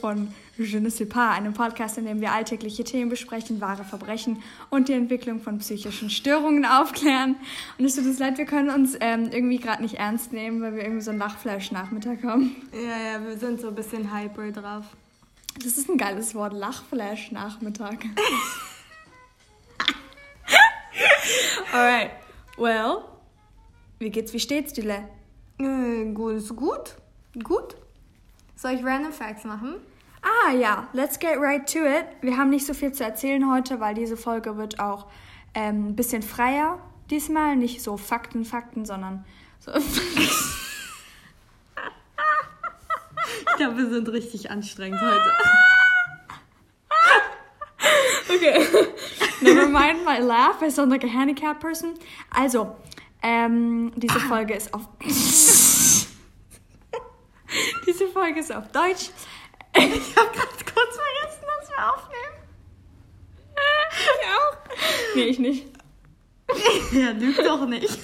von 0.00 0.28
Je 0.62 0.78
ne 0.78 0.90
sais 0.90 1.06
pas, 1.06 1.30
einem 1.30 1.54
Podcast, 1.54 1.96
in 1.96 2.04
dem 2.04 2.20
wir 2.20 2.32
alltägliche 2.32 2.84
Themen 2.84 3.08
besprechen, 3.08 3.62
wahre 3.62 3.82
Verbrechen 3.82 4.42
und 4.68 4.88
die 4.88 4.92
Entwicklung 4.92 5.40
von 5.40 5.56
psychischen 5.58 6.10
Störungen 6.10 6.66
aufklären. 6.66 7.36
Und 7.78 7.86
es 7.86 7.96
tut 7.96 8.04
uns 8.04 8.18
leid, 8.18 8.36
wir 8.36 8.44
können 8.44 8.68
uns 8.68 8.94
ähm, 9.00 9.30
irgendwie 9.32 9.56
gerade 9.56 9.82
nicht 9.82 9.94
ernst 9.94 10.34
nehmen, 10.34 10.60
weil 10.60 10.74
wir 10.74 10.82
irgendwie 10.82 11.00
so 11.00 11.12
einen 11.12 11.18
Lachflash-Nachmittag 11.18 12.22
haben. 12.24 12.56
Ja, 12.74 13.12
ja, 13.12 13.24
wir 13.24 13.38
sind 13.38 13.62
so 13.62 13.68
ein 13.68 13.74
bisschen 13.74 14.14
hyper 14.14 14.52
drauf. 14.52 14.84
Das 15.64 15.78
ist 15.78 15.88
ein 15.88 15.96
geiles 15.96 16.34
Wort, 16.34 16.52
Lachflash-Nachmittag. 16.52 18.04
Alright, 21.72 22.10
well, 22.58 22.98
wie 23.98 24.10
geht's, 24.10 24.34
wie 24.34 24.40
steht's, 24.40 24.74
Dile? 24.74 25.08
Äh, 25.58 26.12
gut, 26.12 26.34
ist 26.34 26.54
gut. 26.54 26.96
Gut. 27.42 27.76
Soll 28.56 28.72
ich 28.72 28.84
Random 28.84 29.12
Facts 29.12 29.44
machen? 29.44 29.76
Ah 30.22 30.52
ja, 30.52 30.88
let's 30.92 31.18
get 31.18 31.38
right 31.38 31.66
to 31.72 31.78
it. 31.80 32.06
Wir 32.20 32.36
haben 32.36 32.50
nicht 32.50 32.66
so 32.66 32.74
viel 32.74 32.92
zu 32.92 33.04
erzählen 33.04 33.50
heute, 33.50 33.80
weil 33.80 33.94
diese 33.94 34.16
Folge 34.16 34.56
wird 34.56 34.78
auch 34.80 35.06
ähm, 35.54 35.88
ein 35.90 35.96
bisschen 35.96 36.22
freier 36.22 36.78
diesmal. 37.10 37.56
Nicht 37.56 37.82
so 37.82 37.96
Fakten, 37.96 38.44
Fakten, 38.44 38.84
sondern 38.84 39.24
so. 39.60 39.72
Ich 43.50 43.56
glaube, 43.56 43.76
wir 43.76 43.90
sind 43.90 44.08
richtig 44.08 44.50
anstrengend 44.50 45.00
heute. 45.00 45.32
okay. 48.34 48.66
Never 49.42 49.66
mind 49.68 50.04
my 50.04 50.18
laugh. 50.18 50.62
I 50.62 50.70
sound 50.70 50.90
like 50.90 51.04
a 51.04 51.08
handicapped 51.08 51.60
person. 51.60 51.94
Also, 52.30 52.76
ähm, 53.22 53.92
diese 53.96 54.18
Folge 54.20 54.54
ist 54.54 54.72
auf. 54.72 54.88
diese 57.86 58.08
Folge 58.12 58.40
ist 58.40 58.52
auf 58.54 58.68
Deutsch. 58.72 59.10
Ich 59.74 60.16
habe 60.16 60.30
gerade 60.30 60.64
kurz 60.64 60.96
vergessen, 60.96 61.44
dass 61.46 61.70
wir 61.70 61.92
aufnehmen. 61.92 62.34
Ich 63.92 64.26
auch. 64.26 64.56
Nee, 65.14 65.22
ich 65.24 65.38
nicht. 65.38 65.66
Ja, 66.92 67.10
lügt 67.10 67.38
doch 67.38 67.66
nicht. 67.66 67.98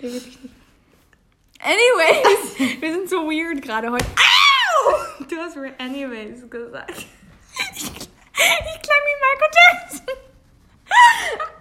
Nee, 0.00 0.12
wirklich 0.12 0.38
nicht. 0.40 0.54
Anyways, 1.60 2.80
wir 2.80 2.92
sind 2.92 3.08
so 3.08 3.28
weird 3.28 3.62
gerade 3.62 3.90
heute. 3.90 4.04
Au! 4.04 5.24
Du 5.24 5.36
hast 5.36 5.56
mir 5.56 5.72
anyways 5.78 6.48
gesagt. 6.50 7.06
Ich, 7.76 7.84
ich 7.84 8.00
klang 8.82 9.02
wie 9.06 9.16
Michael 9.22 9.50
Jackson. 9.54 10.16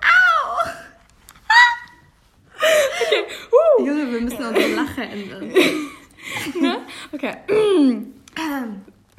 Au! 0.02 0.70
Okay. 3.02 3.24
Uh. 3.52 3.86
Junge, 3.86 4.12
wir 4.12 4.22
müssen 4.22 4.46
unsere 4.46 4.68
Lache 4.76 5.02
ändern. 5.04 5.54
Ne? 6.60 6.82
Okay. 7.12 7.38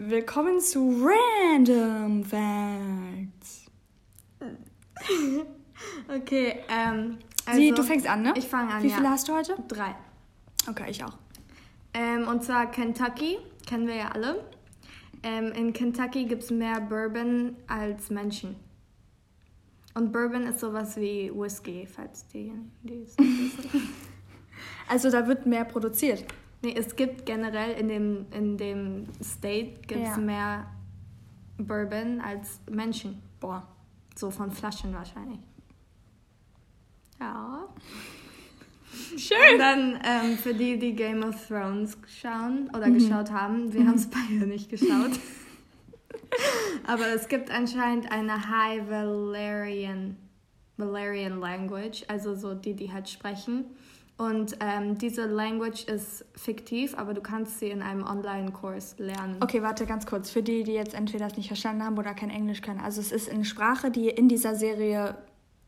Willkommen 0.08 0.58
zu 0.58 1.00
Random 1.00 2.24
Facts. 2.24 3.66
Okay, 6.08 6.60
ähm. 6.68 7.18
Also, 7.44 7.60
Sie, 7.60 7.70
du 7.72 7.82
fängst 7.82 8.06
an, 8.08 8.22
ne? 8.22 8.32
Ich 8.36 8.46
fange 8.46 8.72
an, 8.72 8.82
Wie 8.82 8.88
ja. 8.88 8.96
viele 8.96 9.10
hast 9.10 9.28
du 9.28 9.34
heute? 9.34 9.56
Drei. 9.68 9.94
Okay, 10.68 10.90
ich 10.90 11.04
auch. 11.04 11.18
Ähm, 11.94 12.26
und 12.28 12.42
zwar 12.42 12.70
Kentucky, 12.70 13.38
kennen 13.66 13.86
wir 13.86 13.96
ja 13.96 14.08
alle. 14.10 14.44
Ähm, 15.22 15.52
in 15.52 15.72
Kentucky 15.72 16.24
gibt 16.24 16.44
es 16.44 16.50
mehr 16.50 16.80
Bourbon 16.80 17.56
als 17.68 18.10
Menschen. 18.10 18.56
Und 19.94 20.12
Bourbon 20.12 20.46
ist 20.46 20.60
sowas 20.60 20.96
wie 20.96 21.32
Whisky, 21.34 21.86
falls 21.86 22.26
die, 22.28 22.52
die 22.82 23.02
es 23.02 23.16
wissen. 23.18 23.88
Also 24.88 25.10
da 25.10 25.26
wird 25.26 25.46
mehr 25.46 25.64
produziert. 25.64 26.24
Nee, 26.62 26.74
es 26.76 26.94
gibt 26.96 27.26
generell 27.26 27.72
in 27.72 27.88
dem, 27.88 28.26
in 28.32 28.56
dem 28.56 29.06
State 29.22 29.80
gibt's 29.86 30.10
Ja. 30.10 30.16
mehr 30.18 30.66
Bourbon 31.58 32.20
als 32.20 32.60
Menschen. 32.70 33.20
Boah. 33.40 33.66
So 34.16 34.30
von 34.30 34.50
Flaschen 34.50 34.92
wahrscheinlich. 34.94 35.40
Ja. 37.20 37.66
Schön. 39.16 39.36
Und 39.54 39.58
dann 39.58 40.00
ähm, 40.04 40.36
für 40.36 40.54
die, 40.54 40.78
die 40.78 40.94
Game 40.94 41.22
of 41.22 41.48
Thrones 41.48 41.96
schauen 42.06 42.68
oder 42.76 42.88
Mhm. 42.88 42.94
geschaut 42.94 43.30
haben, 43.30 43.72
wir 43.72 43.86
haben 43.86 43.94
es 43.94 44.08
beide 44.08 44.46
nicht 44.46 44.68
geschaut. 44.70 45.12
Aber 46.86 47.06
es 47.08 47.28
gibt 47.28 47.50
anscheinend 47.50 48.10
eine 48.10 48.48
High 48.48 48.88
Valerian, 48.88 50.16
Valerian 50.76 51.40
Language, 51.40 52.04
also 52.08 52.34
so 52.34 52.54
die, 52.54 52.74
die 52.74 52.92
halt 52.92 53.08
sprechen. 53.08 53.64
Und 54.30 54.56
ähm, 54.60 54.98
diese 54.98 55.26
Language 55.26 55.84
ist 55.84 56.24
fiktiv, 56.36 56.96
aber 56.96 57.12
du 57.12 57.20
kannst 57.20 57.58
sie 57.58 57.70
in 57.70 57.82
einem 57.82 58.04
Online-Kurs 58.04 58.96
lernen. 58.98 59.36
Okay, 59.40 59.62
warte 59.62 59.84
ganz 59.86 60.06
kurz. 60.06 60.30
Für 60.30 60.42
die, 60.42 60.62
die 60.62 60.72
jetzt 60.72 60.94
entweder 60.94 61.26
das 61.28 61.36
nicht 61.36 61.48
verstanden 61.48 61.84
haben 61.84 61.98
oder 61.98 62.14
kein 62.14 62.30
Englisch 62.30 62.60
können. 62.62 62.80
Also 62.80 63.00
es 63.00 63.10
ist 63.10 63.28
eine 63.30 63.44
Sprache, 63.44 63.90
die 63.90 64.08
in 64.08 64.28
dieser 64.28 64.54
Serie 64.54 65.16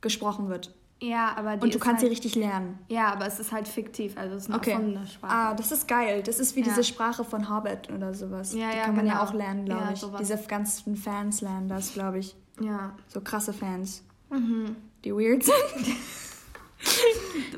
gesprochen 0.00 0.48
wird. 0.48 0.72
Ja, 1.02 1.34
aber 1.36 1.56
die 1.56 1.64
Und 1.64 1.74
du 1.74 1.78
kannst 1.80 2.00
sie 2.00 2.06
halt, 2.06 2.12
richtig 2.12 2.36
lernen. 2.36 2.78
Ja, 2.88 3.08
aber 3.12 3.26
es 3.26 3.40
ist 3.40 3.50
halt 3.50 3.66
fiktiv, 3.66 4.16
also 4.16 4.36
es 4.36 4.44
ist 4.44 4.48
eine 4.50 4.58
Okay. 4.58 4.70
erfundene 4.70 5.06
Sprache. 5.06 5.32
Ah, 5.34 5.54
das 5.54 5.72
ist 5.72 5.88
geil. 5.88 6.22
Das 6.22 6.38
ist 6.38 6.54
wie 6.54 6.60
Ja. 6.60 6.66
diese 6.66 6.84
Sprache 6.84 7.24
von 7.24 7.50
Hobbit 7.50 7.90
oder 7.92 8.14
sowas. 8.14 8.54
Ja, 8.54 8.70
die 8.70 8.76
ja, 8.78 8.84
kann 8.84 8.96
man 8.96 9.06
ja 9.06 9.14
genau. 9.14 9.24
auch 9.24 9.34
lernen, 9.34 9.64
glaube 9.64 9.82
Ja, 9.86 9.92
ich. 9.92 9.98
sowas. 9.98 10.20
Diese 10.20 10.38
ganzen 10.46 10.96
Fans 10.96 11.40
lernen 11.40 11.68
das, 11.68 11.92
glaube 11.92 12.20
ich. 12.20 12.36
Ja. 12.60 12.94
So 13.08 13.20
krasse 13.20 13.52
Fans. 13.52 14.04
Mhm. 14.30 14.76
Die 15.04 15.12
weird 15.12 15.42
sind. 15.42 15.54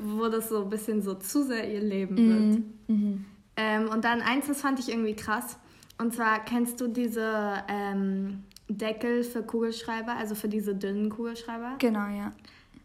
Wo 0.03 0.29
das 0.29 0.49
so 0.49 0.63
ein 0.63 0.71
bisschen 0.71 1.03
so 1.03 1.15
zu 1.15 1.43
sehr 1.45 1.73
ihr 1.73 1.81
Leben 1.81 2.17
wird. 2.17 2.63
Mhm. 2.89 3.25
Ähm, 3.57 3.89
und 3.89 4.05
dann 4.05 4.21
eins, 4.21 4.47
das 4.47 4.61
fand 4.61 4.79
ich 4.79 4.89
irgendwie 4.91 5.17
krass. 5.17 5.59
Und 5.99 6.15
zwar 6.15 6.45
kennst 6.45 6.81
du 6.81 6.89
diese 6.89 7.63
ähm, 7.69 8.45
Deckel 8.69 9.25
für 9.25 9.43
Kugelschreiber, 9.43 10.15
also 10.15 10.35
für 10.35 10.49
diese 10.49 10.75
dünnen 10.75 11.09
Kugelschreiber? 11.11 11.77
Genau, 11.79 12.07
ja. 12.09 12.33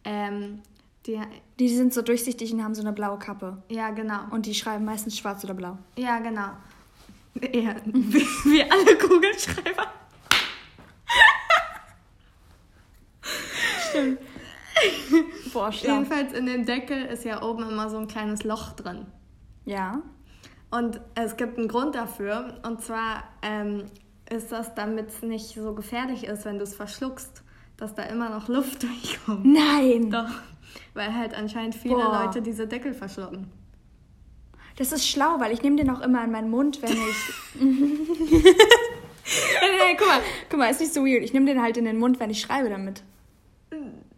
Ähm, 0.04 0.60
die, 1.06 1.20
Die 1.58 1.68
sind 1.68 1.92
so 1.92 2.00
durchsichtig 2.02 2.52
und 2.54 2.62
haben 2.64 2.74
so 2.74 2.80
eine 2.82 2.92
blaue 2.92 3.18
Kappe. 3.18 3.62
ja, 3.68 3.90
genau. 3.90 4.20
Und 4.30 4.46
die 4.46 4.54
schreiben 4.54 4.84
meistens 4.84 5.18
schwarz 5.18 5.44
oder 5.44 5.54
blau. 5.54 5.78
Ja, 5.96 6.18
genau. 6.20 6.48
Ja, 7.54 7.74
wie, 7.86 8.20
wie 8.44 8.62
alle 8.62 8.96
Kugelschreiber. 8.98 9.86
Boah, 15.62 15.70
schlau. 15.70 15.92
Jedenfalls 15.92 16.32
in 16.32 16.46
dem 16.46 16.66
Deckel 16.66 17.04
ist 17.04 17.24
ja 17.24 17.40
oben 17.40 17.62
immer 17.68 17.88
so 17.88 17.96
ein 17.96 18.08
kleines 18.08 18.42
Loch 18.42 18.72
drin. 18.72 19.06
Ja. 19.64 20.02
Und 20.72 21.00
es 21.14 21.36
gibt 21.36 21.56
einen 21.56 21.68
Grund 21.68 21.94
dafür. 21.94 22.58
Und 22.66 22.82
zwar 22.82 23.22
ähm, 23.42 23.84
ist 24.28 24.50
das, 24.50 24.74
damit 24.74 25.10
es 25.10 25.22
nicht 25.22 25.54
so 25.54 25.72
gefährlich 25.72 26.24
ist, 26.24 26.44
wenn 26.44 26.58
du 26.58 26.64
es 26.64 26.74
verschluckst, 26.74 27.44
dass 27.76 27.94
da 27.94 28.02
immer 28.02 28.30
noch 28.30 28.48
Luft 28.48 28.82
durchkommt. 28.82 29.44
Nein. 29.44 30.10
Doch. 30.10 30.32
Weil 30.94 31.14
halt 31.14 31.34
anscheinend 31.34 31.76
viele 31.76 31.94
Boah. 31.94 32.24
Leute 32.24 32.42
diese 32.42 32.66
Deckel 32.66 32.92
verschlucken. 32.92 33.46
Das 34.78 34.90
ist 34.90 35.06
schlau, 35.06 35.38
weil 35.38 35.52
ich 35.52 35.62
nehme 35.62 35.76
den 35.76 35.90
auch 35.90 36.00
immer 36.00 36.24
in 36.24 36.32
meinen 36.32 36.50
Mund, 36.50 36.82
wenn 36.82 36.90
ich. 36.90 36.98
nein, 37.60 37.76
guck 39.96 40.08
mal, 40.08 40.20
guck 40.50 40.58
mal, 40.58 40.70
ist 40.70 40.80
nicht 40.80 40.92
so 40.92 41.04
weird. 41.04 41.22
Ich 41.22 41.32
nehme 41.32 41.46
den 41.46 41.62
halt 41.62 41.76
in 41.76 41.84
den 41.84 42.00
Mund, 42.00 42.18
wenn 42.18 42.30
ich 42.30 42.40
schreibe 42.40 42.68
damit. 42.68 43.04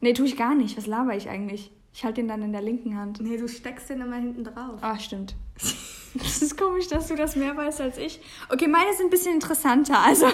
Nee, 0.00 0.12
tue 0.12 0.26
ich 0.26 0.36
gar 0.36 0.54
nicht. 0.54 0.76
Was 0.76 0.86
laber 0.86 1.16
ich 1.16 1.28
eigentlich? 1.28 1.70
Ich 1.92 2.04
halte 2.04 2.20
den 2.20 2.28
dann 2.28 2.42
in 2.42 2.52
der 2.52 2.62
linken 2.62 2.96
Hand. 2.96 3.20
Nee, 3.20 3.36
du 3.36 3.48
steckst 3.48 3.88
den 3.88 4.00
immer 4.00 4.16
hinten 4.16 4.44
drauf. 4.44 4.80
Ah, 4.80 4.98
stimmt. 4.98 5.36
Das 6.16 6.42
ist 6.42 6.56
komisch, 6.56 6.86
dass 6.86 7.08
du 7.08 7.16
das 7.16 7.34
mehr 7.34 7.56
weißt 7.56 7.80
als 7.80 7.98
ich. 7.98 8.20
Okay, 8.48 8.68
meine 8.68 8.92
sind 8.94 9.08
ein 9.08 9.10
bisschen 9.10 9.34
interessanter. 9.34 9.98
Also, 9.98 10.26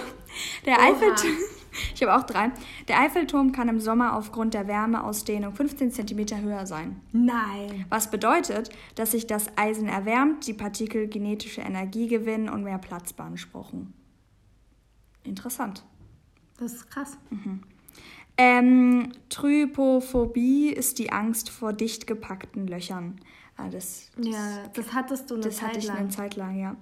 der 0.67 0.77
Oha. 0.77 0.91
Eiffelturm. 0.91 1.37
Ich 1.95 2.03
habe 2.03 2.17
auch 2.17 2.27
drei. 2.27 2.51
Der 2.89 2.99
Eiffelturm 2.99 3.53
kann 3.53 3.69
im 3.69 3.79
Sommer 3.79 4.17
aufgrund 4.17 4.55
der 4.55 4.67
Wärmeausdehnung 4.67 5.55
15 5.55 5.93
cm 5.93 6.43
höher 6.43 6.67
sein. 6.67 7.01
Nein. 7.13 7.87
Was 7.89 8.11
bedeutet, 8.11 8.71
dass 8.97 9.13
sich 9.13 9.29
das 9.29 9.57
Eisen 9.57 9.87
erwärmt, 9.87 10.49
die 10.49 10.53
Partikel 10.53 11.07
genetische 11.07 11.61
Energie 11.61 12.09
gewinnen 12.09 12.49
und 12.49 12.65
mehr 12.65 12.79
Platz 12.79 13.13
beanspruchen. 13.13 13.95
Interessant. 15.23 15.85
Das 16.59 16.73
ist 16.73 16.91
krass. 16.91 17.17
Ähm, 18.37 19.13
Trypophobie 19.29 20.71
ist 20.71 20.99
die 20.99 21.13
Angst 21.13 21.51
vor 21.51 21.73
dicht 21.73 22.07
gepackten 22.07 22.67
Löchern. 22.67 23.21
Ah, 23.57 23.69
das, 23.69 24.11
das, 24.17 24.27
Ja, 24.27 24.69
das 24.73 24.93
hattest 24.95 25.31
du 25.31 25.35
eine 25.35 25.45
das 25.45 25.57
Zeit 25.57 25.69
hatte 25.69 25.79
ich 25.79 25.87
lang. 25.87 25.97
eine 25.99 26.09
Zeit 26.09 26.37
lang, 26.37 26.59
ja. 26.59 26.77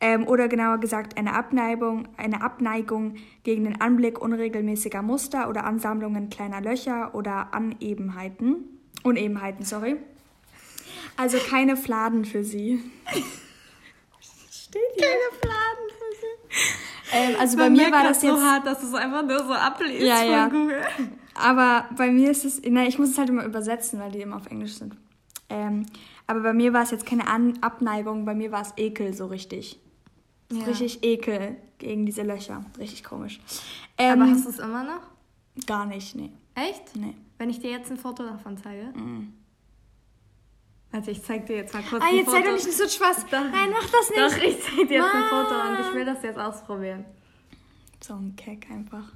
Ähm, 0.00 0.26
oder 0.26 0.48
genauer 0.48 0.78
gesagt 0.78 1.16
eine 1.16 1.34
Abneigung, 1.34 2.08
eine 2.16 2.42
Abneigung 2.42 3.16
gegen 3.44 3.64
den 3.64 3.80
Anblick 3.80 4.20
unregelmäßiger 4.20 5.00
Muster 5.00 5.48
oder 5.48 5.64
Ansammlungen 5.64 6.28
kleiner 6.28 6.60
Löcher 6.60 7.14
oder 7.14 7.54
Anebenheiten. 7.54 8.64
Unebenheiten, 9.04 9.64
sorry. 9.64 9.96
Also 11.16 11.38
keine 11.38 11.76
Fladen 11.76 12.24
für 12.24 12.42
sie. 12.42 12.82
Steht 14.50 14.82
hier. 14.96 15.06
Keine 15.06 15.40
Fladen 15.40 15.88
für 15.90 16.16
sie. 16.20 16.52
Ähm, 17.12 17.36
also 17.38 17.56
bei 17.56 17.68
mir 17.70 17.90
war 17.92 18.02
das 18.04 18.18
das 18.18 18.22
jetzt. 18.22 18.34
so 18.36 18.42
hart, 18.42 18.66
dass 18.66 18.80
du 18.80 18.86
es 18.86 18.94
einfach 18.94 19.22
nur 19.22 19.38
so 19.44 19.52
abliest 19.52 20.02
Ja, 20.02 20.16
von 20.16 20.30
ja. 20.30 20.48
Google. 20.48 20.82
Aber 21.34 21.86
bei 21.96 22.10
mir 22.10 22.30
ist 22.30 22.44
es, 22.44 22.60
na, 22.68 22.84
ich 22.86 22.98
muss 22.98 23.10
es 23.10 23.18
halt 23.18 23.28
immer 23.28 23.44
übersetzen, 23.44 23.98
weil 24.00 24.10
die 24.12 24.20
immer 24.20 24.36
auf 24.36 24.46
Englisch 24.46 24.74
sind. 24.74 24.96
Ähm, 25.48 25.86
aber 26.26 26.40
bei 26.40 26.52
mir 26.52 26.72
war 26.72 26.82
es 26.82 26.90
jetzt 26.90 27.04
keine 27.06 27.26
An 27.26 27.58
Abneigung, 27.60 28.24
bei 28.24 28.34
mir 28.34 28.52
war 28.52 28.62
es 28.62 28.72
Ekel 28.76 29.12
so 29.14 29.26
richtig. 29.26 29.78
Ja. 30.50 30.64
Richtig 30.64 31.02
Ekel 31.02 31.56
gegen 31.78 32.04
diese 32.06 32.22
Löcher. 32.22 32.64
Richtig 32.78 33.04
komisch. 33.04 33.40
Ähm, 33.98 34.20
Aber 34.20 34.30
hast 34.30 34.44
du 34.44 34.50
es 34.50 34.58
immer 34.58 34.84
noch? 34.84 35.00
Gar 35.66 35.86
nicht, 35.86 36.14
nee. 36.14 36.30
Echt? 36.54 36.94
Nee. 36.96 37.14
Wenn 37.38 37.50
ich 37.50 37.60
dir 37.60 37.70
jetzt 37.70 37.90
ein 37.90 37.96
Foto 37.96 38.22
davon 38.24 38.56
zeige? 38.56 38.92
Mhm. 38.96 39.32
Also 40.92 41.10
ich 41.10 41.22
zeig 41.24 41.46
dir 41.46 41.56
jetzt 41.56 41.72
mal 41.72 41.82
kurz 41.82 42.02
ah, 42.02 42.06
ein 42.06 42.16
jetzt 42.16 42.26
Foto. 42.26 42.36
Ah, 42.36 42.40
jetzt 42.40 42.46
zeig 42.46 42.58
doch 42.58 42.66
nicht 42.66 42.78
so 42.78 42.86
Spaß. 42.86 43.24
Doch, 43.30 43.40
Nein, 43.50 43.70
mach 43.70 43.88
das 43.90 44.10
nicht. 44.10 44.20
Doch, 44.20 44.36
ich 44.36 44.62
zeig 44.62 44.88
dir 44.88 44.98
jetzt 44.98 45.12
Mann. 45.12 45.22
ein 45.22 45.28
Foto 45.30 45.54
und 45.68 45.80
ich 45.80 45.94
will 45.94 46.04
das 46.04 46.22
jetzt 46.22 46.38
ausprobieren. 46.38 47.06
So 48.00 48.14
ein 48.14 48.36
Keck 48.36 48.70
einfach. 48.70 49.12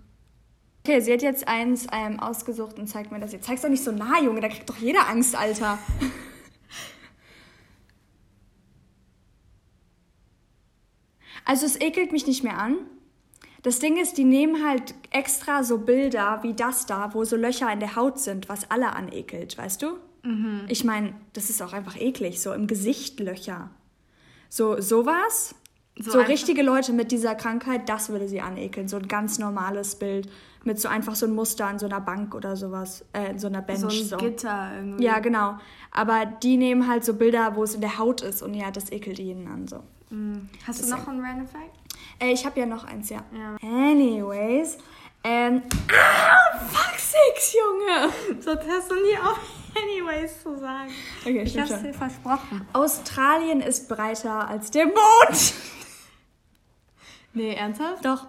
Okay, 0.82 1.00
sie 1.00 1.12
hat 1.12 1.20
jetzt 1.20 1.46
eins 1.48 1.86
ähm, 1.92 2.18
ausgesucht 2.18 2.78
und 2.78 2.86
zeigt 2.86 3.12
mir 3.12 3.20
das. 3.20 3.32
Jetzt 3.32 3.46
zeig's 3.46 3.60
doch 3.60 3.68
nicht 3.68 3.84
so 3.84 3.92
nah, 3.92 4.22
Junge. 4.22 4.40
Da 4.40 4.48
kriegt 4.48 4.70
doch 4.70 4.78
jeder 4.78 5.08
Angst, 5.08 5.36
Alter. 5.36 5.78
also 11.44 11.66
es 11.66 11.78
ekelt 11.80 12.12
mich 12.12 12.26
nicht 12.26 12.42
mehr 12.42 12.56
an. 12.58 12.78
Das 13.62 13.80
Ding 13.80 13.96
ist, 13.98 14.16
die 14.16 14.24
nehmen 14.24 14.64
halt 14.64 14.94
extra 15.10 15.62
so 15.64 15.78
Bilder 15.78 16.38
wie 16.42 16.54
das 16.54 16.86
da, 16.86 17.12
wo 17.12 17.24
so 17.24 17.34
Löcher 17.36 17.70
in 17.72 17.80
der 17.80 17.96
Haut 17.96 18.20
sind, 18.20 18.48
was 18.48 18.70
alle 18.70 18.94
anekelt, 18.94 19.58
weißt 19.58 19.82
du? 19.82 19.98
Mhm. 20.26 20.64
Ich 20.68 20.84
meine, 20.84 21.14
das 21.32 21.50
ist 21.50 21.62
auch 21.62 21.72
einfach 21.72 21.96
eklig, 22.00 22.40
so 22.40 22.52
im 22.52 22.66
Gesicht 22.66 23.20
Löcher. 23.20 23.70
So 24.48 24.80
sowas, 24.80 25.54
so, 25.98 26.10
so 26.10 26.20
richtige 26.20 26.62
Leute 26.62 26.92
mit 26.92 27.12
dieser 27.12 27.34
Krankheit, 27.34 27.88
das 27.88 28.10
würde 28.10 28.28
sie 28.28 28.40
anekeln. 28.40 28.88
So 28.88 28.96
ein 28.96 29.08
ganz 29.08 29.38
normales 29.38 29.94
Bild 29.94 30.28
mit 30.64 30.80
so 30.80 30.88
einfach 30.88 31.14
so 31.14 31.26
ein 31.26 31.34
Muster 31.34 31.66
an 31.66 31.78
so 31.78 31.86
einer 31.86 32.00
Bank 32.00 32.34
oder 32.34 32.56
sowas, 32.56 33.04
äh, 33.12 33.30
in 33.30 33.38
so 33.38 33.46
einer 33.46 33.62
Bench. 33.62 33.80
So 33.80 33.86
ein 33.86 34.04
so. 34.04 34.16
Gitter 34.16 34.72
irgendwie. 34.76 35.04
Ja, 35.04 35.20
genau. 35.20 35.58
Aber 35.92 36.26
die 36.26 36.56
nehmen 36.56 36.88
halt 36.88 37.04
so 37.04 37.14
Bilder, 37.14 37.54
wo 37.54 37.62
es 37.62 37.74
in 37.74 37.80
der 37.80 37.98
Haut 37.98 38.20
ist 38.20 38.42
und 38.42 38.54
ja, 38.54 38.70
das 38.70 38.90
ekelt 38.90 39.18
jeden 39.18 39.46
an 39.46 39.68
so. 39.68 39.82
Mhm. 40.10 40.48
Hast 40.66 40.80
Deswegen. 40.80 40.96
du 40.96 41.02
noch 41.02 41.08
einen 41.08 41.20
Random 41.24 41.46
Fact? 41.46 41.70
Äh, 42.18 42.32
ich 42.32 42.44
habe 42.44 42.58
ja 42.58 42.66
noch 42.66 42.84
eins, 42.84 43.10
ja. 43.10 43.22
ja. 43.32 43.56
Anyways, 43.62 44.78
ähm, 45.22 45.62
ah, 45.92 46.58
fuck 46.66 46.98
six, 46.98 47.54
Junge! 47.54 48.40
So 48.40 48.50
hast 48.50 48.90
du 48.90 48.94
nie 48.96 49.18
auf 49.18 49.38
anyways 49.82 50.42
zu 50.42 50.58
sagen. 50.58 50.90
Okay, 51.22 51.42
ich 51.42 51.58
hab's 51.58 51.82
dir 51.82 51.94
versprochen. 51.94 52.66
Australien 52.72 53.60
ist 53.60 53.88
breiter 53.88 54.48
als 54.48 54.70
der 54.70 54.86
Mond. 54.86 55.54
nee, 57.34 57.54
ernsthaft? 57.54 58.04
Doch. 58.04 58.26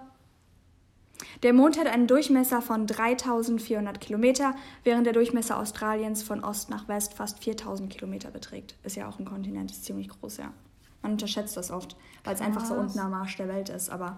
Der 1.44 1.54
Mond 1.54 1.78
hat 1.78 1.88
einen 1.88 2.08
Durchmesser 2.08 2.62
von 2.62 2.88
3400 2.88 4.02
Kilometer, 4.02 4.56
während 4.84 5.06
der 5.06 5.14
Durchmesser 5.14 5.60
Australiens 5.60 6.24
von 6.24 6.44
Ost 6.44 6.70
nach 6.70 6.88
West 6.88 7.14
fast 7.14 7.44
4000 7.44 7.92
Kilometer 7.92 8.32
beträgt. 8.32 8.76
Ist 8.84 8.96
ja 8.96 9.08
auch 9.08 9.20
ein 9.20 9.26
Kontinent, 9.26 9.72
ist 9.72 9.86
ziemlich 9.86 10.10
groß, 10.10 10.38
ja. 10.38 10.52
Man 11.04 11.12
unterschätzt 11.14 11.56
das 11.56 11.70
oft, 11.70 11.96
weil 12.24 12.34
es 12.34 12.42
einfach 12.42 12.66
so 12.66 12.74
unten 12.74 13.00
am 13.00 13.14
Arsch 13.14 13.38
der 13.38 13.48
Welt 13.48 13.70
ist, 13.70 13.90
aber. 13.90 14.18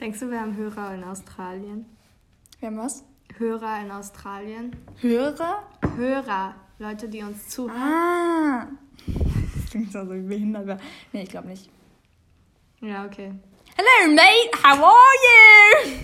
Denkst 0.00 0.18
du, 0.18 0.30
wir 0.30 0.40
haben 0.40 0.56
Hörer 0.56 0.94
in 0.94 1.04
Australien? 1.04 1.86
Wir 2.58 2.68
haben 2.68 2.78
was? 2.78 3.04
Hörer 3.38 3.80
in 3.80 3.90
Australien. 3.90 4.76
Hörer? 5.00 5.62
Hörer. 5.96 6.54
Leute, 6.78 7.08
die 7.08 7.22
uns 7.22 7.48
zuhören. 7.48 7.80
Ah! 7.80 8.66
Das 9.06 9.70
klingt 9.70 9.92
so 9.92 10.04
behindert. 10.04 10.80
Nee, 11.12 11.22
ich 11.22 11.28
glaube 11.28 11.48
nicht. 11.48 11.70
Ja, 12.80 13.04
okay. 13.04 13.32
Hello, 13.76 14.12
mate. 14.14 14.50
How 14.62 14.78
are 14.78 15.16
you? 15.26 16.00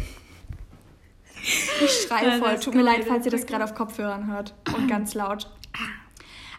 Ich 1.43 2.07
schreie 2.07 2.39
voll. 2.39 2.59
Tut 2.59 2.75
mir 2.75 2.83
leid, 2.83 3.05
falls 3.07 3.25
ihr 3.25 3.33
das 3.33 3.47
gerade 3.47 3.65
auf 3.65 3.75
Kopfhörern 3.75 4.27
hört. 4.27 4.55
Und 4.75 4.89
ganz 4.91 5.15
laut. 5.15 5.51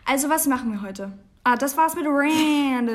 Also, 0.06 0.30
was 0.30 0.48
machen 0.48 0.72
wir 0.72 0.81
heute? 0.81 1.12
Ah, 1.44 1.56
das 1.56 1.78
war's 1.78 1.96
mit 1.96 2.06
Random. 2.06 2.94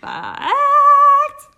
Facts. 0.00 1.48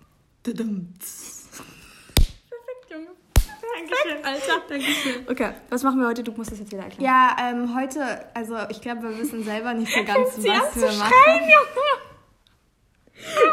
Dankeschön, 3.89 4.25
Alter. 4.25 4.63
Dankeschön. 4.69 5.29
Okay, 5.29 5.51
was 5.71 5.83
machen 5.83 6.01
wir 6.01 6.07
heute? 6.09 6.23
Du 6.23 6.33
musst 6.33 6.53
das 6.53 6.59
jetzt 6.59 6.73
wieder 6.73 6.85
erklären. 6.85 7.05
Ja, 7.05 7.37
ähm, 7.41 7.75
heute, 7.75 8.27
also 8.35 8.57
ich 8.69 8.81
glaube, 8.81 9.03
wir 9.03 9.19
wissen 9.19 9.45
selber 9.45 9.75
nicht 9.75 9.93
so 9.93 10.05
ganz, 10.05 10.37
was 10.37 10.77
wir 10.77 10.93
machen. 10.99 11.13
Junge. 11.41 12.03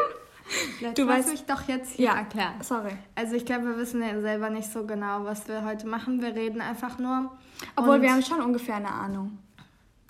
Du 0.96 1.08
weißt 1.08 1.30
mich 1.30 1.46
doch 1.46 1.68
jetzt 1.68 1.92
hier 1.92 2.06
ja, 2.06 2.16
erklären. 2.16 2.56
Sorry. 2.62 2.94
Also 3.14 3.36
ich 3.36 3.46
glaube, 3.46 3.66
wir 3.66 3.78
wissen 3.78 4.02
ja 4.02 4.20
selber 4.20 4.50
nicht 4.50 4.72
so 4.72 4.86
genau, 4.86 5.24
was 5.24 5.48
wir 5.48 5.64
heute 5.64 5.86
machen. 5.86 6.22
Wir 6.22 6.34
reden 6.34 6.60
einfach 6.60 6.98
nur. 6.98 7.32
Obwohl 7.76 8.02
wir 8.02 8.12
haben 8.12 8.24
schon 8.24 8.42
ungefähr 8.42 8.76
eine 8.76 8.90
Ahnung. 8.90 9.38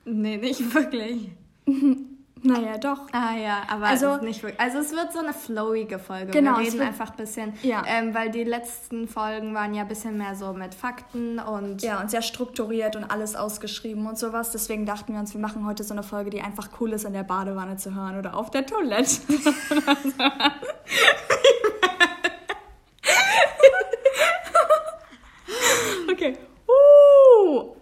Nee, 0.05 0.37
nicht 0.37 0.73
wirklich. 0.73 1.31
Naja, 2.41 2.77
doch. 2.77 3.07
Ah 3.11 3.35
ja, 3.35 3.63
aber 3.67 3.87
also, 3.87 4.15
es 4.15 4.21
nicht 4.21 4.43
wirklich. 4.43 4.59
Also 4.59 4.79
es 4.79 4.91
wird 4.91 5.11
so 5.11 5.19
eine 5.19 5.33
flowige 5.33 5.99
Folge. 5.99 6.31
Genau, 6.31 6.57
wir 6.57 6.65
reden 6.65 6.81
einfach 6.81 7.11
ein 7.11 7.17
bisschen, 7.17 7.53
ja. 7.63 7.83
ähm, 7.85 8.13
weil 8.13 8.31
die 8.31 8.43
letzten 8.43 9.07
Folgen 9.07 9.53
waren 9.53 9.73
ja 9.73 9.83
ein 9.83 9.87
bisschen 9.87 10.17
mehr 10.17 10.35
so 10.35 10.53
mit 10.53 10.73
Fakten 10.73 11.39
und... 11.39 11.81
Ja, 11.81 11.99
und 11.99 12.09
sehr 12.09 12.21
strukturiert 12.21 12.95
und 12.95 13.03
alles 13.03 13.35
ausgeschrieben 13.35 14.07
und 14.07 14.17
sowas. 14.17 14.51
Deswegen 14.51 14.85
dachten 14.85 15.13
wir 15.13 15.19
uns, 15.19 15.33
wir 15.33 15.41
machen 15.41 15.65
heute 15.65 15.83
so 15.83 15.93
eine 15.93 16.03
Folge, 16.03 16.29
die 16.29 16.41
einfach 16.41 16.69
cool 16.79 16.93
ist, 16.93 17.05
in 17.05 17.13
der 17.13 17.23
Badewanne 17.23 17.77
zu 17.77 17.93
hören 17.93 18.17
oder 18.17 18.35
auf 18.35 18.51
der 18.51 18.65
Toilette. 18.65 19.21
okay. 26.11 26.37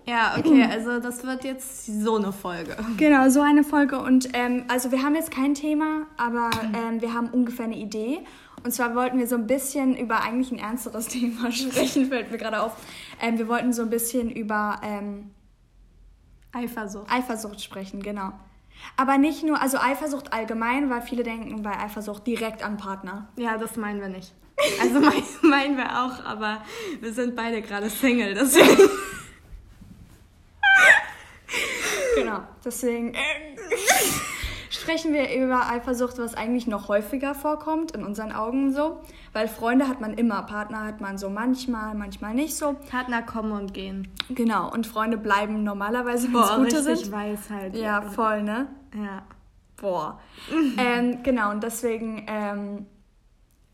Ja, 0.07 0.36
okay, 0.38 0.66
also 0.77 1.00
das 1.00 1.25
wird 1.25 1.44
jetzt 1.44 1.85
so 1.85 2.18
eine 2.18 2.31
Folge. 2.31 2.77
Genau, 2.97 3.29
so 3.29 3.41
eine 3.41 3.63
Folge. 3.63 4.00
Und 4.00 4.29
ähm, 4.33 4.65
also 4.68 4.91
wir 4.91 5.01
haben 5.01 5.15
jetzt 5.15 5.31
kein 5.31 5.56
Thema, 5.56 6.06
aber 6.18 6.50
ähm, 6.74 7.01
wir 7.01 7.13
haben 7.13 7.29
ungefähr 7.29 7.65
eine 7.65 7.77
Idee. 7.77 8.19
Und 8.63 8.71
zwar 8.71 8.95
wollten 8.95 9.18
wir 9.18 9.27
so 9.27 9.35
ein 9.35 9.47
bisschen 9.47 9.95
über 9.97 10.21
eigentlich 10.21 10.51
ein 10.51 10.59
ernsteres 10.59 11.07
Thema 11.09 11.51
sprechen, 11.51 12.07
fällt 12.07 12.31
mir 12.31 12.38
gerade 12.38 12.62
auf. 12.62 12.74
Ähm, 13.21 13.38
wir 13.38 13.47
wollten 13.47 13.74
so 13.74 13.81
ein 13.81 13.89
bisschen 13.89 14.29
über 14.29 14.79
ähm, 14.83 15.31
Eifersucht. 16.51 17.12
Eifersucht 17.12 17.62
sprechen, 17.62 18.01
genau. 18.03 18.33
Aber 18.95 19.18
nicht 19.18 19.44
nur, 19.44 19.59
also 19.59 19.79
Eifersucht 19.79 20.33
allgemein, 20.33 20.89
weil 20.91 21.01
viele 21.01 21.24
denken 21.24 21.63
bei 21.63 21.75
Eifersucht 21.77 22.27
direkt 22.27 22.63
an 22.63 22.77
Partner. 22.77 23.29
Ja, 23.36 23.57
das 23.57 23.75
meinen 23.75 24.00
wir 24.00 24.10
nicht. 24.10 24.34
Also 24.79 25.00
mein, 25.00 25.24
meinen 25.41 25.77
wir 25.77 26.03
auch, 26.03 26.24
aber 26.24 26.62
wir 27.00 27.13
sind 27.13 27.36
beide 27.36 27.63
gerade 27.63 27.89
Single, 27.89 28.36
deswegen. 28.36 28.89
Genau, 32.24 32.39
deswegen 32.63 33.13
äh, 33.13 33.17
sprechen 34.69 35.13
wir 35.13 35.33
über 35.36 35.69
Eifersucht, 35.69 36.17
was 36.17 36.33
eigentlich 36.33 36.67
noch 36.67 36.88
häufiger 36.88 37.36
vorkommt, 37.36 37.91
in 37.91 38.03
unseren 38.03 38.31
Augen 38.31 38.74
so. 38.74 39.01
Weil 39.33 39.47
Freunde 39.47 39.88
hat 39.88 40.01
man 40.01 40.13
immer, 40.13 40.43
Partner 40.43 40.86
hat 40.86 41.01
man 41.01 41.17
so 41.17 41.29
manchmal, 41.29 41.95
manchmal 41.95 42.33
nicht 42.33 42.55
so. 42.55 42.74
Partner 42.89 43.21
kommen 43.21 43.51
und 43.51 43.74
gehen. 43.74 44.07
Genau, 44.29 44.71
und 44.71 44.88
Freunde 44.88 45.17
bleiben 45.17 45.63
normalerweise, 45.63 46.27
wenn 46.33 46.41
es 46.41 46.74
gute 46.74 46.83
sind. 46.83 47.12
Weisheit. 47.12 47.75
Ja, 47.75 48.01
voll, 48.01 48.43
ne? 48.43 48.67
Ja. 48.95 49.24
Boah. 49.77 50.19
ähm, 50.77 51.21
genau, 51.24 51.51
und 51.51 51.62
deswegen 51.63 52.24
ähm, 52.27 52.88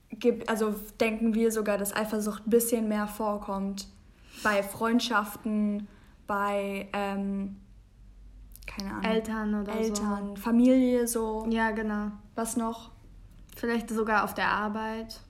gibt, 0.10 0.50
also 0.50 0.76
denken 1.00 1.34
wir 1.34 1.52
sogar, 1.52 1.78
dass 1.78 1.96
Eifersucht 1.96 2.46
ein 2.46 2.50
bisschen 2.50 2.88
mehr 2.88 3.08
vorkommt 3.08 3.88
bei 4.44 4.64
Freundschaften, 4.64 5.88
bei 6.28 6.90
ähm, 6.94 7.58
keine 8.68 8.92
Ahnung. 8.92 9.04
Eltern 9.04 9.62
oder 9.62 9.76
Eltern, 9.76 10.36
so. 10.36 10.42
Familie 10.42 11.08
so. 11.08 11.46
Ja, 11.50 11.72
genau. 11.72 12.12
Was 12.36 12.58
noch? 12.58 12.92
Vielleicht 13.56 13.90
sogar 13.90 14.24
auf 14.24 14.34
der 14.34 14.50
Arbeit. 14.50 15.22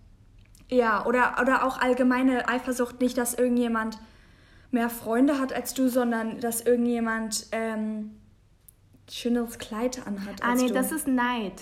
Ja, 0.70 1.06
oder, 1.06 1.38
oder 1.42 1.66
auch 1.66 1.80
allgemeine 1.80 2.48
Eifersucht, 2.48 3.02
nicht, 3.02 3.18
dass 3.18 3.34
irgendjemand 3.34 4.00
mehr 4.72 4.90
Freunde 4.90 5.40
hat 5.40 5.54
als 5.54 5.74
du, 5.74 5.88
sondern 5.88 6.40
dass 6.40 6.62
irgendjemand 6.62 7.48
ähm, 7.52 8.12
schöneres 9.10 9.60
Kleid 9.60 10.06
anhat. 10.08 10.42
Ah, 10.42 10.56
nee, 10.56 10.68
du. 10.68 10.74
das 10.74 10.92
ist 10.92 11.08
Neid. 11.08 11.62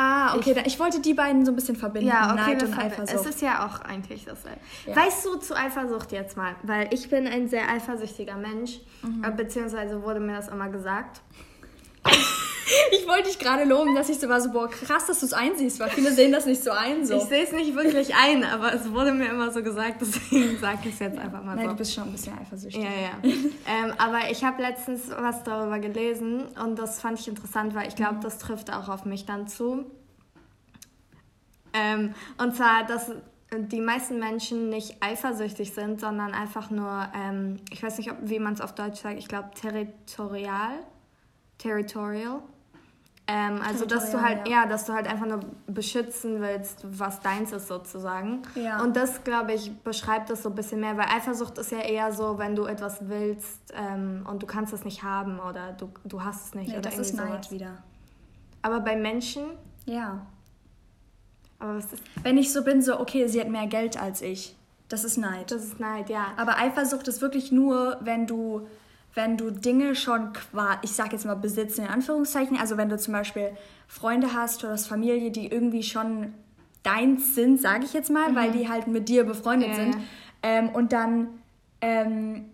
Ah, 0.00 0.36
okay. 0.36 0.54
Ich, 0.60 0.74
ich, 0.74 0.78
wollte 0.78 1.00
die 1.00 1.12
beiden 1.12 1.44
so 1.44 1.50
ein 1.50 1.56
bisschen 1.56 1.74
verbinden. 1.74 2.06
Ja, 2.06 2.32
okay, 2.32 2.54
Neid 2.54 2.62
und 2.62 2.78
Eifersucht. 2.78 3.12
Es 3.12 3.26
ist 3.26 3.42
ja 3.42 3.66
auch 3.66 3.80
eigentlich 3.80 4.24
dasselbe. 4.24 4.60
Ja. 4.86 4.94
Weißt 4.94 5.26
du 5.26 5.34
zu 5.38 5.56
Eifersucht 5.56 6.12
jetzt 6.12 6.36
mal? 6.36 6.54
Weil 6.62 6.94
ich 6.94 7.10
bin 7.10 7.26
ein 7.26 7.48
sehr 7.48 7.68
eifersüchtiger 7.68 8.36
Mensch. 8.36 8.78
Mhm. 9.02 9.24
Äh, 9.24 9.32
beziehungsweise 9.32 10.00
wurde 10.00 10.20
mir 10.20 10.36
das 10.36 10.46
immer 10.48 10.68
gesagt. 10.68 11.20
ich 12.92 13.06
wollte 13.06 13.28
dich 13.28 13.38
gerade 13.38 13.64
loben, 13.64 13.94
dass 13.94 14.08
ich 14.08 14.18
so 14.18 14.28
war, 14.28 14.40
so, 14.40 14.50
boah, 14.50 14.68
krass, 14.68 15.06
dass 15.06 15.20
du 15.20 15.26
es 15.26 15.32
einsiehst, 15.32 15.80
weil 15.80 15.90
viele 15.90 16.12
sehen 16.12 16.32
das 16.32 16.46
nicht 16.46 16.62
so 16.62 16.70
ein. 16.70 17.04
So. 17.06 17.16
Ich 17.16 17.24
sehe 17.24 17.44
es 17.44 17.52
nicht 17.52 17.74
wirklich 17.74 18.14
ein, 18.14 18.44
aber 18.44 18.74
es 18.74 18.90
wurde 18.92 19.12
mir 19.12 19.30
immer 19.30 19.50
so 19.50 19.62
gesagt, 19.62 20.00
deswegen 20.00 20.58
sage 20.58 20.80
ich 20.84 20.94
es 20.94 20.98
jetzt 20.98 21.18
einfach 21.18 21.42
mal 21.42 21.56
Nein, 21.56 21.66
so. 21.66 21.70
du 21.72 21.76
bist 21.76 21.94
schon 21.94 22.04
ein 22.04 22.12
bisschen 22.12 22.38
eifersüchtig. 22.38 22.82
Ja, 22.82 22.90
ja. 22.90 23.30
ähm, 23.66 23.94
aber 23.98 24.30
ich 24.30 24.44
habe 24.44 24.62
letztens 24.62 25.10
was 25.10 25.42
darüber 25.44 25.78
gelesen 25.78 26.44
und 26.62 26.78
das 26.78 27.00
fand 27.00 27.18
ich 27.18 27.28
interessant, 27.28 27.74
weil 27.74 27.88
ich 27.88 27.96
glaube, 27.96 28.16
mhm. 28.16 28.20
das 28.22 28.38
trifft 28.38 28.72
auch 28.72 28.88
auf 28.88 29.04
mich 29.04 29.26
dann 29.26 29.48
zu. 29.48 29.86
Ähm, 31.72 32.14
und 32.38 32.56
zwar, 32.56 32.84
dass 32.86 33.10
die 33.56 33.80
meisten 33.80 34.18
Menschen 34.18 34.68
nicht 34.68 35.02
eifersüchtig 35.02 35.72
sind, 35.72 36.00
sondern 36.00 36.32
einfach 36.32 36.70
nur, 36.70 37.08
ähm, 37.14 37.60
ich 37.70 37.82
weiß 37.82 37.98
nicht, 37.98 38.10
ob, 38.10 38.18
wie 38.22 38.38
man 38.38 38.54
es 38.54 38.60
auf 38.60 38.74
Deutsch 38.74 39.00
sagt, 39.00 39.18
ich 39.18 39.28
glaube 39.28 39.50
territorial. 39.54 40.72
Territorial. 41.56 42.42
Ähm, 43.30 43.60
also 43.60 43.84
dass 43.84 44.10
du 44.10 44.22
halt, 44.22 44.48
ja. 44.48 44.64
dass 44.64 44.86
du 44.86 44.94
halt 44.94 45.06
einfach 45.06 45.26
nur 45.26 45.40
beschützen 45.66 46.40
willst, 46.40 46.80
was 46.98 47.20
deins 47.20 47.52
ist 47.52 47.68
sozusagen. 47.68 48.40
Ja. 48.54 48.82
Und 48.82 48.96
das, 48.96 49.22
glaube 49.22 49.52
ich, 49.52 49.70
beschreibt 49.80 50.30
das 50.30 50.42
so 50.42 50.48
ein 50.48 50.54
bisschen 50.54 50.80
mehr, 50.80 50.96
weil 50.96 51.08
Eifersucht 51.14 51.58
ist 51.58 51.70
ja 51.70 51.80
eher 51.80 52.10
so, 52.12 52.38
wenn 52.38 52.56
du 52.56 52.64
etwas 52.64 53.06
willst 53.06 53.74
ähm, 53.76 54.26
und 54.28 54.42
du 54.42 54.46
kannst 54.46 54.72
es 54.72 54.84
nicht 54.86 55.02
haben 55.02 55.40
oder 55.40 55.72
du, 55.72 55.90
du 56.06 56.24
hast 56.24 56.46
es 56.46 56.54
nicht. 56.54 56.70
Ja, 56.70 56.78
oder 56.78 56.88
das 56.88 56.98
ist 56.98 57.14
Neid 57.16 57.28
sowas. 57.44 57.50
wieder. 57.50 57.70
Aber 58.62 58.80
bei 58.80 58.96
Menschen, 58.96 59.44
Ja. 59.84 60.26
aber 61.58 61.76
was 61.76 61.92
ist, 61.92 62.02
Wenn 62.22 62.38
ich 62.38 62.50
so 62.50 62.64
bin, 62.64 62.80
so, 62.80 62.98
okay, 62.98 63.26
sie 63.28 63.40
hat 63.42 63.48
mehr 63.50 63.66
Geld 63.66 64.00
als 64.00 64.22
ich. 64.22 64.56
Das 64.88 65.04
ist 65.04 65.18
Neid. 65.18 65.50
das 65.50 65.64
ist 65.64 65.78
Neid, 65.80 66.08
ja. 66.08 66.28
Aber 66.38 66.56
Eifersucht 66.58 67.06
ist 67.08 67.20
wirklich 67.20 67.52
nur, 67.52 67.98
wenn 68.00 68.26
du, 68.26 68.66
wenn 69.14 69.36
du 69.36 69.50
Dinge 69.50 69.94
schon 69.94 70.32
ich 70.82 70.92
sag 70.92 71.12
jetzt 71.12 71.24
mal 71.26 71.34
besitzen 71.34 71.82
in 71.82 71.88
Anführungszeichen, 71.88 72.56
also 72.56 72.76
wenn 72.76 72.88
du 72.88 72.98
zum 72.98 73.12
Beispiel 73.14 73.50
Freunde 73.86 74.32
hast 74.34 74.62
oder 74.64 74.76
Familie, 74.78 75.30
die 75.30 75.46
irgendwie 75.48 75.82
schon 75.82 76.34
deins 76.82 77.34
sind, 77.34 77.60
sage 77.60 77.84
ich 77.84 77.92
jetzt 77.92 78.10
mal, 78.10 78.34
weil 78.36 78.52
die 78.52 78.68
halt 78.68 78.86
mit 78.86 79.08
dir 79.08 79.24
befreundet 79.24 79.70
Ja, 79.70 79.74
sind. 79.74 79.94
ja. 79.94 80.00
Ähm, 80.42 80.68
und 80.70 80.92
dann, 80.92 81.28
ähm, 81.80 82.46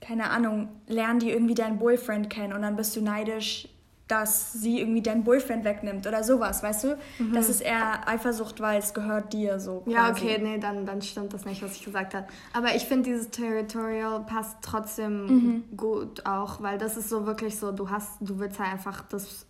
keine 0.00 0.30
Ahnung, 0.30 0.68
lernen 0.86 1.20
die 1.20 1.30
irgendwie 1.30 1.54
deinen 1.54 1.78
Boyfriend 1.78 2.28
kennen 2.30 2.52
und 2.52 2.62
dann 2.62 2.76
bist 2.76 2.96
du 2.96 3.00
neidisch, 3.00 3.68
dass 4.08 4.52
sie 4.54 4.80
irgendwie 4.80 5.02
deinen 5.02 5.22
Boyfriend 5.22 5.64
wegnimmt 5.64 6.06
oder 6.06 6.24
sowas, 6.24 6.62
weißt 6.62 6.84
du? 6.84 6.98
Das 7.34 7.48
ist 7.48 7.60
eher 7.60 8.08
Eifersucht, 8.08 8.60
weil 8.60 8.78
es 8.78 8.94
gehört 8.94 9.32
dir 9.34 9.60
so. 9.60 9.82
Mhm. 9.84 9.92
Ja, 9.92 10.08
quasi. 10.10 10.24
okay, 10.24 10.38
nee, 10.42 10.58
dann, 10.58 10.86
dann 10.86 11.02
stimmt 11.02 11.34
das 11.34 11.44
nicht, 11.44 11.62
was 11.62 11.72
ich 11.76 11.84
gesagt 11.84 12.14
habe. 12.14 12.26
Aber 12.54 12.74
ich 12.74 12.84
finde, 12.86 13.04
dieses 13.10 13.30
Territorial 13.30 14.20
passt 14.24 14.56
trotzdem 14.62 15.26
Mhm. 15.26 15.64
gut 15.76 16.24
auch, 16.26 16.62
weil 16.62 16.78
das 16.78 16.96
ist 16.96 17.08
so 17.10 17.26
wirklich 17.26 17.58
so, 17.58 17.70
du 17.70 17.90
hast, 17.90 18.12
du 18.20 18.38
willst 18.38 18.58
halt 18.58 18.72
einfach 18.72 19.02
das 19.08 19.46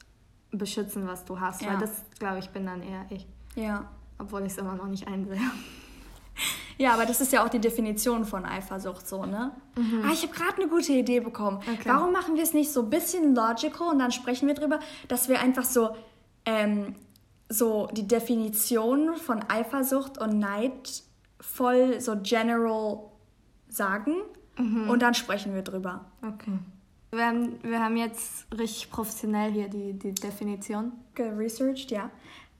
beschützen, 0.51 1.07
was 1.07 1.25
du 1.25 1.39
hast. 1.41 1.63
Ja. 1.63 1.69
Weil 1.71 1.79
das, 1.79 1.91
glaube 2.19 2.39
ich, 2.41 2.51
bin 2.51 2.67
dann 2.67 2.83
eher 2.83 3.07
ich. 3.11 3.27
Ja. 3.55 3.85
Obwohl 4.19 4.41
ich 4.43 4.53
es 4.53 4.59
immer 4.59 4.75
noch 4.75 4.89
nicht 4.89 5.07
einsehe. 5.07 5.39
Ja, 6.79 6.95
aber 6.95 7.07
das 7.07 7.21
ist 7.21 7.33
ja 7.33 7.45
auch 7.45 7.49
die 7.49 7.59
Definition 7.59 8.25
von 8.25 8.45
Eifersucht 8.45 9.07
so, 9.07 9.27
ne? 9.27 9.51
Ah, 9.77 10.13
ich 10.13 10.23
habe 10.23 10.33
gerade 10.33 10.63
eine 10.63 10.69
gute 10.69 10.93
Idee 10.93 11.21
bekommen. 11.21 11.59
Okay. 11.59 11.81
Warum 11.85 12.13
machen 12.13 12.37
wir 12.37 12.43
es 12.43 12.55
nicht 12.55 12.73
so 12.73 12.83
ein 12.83 12.91
bisschen 12.91 13.35
logical 13.35 13.89
und 13.89 13.99
dann 13.99 14.13
sprechen 14.13 14.47
wir 14.47 14.55
drüber, 14.55 14.79
dass 15.09 15.29
wir 15.29 15.41
einfach 15.41 15.65
so, 15.65 15.91
ähm, 16.45 16.95
so 17.49 17.89
die 17.93 18.07
Definition 18.07 19.17
von 19.17 19.43
Eifersucht 19.49 20.19
und 20.19 20.39
Neid 20.39 21.03
voll 21.41 22.01
so 22.01 22.17
general 22.23 23.01
sagen 23.69 24.15
und 24.89 25.03
dann 25.03 25.15
sprechen 25.15 25.55
wir 25.55 25.63
drüber. 25.63 26.05
Okay. 26.21 26.59
Wir 27.11 27.27
haben, 27.27 27.63
wir 27.63 27.83
haben 27.83 27.97
jetzt 27.97 28.47
richtig 28.59 28.91
professionell 28.91 29.53
hier 29.53 29.69
die, 29.69 29.93
die 29.95 30.13
Definition. 30.13 30.93
Geresearched, 31.15 31.91
ja. 31.91 32.11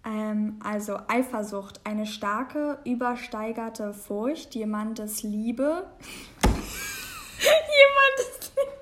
Ähm, 0.05 0.61
also 0.63 0.99
Eifersucht, 1.09 1.81
eine 1.85 2.07
starke, 2.07 2.79
übersteigerte 2.85 3.93
Furcht, 3.93 4.55
jemandes 4.55 5.23
Liebe. 5.23 5.87
jemandes 7.39 8.53
Liebe. 8.57 8.73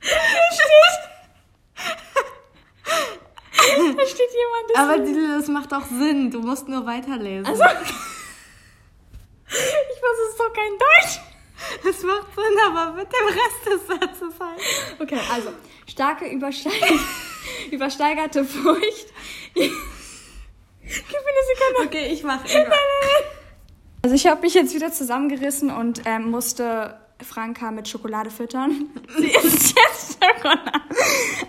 Da 3.96 4.06
steht 4.06 4.30
jemandes 4.32 4.76
Aber 4.76 4.98
die, 4.98 5.14
das 5.38 5.48
macht 5.48 5.72
auch 5.74 5.84
Sinn, 5.84 6.30
du 6.30 6.40
musst 6.40 6.68
nur 6.68 6.86
weiterlesen. 6.86 7.46
Also, 7.46 7.62
ich 7.64 7.70
weiß, 9.50 10.18
es 10.24 10.30
ist 10.30 10.40
doch 10.40 10.52
kein 10.52 10.72
Deutsch. 10.78 11.20
Es 11.88 12.02
macht 12.02 12.26
Sinn, 12.34 12.58
aber 12.66 12.92
mit 12.92 13.08
dem 13.08 13.26
Rest 13.26 13.66
des 13.66 13.86
Satzes 13.86 14.40
halt. 14.40 14.60
Okay, 15.00 15.18
also 15.32 15.50
starke, 15.86 16.26
übersteig 16.28 16.72
übersteigerte 17.70 18.44
Furcht. 18.44 19.12
Gib 19.54 19.64
mir 19.64 20.88
eine 20.88 21.80
Sekunde. 21.80 21.86
Okay, 21.86 22.12
ich 22.12 22.22
mache 22.22 22.44
Also 24.02 24.14
ich 24.14 24.26
habe 24.26 24.42
mich 24.42 24.54
jetzt 24.54 24.74
wieder 24.74 24.92
zusammengerissen 24.92 25.70
und 25.70 26.02
ähm, 26.04 26.30
musste 26.30 27.00
Franka 27.22 27.70
mit 27.70 27.88
Schokolade 27.88 28.30
füttern. 28.30 28.90
Sie 29.18 29.28
isst 29.28 29.74
jetzt 29.76 30.18
Schokolade. 30.22 30.80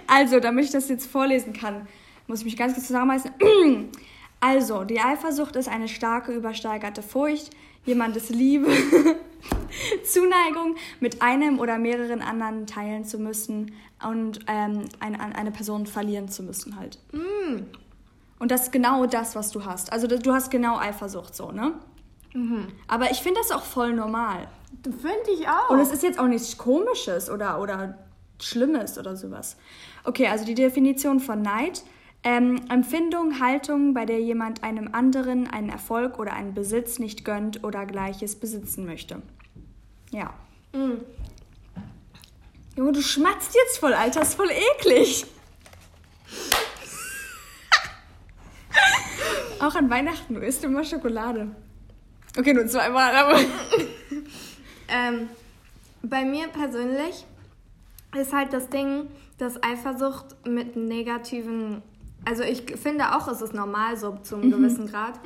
Also, 0.08 0.40
damit 0.40 0.66
ich 0.66 0.72
das 0.72 0.90
jetzt 0.90 1.10
vorlesen 1.12 1.54
kann, 1.54 1.88
muss 2.28 2.40
ich 2.40 2.46
mich 2.46 2.58
ganz 2.58 2.74
kurz 2.74 2.88
zusammenreißen. 2.88 3.32
Also, 4.40 4.84
die 4.84 5.00
Eifersucht 5.00 5.56
ist 5.56 5.68
eine 5.68 5.88
starke, 5.88 6.32
übersteigerte 6.32 7.02
Furcht, 7.02 7.50
jemandes 7.86 8.30
Liebe, 8.30 8.68
Zuneigung 10.04 10.76
mit 11.00 11.22
einem 11.22 11.60
oder 11.60 11.78
mehreren 11.78 12.22
anderen 12.22 12.68
teilen 12.68 13.06
zu 13.06 13.18
müssen 13.18 13.74
und 14.06 14.40
ähm, 14.48 14.86
eine, 15.00 15.20
eine 15.20 15.52
Person 15.52 15.86
verlieren 15.86 16.30
zu 16.30 16.44
müssen 16.44 16.80
halt. 16.80 17.00
Und 18.40 18.52
das 18.52 18.64
ist 18.64 18.72
genau 18.72 19.06
das, 19.06 19.36
was 19.36 19.52
du 19.52 19.66
hast. 19.66 19.92
Also 19.92 20.08
du 20.08 20.34
hast 20.34 20.52
genau 20.52 20.78
Eifersucht 20.78 21.36
so, 21.36 21.52
ne? 21.52 21.74
Aber 22.88 23.12
ich 23.12 23.18
finde 23.18 23.40
das 23.40 23.52
auch 23.52 23.64
voll 23.64 23.94
normal. 23.94 24.48
Finde 24.84 25.32
ich 25.34 25.48
auch. 25.48 25.70
Und 25.70 25.80
es 25.80 25.92
ist 25.92 26.04
jetzt 26.04 26.20
auch 26.20 26.28
nichts 26.28 26.58
Komisches 26.58 27.30
oder, 27.30 27.60
oder 27.60 27.98
Schlimmes 28.40 28.98
oder 28.98 29.16
sowas. 29.16 29.58
Okay, 30.04 30.28
also 30.28 30.46
die 30.46 30.54
Definition 30.54 31.20
von 31.20 31.42
Neid. 31.42 31.84
Ähm, 32.24 32.62
Empfindung, 32.70 33.40
Haltung, 33.40 33.94
bei 33.94 34.06
der 34.06 34.20
jemand 34.20 34.64
einem 34.64 34.90
anderen 34.94 35.48
einen 35.48 35.70
Erfolg 35.70 36.20
oder 36.20 36.34
einen 36.34 36.54
Besitz 36.54 37.00
nicht 37.00 37.24
gönnt 37.24 37.64
oder 37.64 37.86
Gleiches 37.86 38.36
besitzen 38.36 38.86
möchte. 38.86 39.22
Ja. 40.12 40.34
Mhm. 40.74 41.02
Junge, 42.76 42.92
du 42.92 43.02
schmatzt 43.02 43.56
jetzt 43.56 43.80
voll, 43.80 43.94
Alter, 43.94 44.22
ist 44.22 44.36
voll 44.36 44.52
eklig. 44.52 45.26
Auch 49.60 49.76
an 49.76 49.90
Weihnachten, 49.90 50.36
du 50.36 50.42
isst 50.42 50.64
immer 50.64 50.84
Schokolade. 50.84 51.48
Okay, 52.38 52.54
nur 52.54 52.68
zweimal, 52.68 53.16
aber. 53.16 53.40
Ähm, 54.90 55.28
bei 56.02 56.24
mir 56.24 56.48
persönlich 56.48 57.26
ist 58.16 58.32
halt 58.32 58.54
das 58.54 58.70
Ding, 58.70 59.08
dass 59.38 59.62
Eifersucht 59.62 60.48
mit 60.48 60.78
negativen, 60.78 61.82
also 62.24 62.44
ich 62.44 62.64
finde 62.80 63.14
auch, 63.16 63.28
es 63.28 63.42
ist 63.42 63.54
normal 63.54 63.98
so 63.98 64.18
zu 64.24 64.36
einem 64.36 64.50
gewissen 64.52 64.90
Grad. 64.90 65.20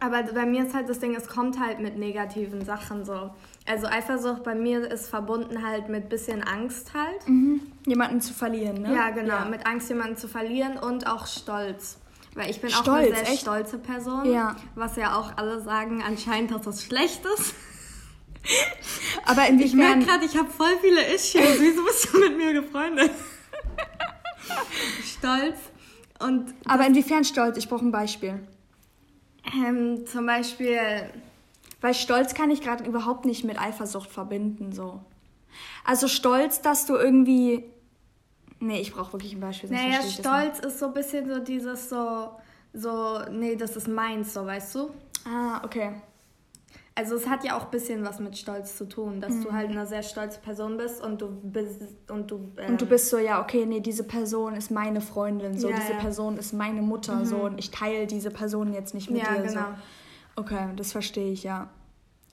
Aber 0.00 0.22
bei 0.22 0.46
mir 0.46 0.64
ist 0.66 0.74
halt 0.74 0.88
das 0.88 1.00
Ding, 1.00 1.14
es 1.14 1.26
kommt 1.28 1.58
halt 1.58 1.80
mit 1.80 1.96
negativen 1.98 2.64
Sachen 2.64 3.04
so. 3.04 3.30
Also 3.66 3.86
Eifersucht 3.86 4.44
bei 4.44 4.54
mir 4.54 4.90
ist 4.90 5.08
verbunden 5.08 5.66
halt 5.66 5.88
mit 5.88 6.08
bisschen 6.08 6.42
Angst 6.42 6.92
halt. 6.94 7.22
Jemanden 7.86 8.20
zu 8.20 8.32
verlieren, 8.32 8.82
ne? 8.82 8.94
Ja, 8.94 9.10
genau. 9.10 9.44
Mit 9.46 9.66
Angst, 9.66 9.88
jemanden 9.88 10.16
zu 10.16 10.28
verlieren 10.28 10.78
und 10.78 11.06
auch 11.06 11.26
Stolz. 11.26 11.98
Weil 12.34 12.50
ich 12.50 12.60
bin 12.60 12.70
auch 12.72 12.82
Stolz, 12.82 13.06
eine 13.06 13.16
sehr 13.16 13.28
echt? 13.32 13.40
stolze 13.42 13.78
Person. 13.78 14.30
Ja. 14.32 14.54
Was 14.76 14.96
ja 14.96 15.16
auch 15.18 15.32
alle 15.36 15.60
sagen 15.60 16.02
anscheinend, 16.06 16.52
dass 16.52 16.62
das 16.62 16.84
schlecht 16.84 17.22
ist. 17.38 17.54
Aber 19.26 19.42
Ich 19.50 19.74
merke 19.74 19.94
inwiefern. 19.94 20.00
gerade, 20.06 20.24
ich 20.24 20.36
habe 20.36 20.48
voll 20.48 20.72
viele 20.80 21.02
Issues. 21.14 21.42
Wieso 21.60 21.84
bist 21.84 22.12
du 22.12 22.18
mit 22.20 22.36
mir 22.36 22.52
gefreundet? 22.52 23.10
Stolz. 25.04 25.56
Und 26.20 26.54
Aber 26.66 26.86
inwiefern 26.86 27.24
stolz? 27.24 27.58
Ich 27.58 27.68
brauche 27.68 27.84
ein 27.84 27.92
Beispiel. 27.92 28.40
Ähm, 29.54 30.06
zum 30.06 30.26
Beispiel, 30.26 30.78
Weil 31.80 31.94
Stolz 31.94 32.34
kann 32.34 32.50
ich 32.50 32.60
gerade 32.60 32.84
überhaupt 32.84 33.24
nicht 33.24 33.44
mit 33.44 33.60
Eifersucht 33.60 34.10
verbinden, 34.10 34.72
so. 34.72 35.00
Also 35.84 36.08
Stolz, 36.08 36.60
dass 36.60 36.86
du 36.86 36.96
irgendwie. 36.96 37.64
Nee, 38.60 38.80
ich 38.80 38.92
brauche 38.92 39.12
wirklich 39.12 39.34
ein 39.34 39.40
Beispiel. 39.40 39.70
naja, 39.70 40.02
Stolz 40.02 40.58
ist 40.58 40.80
so 40.80 40.86
ein 40.86 40.94
bisschen 40.94 41.28
so 41.32 41.38
dieses 41.38 41.88
so, 41.88 42.32
so, 42.72 43.20
nee, 43.30 43.54
das 43.54 43.76
ist 43.76 43.86
meins, 43.86 44.34
so, 44.34 44.44
weißt 44.44 44.74
du? 44.74 44.90
Ah, 45.24 45.62
okay. 45.64 45.92
Also 46.98 47.14
es 47.14 47.28
hat 47.28 47.44
ja 47.44 47.56
auch 47.56 47.66
ein 47.66 47.70
bisschen 47.70 48.04
was 48.04 48.18
mit 48.18 48.36
Stolz 48.36 48.76
zu 48.76 48.88
tun, 48.88 49.20
dass 49.20 49.34
Mhm. 49.36 49.42
du 49.44 49.52
halt 49.52 49.70
eine 49.70 49.86
sehr 49.86 50.02
stolze 50.02 50.40
Person 50.40 50.76
bist 50.76 51.00
und 51.00 51.20
du 51.22 51.28
bist 51.28 51.80
und 52.10 52.28
du 52.28 52.50
ähm, 52.56 52.72
Und 52.72 52.80
du 52.80 52.86
bist 52.86 53.08
so, 53.08 53.18
ja, 53.18 53.40
okay, 53.40 53.64
nee, 53.66 53.78
diese 53.78 54.02
Person 54.02 54.54
ist 54.56 54.72
meine 54.72 55.00
Freundin, 55.00 55.56
so, 55.56 55.68
Ja, 55.68 55.76
diese 55.76 55.92
ja. 55.92 55.98
Person 56.00 56.36
ist 56.38 56.52
meine 56.52 56.82
Mutter, 56.82 57.24
so, 57.24 57.44
und 57.44 57.56
ich 57.58 57.70
teile 57.70 58.08
diese 58.08 58.30
Person 58.32 58.72
jetzt 58.72 58.94
nicht 58.94 59.10
mit 59.10 59.20
Ja, 59.24 59.36
dir, 59.36 59.42
genau. 59.44 59.68
so. 60.34 60.40
Okay, 60.42 60.70
das 60.74 60.90
verstehe 60.90 61.30
ich, 61.30 61.44
ja. 61.44 61.70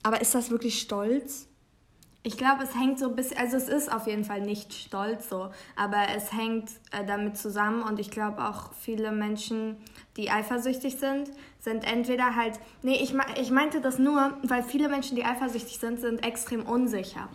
Aber 0.02 0.20
ist 0.20 0.34
das 0.34 0.50
wirklich 0.50 0.80
Stolz? 0.80 1.46
Ich 2.26 2.36
glaube, 2.36 2.64
es 2.64 2.74
hängt 2.74 2.98
so 2.98 3.08
ein 3.10 3.14
bisschen, 3.14 3.38
also 3.38 3.56
es 3.56 3.68
ist 3.68 3.92
auf 3.92 4.08
jeden 4.08 4.24
Fall 4.24 4.40
nicht 4.40 4.74
stolz 4.74 5.28
so, 5.28 5.50
aber 5.76 6.08
es 6.16 6.32
hängt 6.32 6.70
äh, 6.90 7.04
damit 7.06 7.38
zusammen 7.38 7.82
und 7.82 8.00
ich 8.00 8.10
glaube 8.10 8.44
auch 8.44 8.72
viele 8.72 9.12
Menschen, 9.12 9.76
die 10.16 10.28
eifersüchtig 10.28 10.96
sind, 10.96 11.30
sind 11.60 11.84
entweder 11.84 12.34
halt, 12.34 12.58
nee, 12.82 12.96
ich, 12.96 13.14
ich 13.40 13.52
meinte 13.52 13.80
das 13.80 14.00
nur, 14.00 14.36
weil 14.42 14.64
viele 14.64 14.88
Menschen, 14.88 15.14
die 15.14 15.24
eifersüchtig 15.24 15.78
sind, 15.78 16.00
sind 16.00 16.26
extrem 16.26 16.66
unsicher. 16.66 17.28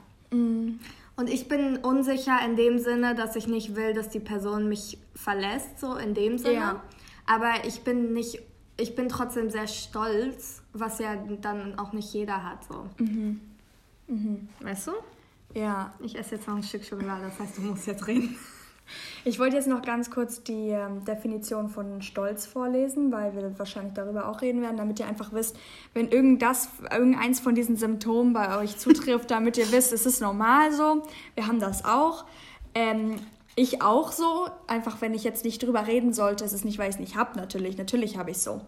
Und 1.16 1.30
ich 1.30 1.48
bin 1.48 1.78
unsicher 1.78 2.40
in 2.46 2.58
dem 2.58 2.78
Sinne, 2.78 3.16
dass 3.16 3.38
ich 3.38 3.48
nicht 3.48 3.78
will, 3.78 3.94
dass 3.94 4.10
die 4.10 4.20
Person 4.20 4.68
mich 4.68 4.98
verlässt, 5.16 5.80
so 5.80 5.96
in 5.96 6.14
dem 6.14 6.38
Sinne. 6.38 6.54
Ja. 6.56 6.84
Aber 7.26 7.66
ich 7.66 7.86
bin 7.86 8.12
nicht, 8.12 8.42
ich 8.76 8.94
bin 8.98 9.08
trotzdem 9.08 9.52
sehr 9.52 9.68
stolz, 9.68 10.64
was 10.74 11.00
ja 11.00 11.16
dann 11.40 11.80
auch 11.80 11.94
nicht 11.94 12.14
jeder 12.14 12.44
hat, 12.44 12.66
so. 12.66 12.90
Weißt 14.62 14.88
du? 14.88 14.92
Ja. 15.54 15.94
Ich 16.00 16.18
esse 16.18 16.36
jetzt 16.36 16.48
noch 16.48 16.56
ein 16.56 16.64
Stück 16.64 16.84
Schokolade, 16.84 17.24
das 17.24 17.40
heißt, 17.40 17.58
du 17.58 17.62
musst 17.62 17.88
jetzt 17.88 18.08
reden. 18.08 18.36
Ich 19.24 19.40
wollte 19.40 19.56
jetzt 19.56 19.70
noch 19.70 19.84
ganz 19.84 20.10
kurz 20.10 20.44
die 20.44 20.70
ähm, 20.70 21.06
Definition 21.06 21.70
von 21.70 22.02
Stolz 22.02 22.46
vorlesen, 22.46 23.10
weil 23.12 23.34
wir 23.34 23.58
wahrscheinlich 23.58 23.94
darüber 23.94 24.28
auch 24.28 24.42
reden 24.42 24.62
werden, 24.62 24.76
damit 24.76 25.00
ihr 25.00 25.08
einfach 25.08 25.32
wisst, 25.32 25.56
wenn 25.94 26.10
irgenddas, 26.10 26.68
irgendeins 26.92 27.40
von 27.40 27.56
diesen 27.56 27.78
Symptomen 27.78 28.34
bei 28.34 28.58
euch 28.58 28.78
zutrifft, 28.78 29.32
damit 29.32 29.56
ihr 29.58 29.72
wisst, 29.72 29.94
es 29.94 30.06
ist 30.06 30.20
normal 30.20 30.74
so. 30.74 31.04
Wir 31.36 31.48
haben 31.48 31.62
das 31.62 31.86
auch. 31.86 32.26
Ähm, 32.74 33.16
ich 33.56 33.82
auch 33.82 34.12
so, 34.12 34.50
einfach 34.68 35.02
wenn 35.02 35.14
ich 35.14 35.24
jetzt 35.24 35.46
nicht 35.46 35.62
drüber 35.64 35.88
reden 35.88 36.14
sollte, 36.14 36.44
ist 36.44 36.54
es 36.54 36.64
nicht, 36.64 36.80
weil 36.80 36.90
ich 36.90 36.96
es 36.96 37.00
nicht 37.00 37.16
habe, 37.16 37.38
natürlich. 37.38 37.78
Natürlich 37.78 38.18
habe 38.18 38.32
ich 38.32 38.38
es 38.38 38.44
so. 38.44 38.62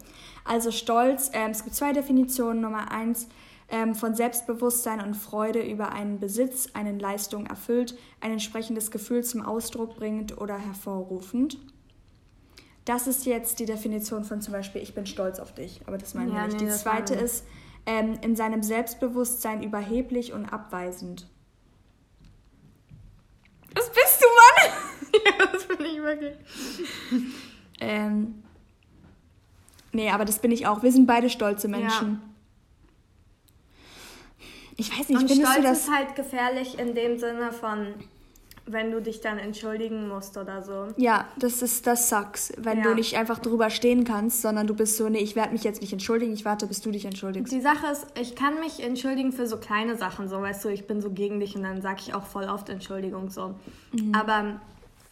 Also 0.46 0.72
Stolz, 0.72 1.32
ähm, 1.34 1.52
es 1.52 1.64
gibt 1.64 1.76
zwei 1.76 1.94
Definitionen. 1.94 2.62
Nummer 2.62 2.92
eins, 2.92 3.28
ähm, 3.70 3.96
von 3.96 4.16
Selbstbewusstsein 4.16 5.02
und 5.02 5.16
Freude 5.16 5.62
über 5.62 5.92
einen 5.92 6.20
Besitz, 6.20 6.70
eine 6.74 6.98
Leistung 6.98 7.46
erfüllt, 7.46 7.98
ein 8.22 8.32
entsprechendes 8.32 8.92
Gefühl 8.92 9.24
zum 9.24 9.42
Ausdruck 9.42 9.96
bringt 9.96 10.38
oder 10.40 10.58
hervorrufend. 10.58 11.58
Das 12.86 13.08
ist 13.08 13.26
jetzt 13.26 13.60
die 13.60 13.66
Definition 13.66 14.26
von 14.26 14.42
zum 14.42 14.52
Beispiel, 14.52 14.82
ich 14.82 14.94
bin 14.94 15.06
stolz 15.06 15.40
auf 15.40 15.54
dich, 15.54 15.82
aber 15.86 15.98
das 15.98 16.14
meinen 16.14 16.30
ja, 16.30 16.36
wir 16.36 16.48
nicht. 16.48 16.60
Nee, 16.60 16.66
die 16.66 16.72
zweite 16.72 17.16
ist, 17.16 17.46
ähm, 17.86 18.18
in 18.22 18.36
seinem 18.36 18.62
Selbstbewusstsein 18.62 19.64
überheblich 19.64 20.34
und 20.34 20.46
abweisend. 20.46 21.28
Was 23.74 23.90
bist 23.90 24.22
du, 24.22 24.26
Mann? 24.28 25.22
ja, 25.40 25.46
das 25.52 25.68
bin 25.68 25.86
ich 25.86 26.02
wirklich. 26.02 26.36
ähm, 27.80 28.44
nee, 29.92 30.10
aber 30.10 30.26
das 30.26 30.40
bin 30.40 30.52
ich 30.52 30.68
auch. 30.68 30.84
Wir 30.84 30.92
sind 30.92 31.08
beide 31.08 31.30
stolze 31.30 31.68
Menschen. 31.68 32.22
Ja. 32.22 32.33
Ich 34.78 34.92
weiß 34.92 35.10
nicht, 35.10 35.22
Und 35.22 35.28
findest 35.28 35.52
Stolz 35.52 35.56
du 35.56 35.62
das 35.62 35.80
ist 35.80 35.92
halt 35.92 36.16
gefährlich 36.16 36.80
in 36.80 36.96
dem 36.96 37.18
Sinne 37.18 37.52
von, 37.52 37.94
wenn 38.66 38.92
du 38.92 39.02
dich 39.02 39.20
dann 39.20 39.40
entschuldigen 39.40 40.08
musst 40.08 40.38
oder 40.38 40.64
so. 40.64 40.88
Ja, 40.98 41.28
das 41.38 41.62
ist 41.62 41.86
das 41.86 42.10
sucks, 42.10 42.54
wenn 42.58 42.78
ja. 42.78 42.84
du 42.84 42.96
nicht 42.96 43.18
einfach 43.18 43.40
drüber 43.40 43.70
stehen 43.70 44.06
kannst, 44.06 44.42
sondern 44.42 44.68
du 44.68 44.74
bist 44.74 44.98
so, 44.98 45.10
nee, 45.10 45.20
ich 45.20 45.36
werde 45.36 45.52
mich 45.52 45.64
jetzt 45.64 45.82
nicht 45.82 45.92
entschuldigen, 45.92 46.34
ich 46.34 46.46
warte, 46.46 46.66
bis 46.66 46.82
du 46.82 46.92
dich 46.92 47.06
entschuldigst. 47.06 47.52
Die 47.52 47.62
Sache 47.62 47.88
ist, 47.88 48.08
ich 48.20 48.36
kann 48.36 48.60
mich 48.60 48.82
entschuldigen 48.82 49.32
für 49.34 49.48
so 49.48 49.58
kleine 49.58 49.98
Sachen, 49.98 50.30
so 50.30 50.42
weißt 50.42 50.64
du, 50.64 50.70
ich 50.70 50.88
bin 50.88 51.02
so 51.02 51.12
gegen 51.12 51.40
dich 51.40 51.56
und 51.56 51.64
dann 51.64 51.82
sage 51.82 52.00
ich 52.00 52.14
auch 52.14 52.26
voll 52.26 52.46
oft 52.46 52.70
Entschuldigung 52.70 53.30
so. 53.30 53.56
Mhm. 53.92 54.16
Aber 54.16 54.62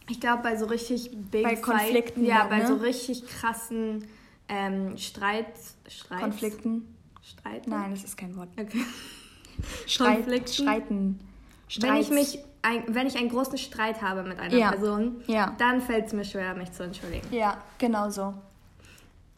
ich 0.09 0.19
glaube 0.19 0.43
bei 0.43 0.55
so 0.55 0.65
richtig 0.65 1.11
big 1.11 1.43
bei 1.43 1.55
Konflikten, 1.55 2.21
Fight, 2.21 2.29
ja, 2.29 2.45
bei 2.45 2.59
ne? 2.59 2.67
so 2.67 2.75
richtig 2.75 3.27
krassen 3.27 4.07
ähm, 4.47 4.97
Streit, 4.97 5.47
Streit, 5.87 6.21
Konflikten. 6.21 6.95
Streit? 7.21 7.67
Nein, 7.67 7.91
das 7.91 8.03
ist 8.03 8.17
kein 8.17 8.35
Wort. 8.35 8.49
Okay. 8.57 8.81
Streit, 9.85 10.49
streiten. 10.49 11.19
Wenn 11.79 11.95
ich 11.95 12.09
mich, 12.09 12.39
ein, 12.61 12.83
wenn 12.87 13.07
ich 13.07 13.17
einen 13.17 13.29
großen 13.29 13.57
Streit 13.57 14.01
habe 14.01 14.23
mit 14.23 14.39
einer 14.39 14.55
ja. 14.55 14.71
Person, 14.71 15.21
ja. 15.27 15.55
dann 15.57 15.81
fällt 15.81 16.07
es 16.07 16.13
mir 16.13 16.25
schwer, 16.25 16.53
mich 16.55 16.71
zu 16.71 16.83
entschuldigen. 16.83 17.27
Ja, 17.31 17.57
genau 17.77 18.09
so. 18.09 18.33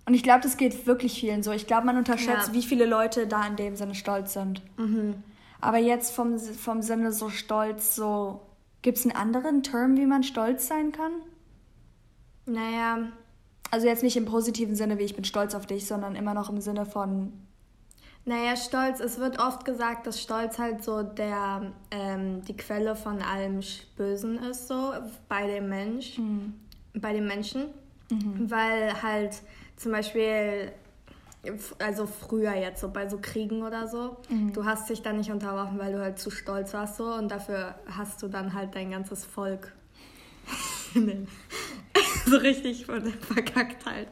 Und 0.05 0.13
ich 0.13 0.23
glaube, 0.23 0.41
das 0.41 0.57
geht 0.57 0.85
wirklich 0.85 1.19
vielen 1.19 1.43
so. 1.43 1.51
Ich 1.51 1.67
glaube, 1.67 1.85
man 1.85 1.97
unterschätzt, 1.97 2.49
ja. 2.49 2.53
wie 2.53 2.63
viele 2.63 2.85
Leute 2.85 3.27
da 3.27 3.45
in 3.47 3.55
dem 3.55 3.75
Sinne 3.75 3.95
stolz 3.95 4.33
sind. 4.33 4.61
Mhm. 4.77 5.15
Aber 5.61 5.77
jetzt 5.77 6.13
vom, 6.13 6.37
vom 6.39 6.81
Sinne 6.81 7.11
so 7.13 7.29
stolz, 7.29 7.95
so. 7.95 8.41
Gibt 8.81 8.97
es 8.97 9.05
einen 9.05 9.15
anderen 9.15 9.63
Term, 9.63 9.95
wie 9.95 10.05
man 10.05 10.23
stolz 10.23 10.67
sein 10.67 10.91
kann? 10.91 11.13
Naja. 12.45 13.07
Also 13.71 13.87
jetzt 13.87 14.03
nicht 14.03 14.17
im 14.17 14.25
positiven 14.25 14.75
Sinne, 14.75 14.99
wie 14.99 15.03
ich 15.03 15.15
bin 15.15 15.23
stolz 15.23 15.55
auf 15.55 15.65
dich, 15.65 15.87
sondern 15.87 16.15
immer 16.15 16.33
noch 16.33 16.49
im 16.49 16.59
Sinne 16.59 16.85
von 16.85 17.31
naja, 18.25 18.55
Stolz, 18.55 19.01
es 19.01 19.19
wird 19.19 19.39
oft 19.39 19.65
gesagt, 19.65 20.07
dass 20.07 20.21
Stolz 20.21 20.57
halt 20.57 20.83
so 20.83 21.03
der, 21.03 21.73
ähm, 21.91 22.41
die 22.45 22.55
Quelle 22.55 22.95
von 22.95 23.21
allem 23.21 23.59
Bösen 23.97 24.37
ist, 24.37 24.69
so 24.69 24.93
bei 25.27 25.45
dem 25.47 25.67
Mensch, 25.67 26.17
mhm. 26.17 26.53
bei 26.93 27.11
den 27.11 27.27
Menschen. 27.27 27.65
Mhm. 28.09 28.49
Weil 28.49 29.01
halt 29.01 29.41
zum 29.75 29.91
Beispiel, 29.91 30.71
also 31.79 32.05
früher 32.05 32.53
jetzt 32.53 32.79
so 32.79 32.89
bei 32.89 33.09
so 33.09 33.19
Kriegen 33.21 33.61
oder 33.63 33.89
so, 33.89 34.17
mhm. 34.29 34.53
du 34.53 34.63
hast 34.63 34.89
dich 34.89 35.01
dann 35.01 35.17
nicht 35.17 35.31
unterworfen, 35.31 35.77
weil 35.77 35.91
du 35.91 35.99
halt 35.99 36.17
zu 36.17 36.31
stolz 36.31 36.73
warst 36.73 36.95
so 36.95 37.13
und 37.13 37.29
dafür 37.29 37.75
hast 37.97 38.21
du 38.21 38.29
dann 38.29 38.53
halt 38.53 38.73
dein 38.75 38.91
ganzes 38.91 39.25
Volk 39.25 39.73
so 42.25 42.37
richtig 42.37 42.85
verkackt 42.85 43.85
halt. 43.85 44.07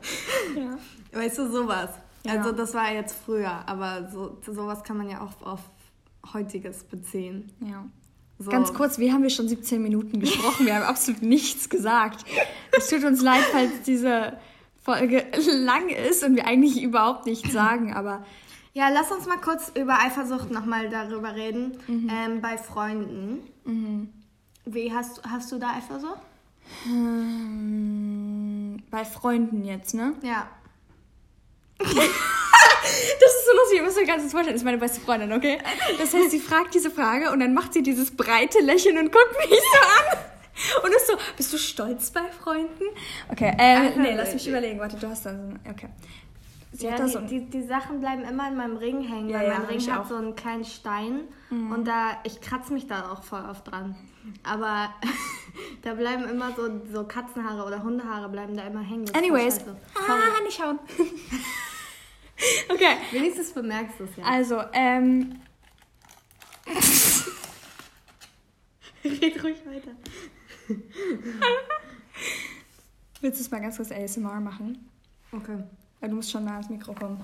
Ja. 0.56 0.78
Weißt 1.14 1.38
du, 1.38 1.52
sowas. 1.52 1.90
Ja. 2.26 2.34
Also 2.34 2.52
das 2.52 2.74
war 2.74 2.92
jetzt 2.92 3.16
früher, 3.16 3.68
aber 3.68 4.10
so, 4.12 4.38
sowas 4.46 4.84
kann 4.84 4.98
man 4.98 5.10
ja 5.10 5.22
auch 5.22 5.42
auf 5.46 5.62
heutiges 6.34 6.84
beziehen. 6.84 7.52
Ja. 7.62 7.86
So. 8.40 8.50
Ganz 8.50 8.74
kurz, 8.74 8.98
wie 8.98 9.12
haben 9.12 9.22
wir 9.24 9.30
schon 9.30 9.48
17 9.48 9.82
Minuten 9.82 10.20
gesprochen? 10.20 10.66
Wir 10.66 10.76
haben 10.76 10.84
absolut 10.84 11.22
nichts 11.22 11.70
gesagt. 11.70 12.26
Es 12.76 12.90
tut 12.90 13.04
uns 13.04 13.22
leid, 13.22 13.44
falls 13.52 13.84
diese 13.86 14.40
Folge 14.82 15.26
lang 15.52 15.90
ist 15.90 16.24
und 16.24 16.36
wir 16.36 16.48
eigentlich 16.48 16.82
überhaupt 16.82 17.28
nichts 17.28 17.52
sagen, 17.52 17.94
aber. 17.94 18.26
Ja, 18.74 18.90
lass 18.90 19.12
uns 19.12 19.28
mal 19.28 19.38
kurz 19.38 19.72
über 19.76 20.00
Eifersucht 20.00 20.50
nochmal 20.50 20.90
darüber 20.90 21.36
reden. 21.36 21.78
Mhm. 21.88 22.10
Ähm, 22.10 22.42
bei 22.42 22.58
Freunden. 22.58 23.42
Mhm. 23.66 24.10
Wie 24.66 24.92
hast, 24.94 25.22
hast 25.24 25.52
du 25.52 25.60
da 25.60 25.72
Eifersucht? 25.72 26.22
Hm, 26.86 28.78
bei 28.90 29.04
Freunden 29.04 29.66
jetzt, 29.66 29.94
ne? 29.94 30.14
Ja 30.24 30.48
das 31.84 33.32
ist 33.32 33.46
so 33.46 33.58
lustig, 33.58 33.78
ihr 33.78 33.84
müsst 33.84 33.98
euch 33.98 34.08
ganz 34.08 34.22
vorstellen, 34.32 34.54
das 34.54 34.62
ist 34.62 34.66
meine 34.66 34.78
beste 34.78 35.02
Freundin, 35.02 35.34
okay? 35.34 35.60
Das 36.00 36.14
heißt, 36.14 36.32
sie 36.32 36.40
fragt 36.40 36.74
diese 36.74 36.92
Frage 36.92 37.32
und 37.32 37.40
dann 37.40 37.54
macht 37.54 37.74
sie 37.74 37.84
dieses 37.84 38.12
breite 38.16 38.60
Lächeln 38.60 38.98
und 38.98 39.12
guckt 39.12 39.36
mich 39.38 39.60
so 39.60 39.80
an. 39.80 40.18
Und 40.84 40.94
ist 40.94 41.08
so, 41.08 41.14
bist 41.38 41.54
du 41.54 41.58
stolz 41.58 42.12
bei 42.12 42.24
Freunden? 42.44 42.84
Okay, 43.30 43.56
äh, 43.58 43.98
nee, 43.98 44.14
lass 44.16 44.34
mich 44.34 44.48
überlegen. 44.48 44.80
Warte, 44.80 44.98
du 44.98 45.08
hast 45.08 45.26
dann 45.26 45.60
so, 45.64 45.72
okay. 45.72 45.88
Sie 46.74 46.86
ja, 46.88 46.96
die, 46.96 47.12
so 47.12 47.20
die, 47.20 47.50
die, 47.50 47.64
Sachen 47.64 48.00
bleiben 48.00 48.24
immer 48.24 48.48
in 48.48 48.56
meinem 48.56 48.78
Ring 48.78 49.02
hängen, 49.02 49.30
ja, 49.30 49.40
weil 49.40 49.48
ja, 49.48 49.60
mein 49.60 49.66
Ring 49.66 49.92
hat 49.92 50.00
auch. 50.00 50.08
so 50.08 50.16
einen 50.16 50.36
kleinen 50.36 50.64
Stein 50.64 51.22
mhm. 51.50 51.72
und 51.72 51.86
da, 51.86 52.18
ich 52.24 52.40
kratze 52.40 52.72
mich 52.72 52.88
da 52.88 53.12
auch 53.12 53.24
voll 53.24 53.44
oft 53.50 53.70
dran. 53.70 53.96
Aber 54.44 54.90
da 55.82 55.94
bleiben 55.96 56.30
immer 56.30 56.54
so, 56.56 56.70
so 56.94 57.04
Katzenhaare 57.04 57.66
oder 57.66 57.84
Hundehaare 57.84 58.30
bleiben 58.30 58.56
da 58.56 58.64
immer 58.64 58.82
hängen. 58.82 59.06
Anyways, 59.14 59.60
ah, 59.96 60.44
nicht 60.44 60.58
schauen. 60.58 60.80
okay. 62.70 62.98
Wenigstens 63.12 63.52
bemerkst 63.54 64.00
du 64.00 64.06
es 64.06 64.16
ja. 64.16 64.24
Also, 64.24 64.64
ähm. 64.74 65.42
Red 69.04 69.44
ruhig 69.44 69.66
weiter. 69.66 69.92
Willst 73.22 73.40
du 73.40 73.44
es 73.44 73.52
mal 73.52 73.62
ganz 73.62 73.78
kurz 73.78 73.92
ASMR 73.92 74.40
machen? 74.40 74.90
Okay. 75.32 75.64
Weil 76.00 76.10
du 76.10 76.16
musst 76.16 76.32
schon 76.32 76.46
nah 76.46 76.54
ans 76.54 76.70
Mikro 76.70 76.94
kommen. 76.94 77.24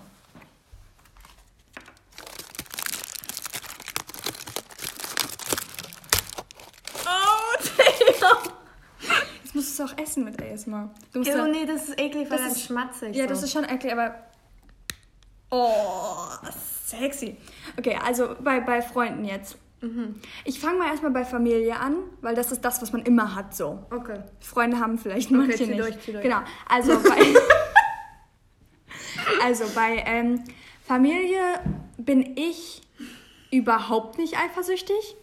Oh, 7.05 7.57
Taylor! 7.75 8.43
Jetzt 9.43 9.55
musst 9.55 9.79
du 9.79 9.83
es 9.83 9.89
auch 9.89 9.97
essen 9.97 10.23
mit 10.25 10.39
ASMR. 10.41 10.93
Du 11.13 11.19
musst 11.19 11.31
oh, 11.31 11.47
nee, 11.47 11.65
das 11.65 11.89
ist 11.89 11.99
eklig, 11.99 12.29
weil 12.29 12.37
das 12.37 12.57
ist 12.57 12.65
schmatzig. 12.65 13.15
Ja, 13.15 13.23
so. 13.23 13.29
das 13.29 13.43
ist 13.43 13.53
schon 13.53 13.63
eklig, 13.63 13.91
aber 13.91 14.27
Oh, 15.49 16.27
sexy. 16.85 17.37
Okay, 17.77 17.97
also 18.03 18.35
bei, 18.39 18.59
bei 18.59 18.81
Freunden 18.81 19.25
jetzt. 19.25 19.57
Mhm. 19.81 20.15
Ich 20.43 20.59
fange 20.59 20.79
mal 20.79 20.87
erstmal 20.87 21.11
bei 21.11 21.23
Familie 21.23 21.79
an, 21.79 21.97
weil 22.21 22.35
das 22.35 22.51
ist 22.51 22.61
das, 22.65 22.81
was 22.81 22.91
man 22.91 23.03
immer 23.03 23.35
hat 23.35 23.55
so. 23.55 23.85
Okay. 23.91 24.21
Freunde 24.39 24.79
haben 24.79 24.97
vielleicht 24.97 25.31
manche 25.31 25.63
okay, 25.63 25.67
nicht. 25.67 25.79
Durch, 25.79 26.05
durch. 26.05 26.23
Genau. 26.23 26.39
Also 26.67 26.99
bei, 27.03 27.33
also 29.43 29.65
bei 29.75 30.03
ähm, 30.05 30.43
Familie 30.83 31.59
bin 31.97 32.35
ich 32.37 32.81
überhaupt 33.51 34.17
nicht 34.17 34.37
eifersüchtig. 34.37 35.15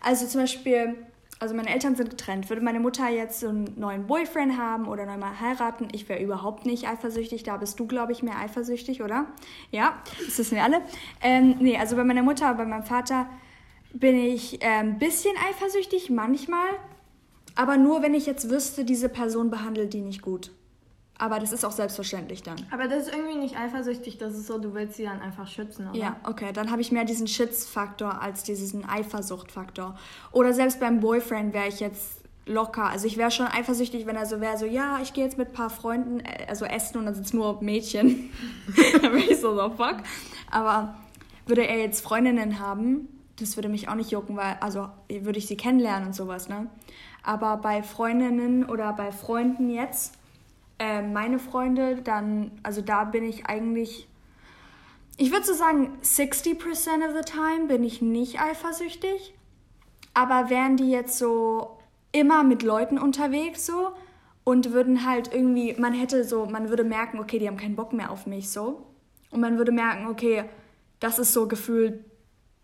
Also 0.00 0.26
zum 0.26 0.42
Beispiel 0.42 0.96
also 1.40 1.54
meine 1.54 1.70
Eltern 1.70 1.96
sind 1.96 2.10
getrennt. 2.10 2.50
Würde 2.50 2.62
meine 2.62 2.80
Mutter 2.80 3.08
jetzt 3.08 3.40
so 3.40 3.48
einen 3.48 3.72
neuen 3.76 4.06
Boyfriend 4.06 4.58
haben 4.58 4.86
oder 4.86 5.06
neu 5.06 5.16
mal 5.16 5.40
heiraten, 5.40 5.88
ich 5.92 6.08
wäre 6.08 6.22
überhaupt 6.22 6.66
nicht 6.66 6.86
eifersüchtig. 6.86 7.42
Da 7.42 7.56
bist 7.56 7.80
du, 7.80 7.86
glaube 7.86 8.12
ich, 8.12 8.22
mehr 8.22 8.38
eifersüchtig, 8.38 9.02
oder? 9.02 9.26
Ja, 9.70 9.98
das 10.26 10.38
wissen 10.38 10.56
wir 10.56 10.64
alle. 10.64 10.82
Ähm, 11.22 11.56
nee, 11.58 11.78
also 11.78 11.96
bei 11.96 12.04
meiner 12.04 12.22
Mutter, 12.22 12.52
bei 12.54 12.66
meinem 12.66 12.84
Vater 12.84 13.26
bin 13.94 14.16
ich 14.16 14.62
ein 14.62 14.90
ähm, 14.90 14.98
bisschen 14.98 15.34
eifersüchtig, 15.50 16.10
manchmal. 16.10 16.68
Aber 17.54 17.78
nur, 17.78 18.02
wenn 18.02 18.14
ich 18.14 18.26
jetzt 18.26 18.50
wüsste, 18.50 18.84
diese 18.84 19.08
Person 19.08 19.50
behandelt 19.50 19.94
die 19.94 20.02
nicht 20.02 20.22
gut. 20.22 20.52
Aber 21.20 21.38
das 21.38 21.52
ist 21.52 21.66
auch 21.66 21.72
selbstverständlich 21.72 22.42
dann. 22.42 22.56
Aber 22.70 22.88
das 22.88 23.06
ist 23.06 23.14
irgendwie 23.14 23.36
nicht 23.36 23.54
eifersüchtig, 23.54 24.16
das 24.16 24.32
ist 24.32 24.46
so, 24.46 24.58
du 24.58 24.72
willst 24.72 24.96
sie 24.96 25.04
dann 25.04 25.20
einfach 25.20 25.46
schützen, 25.46 25.86
oder? 25.90 25.98
Ja, 25.98 26.16
okay. 26.24 26.50
Dann 26.54 26.70
habe 26.70 26.80
ich 26.80 26.92
mehr 26.92 27.04
diesen 27.04 27.26
Schutzfaktor 27.26 28.22
als 28.22 28.42
diesen 28.42 28.88
Eifersuchtfaktor. 28.88 29.98
Oder 30.32 30.54
selbst 30.54 30.80
beim 30.80 31.00
Boyfriend 31.00 31.52
wäre 31.52 31.68
ich 31.68 31.78
jetzt 31.78 32.22
locker. 32.46 32.84
Also 32.84 33.06
ich 33.06 33.18
wäre 33.18 33.30
schon 33.30 33.46
eifersüchtig, 33.46 34.06
wenn 34.06 34.16
er 34.16 34.24
so 34.24 34.40
wäre, 34.40 34.56
so, 34.56 34.64
ja, 34.64 34.98
ich 35.02 35.12
gehe 35.12 35.22
jetzt 35.22 35.36
mit 35.36 35.48
ein 35.48 35.52
paar 35.52 35.68
Freunden, 35.68 36.20
äh, 36.20 36.46
also 36.48 36.64
essen 36.64 36.96
und 36.96 37.04
dann 37.04 37.14
sind 37.14 37.26
es 37.26 37.34
nur 37.34 37.62
Mädchen. 37.62 38.30
dann 39.02 39.12
wäre 39.12 39.18
ich 39.18 39.38
so, 39.38 39.54
so, 39.54 39.68
fuck. 39.76 39.96
Aber 40.50 40.96
würde 41.44 41.66
er 41.66 41.78
jetzt 41.78 42.00
Freundinnen 42.00 42.60
haben, 42.60 43.08
das 43.38 43.58
würde 43.58 43.68
mich 43.68 43.90
auch 43.90 43.94
nicht 43.94 44.10
jucken, 44.10 44.38
weil, 44.38 44.56
also 44.60 44.88
würde 45.10 45.38
ich 45.38 45.46
sie 45.46 45.58
kennenlernen 45.58 46.06
und 46.06 46.14
sowas, 46.14 46.48
ne? 46.48 46.68
Aber 47.22 47.58
bei 47.58 47.82
Freundinnen 47.82 48.64
oder 48.64 48.94
bei 48.94 49.12
Freunden 49.12 49.68
jetzt, 49.68 50.14
äh, 50.80 51.02
meine 51.02 51.38
Freunde, 51.38 52.00
dann, 52.02 52.50
also 52.62 52.80
da 52.80 53.04
bin 53.04 53.22
ich 53.22 53.46
eigentlich, 53.46 54.08
ich 55.18 55.30
würde 55.30 55.44
so 55.44 55.52
sagen, 55.52 55.98
60% 56.02 56.56
of 57.06 57.14
the 57.14 57.30
time 57.30 57.66
bin 57.68 57.84
ich 57.84 58.00
nicht 58.00 58.40
eifersüchtig. 58.40 59.34
Aber 60.14 60.50
wären 60.50 60.76
die 60.76 60.90
jetzt 60.90 61.18
so 61.18 61.78
immer 62.12 62.42
mit 62.42 62.62
Leuten 62.62 62.98
unterwegs 62.98 63.66
so 63.66 63.92
und 64.42 64.72
würden 64.72 65.06
halt 65.06 65.32
irgendwie, 65.32 65.74
man 65.74 65.92
hätte 65.92 66.24
so, 66.24 66.46
man 66.46 66.70
würde 66.70 66.82
merken, 66.82 67.20
okay, 67.20 67.38
die 67.38 67.46
haben 67.46 67.58
keinen 67.58 67.76
Bock 67.76 67.92
mehr 67.92 68.10
auf 68.10 68.26
mich 68.26 68.50
so. 68.50 68.86
Und 69.30 69.40
man 69.40 69.58
würde 69.58 69.70
merken, 69.70 70.06
okay, 70.06 70.44
das 70.98 71.18
ist 71.18 71.32
so 71.32 71.46
gefühlt 71.46 72.04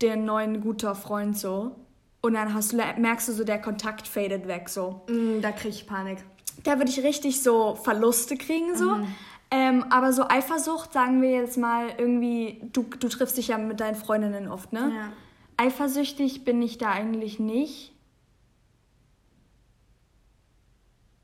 der 0.01 0.15
neuen 0.15 0.59
guter 0.61 0.95
Freund 0.95 1.37
so. 1.37 1.75
Und 2.21 2.33
dann 2.33 2.53
hast, 2.53 2.73
merkst 2.73 3.29
du 3.29 3.33
so, 3.33 3.43
der 3.43 3.61
Kontakt 3.61 4.07
fadet 4.07 4.47
weg 4.47 4.69
so. 4.69 5.03
Mm, 5.07 5.39
da 5.41 5.51
krieg 5.51 5.69
ich 5.69 5.87
Panik. 5.87 6.17
Da 6.63 6.77
würde 6.77 6.89
ich 6.89 7.03
richtig 7.03 7.41
so 7.41 7.75
Verluste 7.75 8.35
kriegen 8.37 8.75
so. 8.75 8.95
Mhm. 8.95 9.15
Ähm, 9.49 9.85
aber 9.89 10.11
so 10.11 10.27
Eifersucht, 10.27 10.91
sagen 10.91 11.21
wir 11.21 11.31
jetzt 11.31 11.57
mal 11.57 11.93
irgendwie, 11.97 12.59
du, 12.73 12.83
du 12.83 13.07
triffst 13.07 13.37
dich 13.37 13.47
ja 13.49 13.57
mit 13.57 13.79
deinen 13.79 13.95
Freundinnen 13.95 14.49
oft, 14.49 14.73
ne? 14.73 14.91
Ja. 14.93 15.13
Eifersüchtig 15.55 16.43
bin 16.43 16.61
ich 16.61 16.77
da 16.77 16.91
eigentlich 16.91 17.39
nicht. 17.39 17.93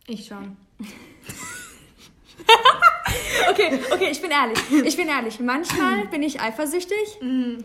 Ich 0.07 0.25
schon. 0.25 0.57
okay, 3.49 3.79
okay, 3.91 4.09
ich 4.11 4.21
bin 4.21 4.31
ehrlich. 4.31 4.59
Ich 4.85 4.95
bin 4.95 5.07
ehrlich. 5.07 5.39
Manchmal 5.39 6.07
bin 6.07 6.23
ich 6.23 6.41
eifersüchtig. 6.41 7.19
Mhm. 7.21 7.63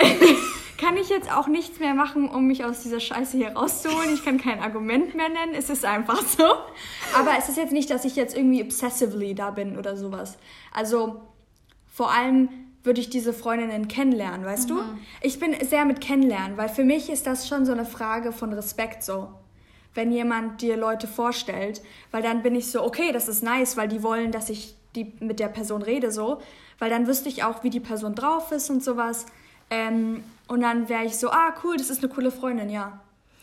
kann 0.80 0.96
ich 0.96 1.08
jetzt 1.10 1.30
auch 1.30 1.46
nichts 1.46 1.78
mehr 1.78 1.94
machen, 1.94 2.28
um 2.28 2.46
mich 2.46 2.64
aus 2.64 2.82
dieser 2.82 3.00
Scheiße 3.00 3.36
hier 3.36 3.50
rauszuholen. 3.50 4.14
Ich 4.14 4.24
kann 4.24 4.38
kein 4.38 4.60
Argument 4.60 5.14
mehr 5.14 5.28
nennen. 5.28 5.54
Es 5.54 5.68
ist 5.68 5.84
einfach 5.84 6.22
so. 6.22 6.44
Aber 7.14 7.32
es 7.38 7.48
ist 7.48 7.58
jetzt 7.58 7.72
nicht, 7.72 7.90
dass 7.90 8.04
ich 8.04 8.16
jetzt 8.16 8.36
irgendwie 8.36 8.62
obsessively 8.62 9.34
da 9.34 9.50
bin 9.50 9.78
oder 9.78 9.96
sowas. 9.96 10.38
Also 10.72 11.20
vor 11.92 12.10
allem 12.10 12.48
würde 12.82 13.00
ich 13.00 13.10
diese 13.10 13.34
Freundinnen 13.34 13.88
kennenlernen, 13.88 14.46
weißt 14.46 14.70
mhm. 14.70 14.74
du? 14.74 14.82
Ich 15.20 15.38
bin 15.38 15.54
sehr 15.62 15.84
mit 15.84 16.00
kennenlernen, 16.00 16.56
weil 16.56 16.70
für 16.70 16.84
mich 16.84 17.10
ist 17.10 17.26
das 17.26 17.46
schon 17.46 17.66
so 17.66 17.72
eine 17.72 17.84
Frage 17.84 18.32
von 18.32 18.52
Respekt 18.52 19.02
so 19.02 19.28
wenn 19.94 20.12
jemand 20.12 20.62
dir 20.62 20.76
Leute 20.76 21.06
vorstellt, 21.06 21.82
weil 22.10 22.22
dann 22.22 22.42
bin 22.42 22.54
ich 22.54 22.70
so, 22.70 22.82
okay, 22.84 23.12
das 23.12 23.28
ist 23.28 23.42
nice, 23.42 23.76
weil 23.76 23.88
die 23.88 24.02
wollen, 24.02 24.32
dass 24.32 24.48
ich 24.48 24.76
die 24.94 25.12
mit 25.20 25.40
der 25.40 25.48
Person 25.48 25.82
rede 25.82 26.10
so, 26.10 26.40
weil 26.78 26.90
dann 26.90 27.06
wüsste 27.06 27.28
ich 27.28 27.44
auch, 27.44 27.62
wie 27.64 27.70
die 27.70 27.80
Person 27.80 28.14
drauf 28.14 28.52
ist 28.52 28.70
und 28.70 28.82
sowas. 28.82 29.26
Ähm, 29.70 30.24
und 30.48 30.60
dann 30.60 30.88
wäre 30.88 31.04
ich 31.04 31.16
so, 31.16 31.30
ah 31.30 31.54
cool, 31.64 31.76
das 31.76 31.90
ist 31.90 32.02
eine 32.02 32.12
coole 32.12 32.30
Freundin, 32.30 32.70
ja. 32.70 33.00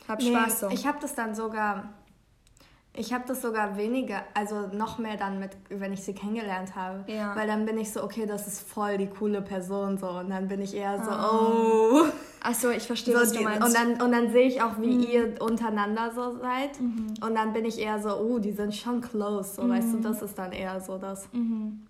Hab 0.07 0.21
Spaß 0.21 0.61
so. 0.61 0.69
Ich 0.69 0.85
habe 0.85 0.99
das 1.01 1.15
dann 1.15 1.35
sogar 1.35 1.89
ich 2.99 3.13
habe 3.13 3.23
das 3.27 3.43
sogar 3.43 3.77
weniger, 3.77 4.23
also 4.33 4.69
noch 4.73 4.97
mehr 4.97 5.17
dann 5.17 5.39
mit, 5.39 5.51
wenn 5.69 5.93
ich 5.93 6.01
sie 6.01 6.13
kennengelernt 6.13 6.75
habe. 6.75 7.03
Ja. 7.05 7.35
Weil 7.35 7.45
dann 7.45 7.63
bin 7.65 7.77
ich 7.77 7.93
so, 7.93 8.03
okay, 8.03 8.25
das 8.25 8.47
ist 8.47 8.67
voll 8.67 8.97
die 8.97 9.05
coole 9.05 9.43
Person 9.43 9.99
so. 9.99 10.09
Und 10.09 10.31
dann 10.31 10.47
bin 10.47 10.61
ich 10.61 10.75
eher 10.75 10.97
so, 11.03 11.11
oh. 11.11 12.01
oh. 12.01 12.05
Achso, 12.41 12.71
ich 12.71 12.87
verstehe, 12.87 13.13
so, 13.13 13.21
was 13.21 13.31
du 13.33 13.43
meinst. 13.43 13.67
Und 13.67 13.75
dann, 13.75 14.01
und 14.01 14.11
dann 14.11 14.31
sehe 14.31 14.47
ich 14.47 14.63
auch, 14.63 14.79
wie 14.79 14.95
mhm. 14.95 15.03
ihr 15.03 15.41
untereinander 15.41 16.11
so 16.13 16.39
seid. 16.39 16.81
Mhm. 16.81 17.13
Und 17.21 17.35
dann 17.35 17.53
bin 17.53 17.65
ich 17.65 17.77
eher 17.77 18.01
so, 18.01 18.17
oh, 18.17 18.39
die 18.39 18.51
sind 18.51 18.75
schon 18.75 18.99
close. 18.99 19.55
So, 19.55 19.63
mhm. 19.63 19.69
weißt 19.69 19.93
du, 19.93 19.99
das 19.99 20.23
ist 20.23 20.35
dann 20.35 20.51
eher 20.51 20.81
so 20.81 20.97
das. 20.97 21.31
Mhm. 21.33 21.85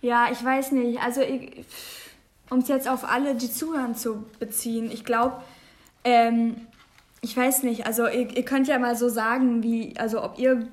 Ja, 0.00 0.28
ich 0.32 0.42
weiß 0.42 0.72
nicht. 0.72 1.02
Also, 1.02 1.20
um 2.52 2.58
es 2.58 2.68
jetzt 2.68 2.88
auf 2.88 3.08
alle, 3.08 3.34
die 3.34 3.50
zuhören, 3.50 3.94
zu 3.94 4.24
beziehen, 4.38 4.90
ich 4.92 5.04
glaube, 5.04 5.42
ähm, 6.04 6.66
ich 7.20 7.36
weiß 7.36 7.62
nicht, 7.62 7.86
also 7.86 8.06
ihr, 8.06 8.36
ihr 8.36 8.44
könnt 8.44 8.68
ja 8.68 8.78
mal 8.78 8.96
so 8.96 9.08
sagen, 9.08 9.62
wie, 9.62 9.94
also 9.98 10.22
ob 10.22 10.38
ihr 10.38 10.68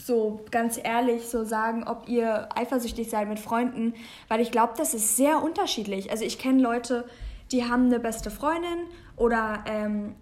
so 0.00 0.44
ganz 0.50 0.78
ehrlich 0.82 1.28
so 1.28 1.44
sagen, 1.44 1.84
ob 1.84 2.08
ihr 2.08 2.48
eifersüchtig 2.56 3.10
seid 3.10 3.28
mit 3.28 3.40
Freunden, 3.40 3.94
weil 4.28 4.40
ich 4.40 4.50
glaube, 4.50 4.74
das 4.76 4.94
ist 4.94 5.16
sehr 5.16 5.42
unterschiedlich. 5.42 6.10
Also 6.10 6.24
ich 6.24 6.38
kenne 6.38 6.62
Leute, 6.62 7.04
die 7.50 7.64
haben 7.64 7.86
eine 7.86 7.98
beste 7.98 8.30
Freundin 8.30 8.86
oder 9.16 9.64
ähm, 9.66 10.14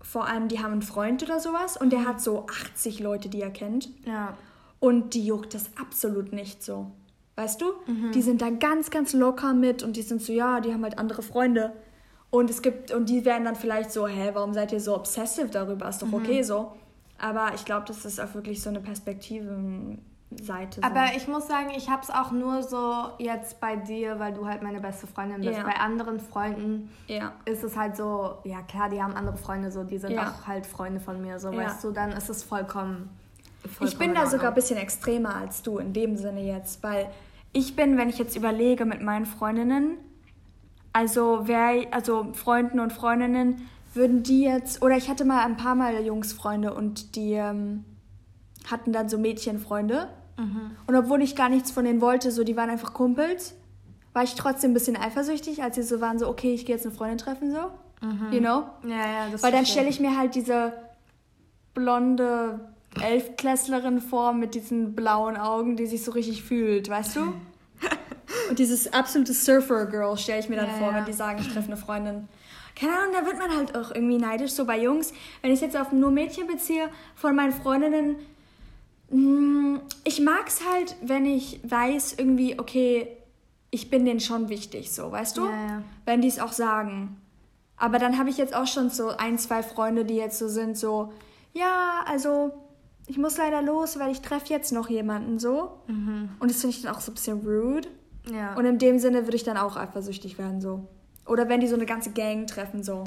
vor 0.00 0.26
allem 0.26 0.48
die 0.48 0.60
haben 0.60 0.72
einen 0.72 0.82
Freund 0.82 1.22
oder 1.22 1.40
sowas 1.40 1.76
und 1.76 1.92
der 1.92 2.06
hat 2.06 2.20
so 2.20 2.46
80 2.46 3.00
Leute, 3.00 3.28
die 3.28 3.42
er 3.42 3.50
kennt. 3.50 3.90
Ja. 4.06 4.36
Und 4.80 5.14
die 5.14 5.26
juckt 5.26 5.52
das 5.52 5.70
absolut 5.76 6.32
nicht 6.32 6.62
so. 6.62 6.92
Weißt 7.38 7.60
du? 7.60 7.66
Mhm. 7.86 8.10
Die 8.10 8.20
sind 8.20 8.42
da 8.42 8.50
ganz, 8.50 8.90
ganz 8.90 9.12
locker 9.12 9.54
mit 9.54 9.84
und 9.84 9.94
die 9.94 10.02
sind 10.02 10.20
so, 10.20 10.32
ja, 10.32 10.58
die 10.58 10.74
haben 10.74 10.82
halt 10.82 10.98
andere 10.98 11.22
Freunde. 11.22 11.72
Und 12.30 12.50
es 12.50 12.62
gibt, 12.62 12.90
und 12.90 13.08
die 13.08 13.24
werden 13.24 13.44
dann 13.44 13.54
vielleicht 13.54 13.92
so, 13.92 14.08
hä, 14.08 14.30
warum 14.32 14.54
seid 14.54 14.72
ihr 14.72 14.80
so 14.80 14.96
obsessive 14.96 15.46
darüber? 15.46 15.88
Ist 15.88 16.02
doch 16.02 16.08
mhm. 16.08 16.14
okay 16.14 16.42
so. 16.42 16.72
Aber 17.16 17.52
ich 17.54 17.64
glaube, 17.64 17.86
das 17.86 18.04
ist 18.04 18.20
auch 18.20 18.34
wirklich 18.34 18.60
so 18.60 18.70
eine 18.70 18.80
Perspektive. 18.80 19.56
Seite. 20.30 20.82
So. 20.82 20.86
Aber 20.86 21.16
ich 21.16 21.26
muss 21.26 21.46
sagen, 21.46 21.70
ich 21.74 21.88
habe 21.88 22.02
es 22.02 22.10
auch 22.10 22.32
nur 22.32 22.62
so 22.62 23.12
jetzt 23.16 23.60
bei 23.60 23.76
dir, 23.76 24.18
weil 24.18 24.34
du 24.34 24.46
halt 24.46 24.62
meine 24.62 24.78
beste 24.78 25.06
Freundin 25.06 25.40
bist. 25.40 25.58
Ja. 25.58 25.64
Bei 25.64 25.76
anderen 25.76 26.20
Freunden 26.20 26.90
ja. 27.06 27.32
ist 27.46 27.64
es 27.64 27.76
halt 27.78 27.96
so, 27.96 28.34
ja 28.44 28.60
klar, 28.60 28.90
die 28.90 29.02
haben 29.02 29.14
andere 29.14 29.38
Freunde 29.38 29.70
so, 29.70 29.84
die 29.84 29.96
sind 29.96 30.10
ja. 30.10 30.28
auch 30.28 30.46
halt 30.46 30.66
Freunde 30.66 31.00
von 31.00 31.22
mir, 31.22 31.38
so 31.38 31.50
weißt 31.50 31.82
du, 31.82 31.92
dann 31.92 32.12
ist 32.12 32.28
es 32.28 32.42
vollkommen. 32.42 33.08
vollkommen 33.62 33.88
ich 33.88 33.96
bin 33.96 34.14
da 34.14 34.26
sogar 34.26 34.48
ein 34.48 34.54
bisschen 34.54 34.76
extremer 34.76 35.34
als 35.34 35.62
du 35.62 35.78
in 35.78 35.94
dem 35.94 36.18
Sinne 36.18 36.42
jetzt, 36.42 36.82
weil 36.82 37.08
ich 37.52 37.76
bin, 37.76 37.96
wenn 37.96 38.08
ich 38.08 38.18
jetzt 38.18 38.36
überlege 38.36 38.84
mit 38.84 39.02
meinen 39.02 39.26
Freundinnen, 39.26 39.98
also 40.92 41.40
wer, 41.44 41.92
also 41.92 42.32
Freunden 42.32 42.80
und 42.80 42.92
Freundinnen, 42.92 43.68
würden 43.94 44.22
die 44.22 44.42
jetzt, 44.42 44.82
oder 44.82 44.96
ich 44.96 45.08
hatte 45.08 45.24
mal 45.24 45.44
ein 45.44 45.56
paar 45.56 45.74
Mal 45.74 46.04
Jungsfreunde 46.04 46.74
und 46.74 47.16
die 47.16 47.32
ähm, 47.32 47.84
hatten 48.70 48.92
dann 48.92 49.08
so 49.08 49.18
Mädchenfreunde. 49.18 50.08
Mhm. 50.36 50.70
Und 50.86 50.94
obwohl 50.94 51.22
ich 51.22 51.34
gar 51.36 51.48
nichts 51.48 51.70
von 51.70 51.84
denen 51.84 52.00
wollte, 52.00 52.30
so 52.30 52.44
die 52.44 52.56
waren 52.56 52.70
einfach 52.70 52.94
Kumpels, 52.94 53.54
war 54.12 54.22
ich 54.22 54.34
trotzdem 54.34 54.70
ein 54.70 54.74
bisschen 54.74 54.96
eifersüchtig, 54.96 55.62
als 55.62 55.76
sie 55.76 55.82
so 55.82 56.00
waren, 56.00 56.18
so, 56.18 56.28
okay, 56.28 56.54
ich 56.54 56.66
gehe 56.66 56.74
jetzt 56.74 56.86
eine 56.86 56.94
Freundin 56.94 57.18
treffen, 57.18 57.50
so. 57.50 57.70
Mhm. 58.06 58.32
You 58.32 58.40
know? 58.40 58.64
Ja, 58.84 58.96
ja, 58.96 59.28
das 59.30 59.42
Weil 59.42 59.52
dann 59.52 59.66
stelle 59.66 59.88
ich 59.88 60.00
mir 60.00 60.16
halt 60.16 60.34
diese 60.34 60.72
blonde 61.74 62.60
Elfklässlerin 63.00 64.00
vor 64.00 64.32
mit 64.32 64.54
diesen 64.54 64.94
blauen 64.94 65.36
Augen, 65.36 65.76
die 65.76 65.86
sich 65.86 66.04
so 66.04 66.12
richtig 66.12 66.42
fühlt, 66.42 66.88
weißt 66.88 67.16
du? 67.16 67.20
Und 68.50 68.58
dieses 68.58 68.92
absolute 68.92 69.32
Surfer-Girl 69.32 70.16
stelle 70.16 70.40
ich 70.40 70.48
mir 70.48 70.56
dann 70.56 70.68
ja, 70.68 70.74
vor, 70.74 70.94
wenn 70.94 71.04
die 71.04 71.12
sagen, 71.12 71.38
ich 71.40 71.48
treffe 71.52 71.68
eine 71.68 71.76
Freundin. 71.76 72.28
Keine 72.74 72.92
Ahnung, 72.92 73.14
da 73.14 73.26
wird 73.26 73.38
man 73.38 73.56
halt 73.56 73.76
auch 73.76 73.94
irgendwie 73.94 74.18
neidisch, 74.18 74.52
so 74.52 74.64
bei 74.64 74.80
Jungs. 74.80 75.12
Wenn 75.42 75.52
ich 75.52 75.60
jetzt 75.60 75.76
auf 75.76 75.92
nur 75.92 76.10
Mädchen 76.10 76.46
beziehe, 76.46 76.88
von 77.16 77.34
meinen 77.34 77.52
Freundinnen, 77.52 78.16
mm, 79.10 79.78
ich 80.04 80.20
mag 80.20 80.46
es 80.46 80.60
halt, 80.64 80.96
wenn 81.02 81.26
ich 81.26 81.60
weiß, 81.64 82.14
irgendwie, 82.18 82.58
okay, 82.58 83.08
ich 83.70 83.90
bin 83.90 84.04
denen 84.04 84.20
schon 84.20 84.48
wichtig, 84.48 84.92
so, 84.92 85.10
weißt 85.10 85.36
du? 85.36 85.46
Ja, 85.46 85.50
ja. 85.50 85.82
Wenn 86.06 86.20
die 86.20 86.28
es 86.28 86.38
auch 86.38 86.52
sagen. 86.52 87.20
Aber 87.76 87.98
dann 87.98 88.18
habe 88.18 88.30
ich 88.30 88.38
jetzt 88.38 88.54
auch 88.54 88.66
schon 88.66 88.90
so 88.90 89.08
ein, 89.10 89.38
zwei 89.38 89.62
Freunde, 89.62 90.04
die 90.04 90.16
jetzt 90.16 90.38
so 90.38 90.48
sind, 90.48 90.76
so, 90.76 91.12
ja, 91.52 92.04
also 92.06 92.52
ich 93.08 93.16
muss 93.16 93.38
leider 93.38 93.62
los, 93.62 93.98
weil 93.98 94.12
ich 94.12 94.20
treffe 94.20 94.48
jetzt 94.50 94.70
noch 94.70 94.88
jemanden 94.90 95.38
so. 95.38 95.80
Mhm. 95.86 96.28
Und 96.38 96.50
das 96.50 96.60
finde 96.60 96.76
ich 96.76 96.82
dann 96.82 96.94
auch 96.94 97.00
so 97.00 97.10
ein 97.10 97.14
bisschen 97.14 97.40
rude. 97.40 97.88
Ja. 98.30 98.54
Und 98.54 98.66
in 98.66 98.78
dem 98.78 98.98
Sinne 98.98 99.24
würde 99.24 99.36
ich 99.36 99.44
dann 99.44 99.56
auch 99.56 99.76
eifersüchtig 99.76 100.38
werden, 100.38 100.60
so. 100.60 100.86
Oder 101.26 101.48
wenn 101.48 101.60
die 101.60 101.66
so 101.66 101.74
eine 101.74 101.86
ganze 101.86 102.10
Gang 102.10 102.46
treffen, 102.46 102.82
so. 102.82 103.04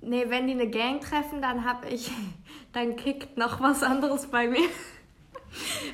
Nee, 0.00 0.26
wenn 0.28 0.48
die 0.48 0.54
eine 0.54 0.68
Gang 0.68 1.00
treffen, 1.00 1.40
dann 1.40 1.64
hab 1.64 1.90
ich, 1.90 2.10
dann 2.72 2.96
kickt 2.96 3.38
noch 3.38 3.60
was 3.60 3.84
anderes 3.84 4.26
bei 4.26 4.48
mir. 4.48 4.68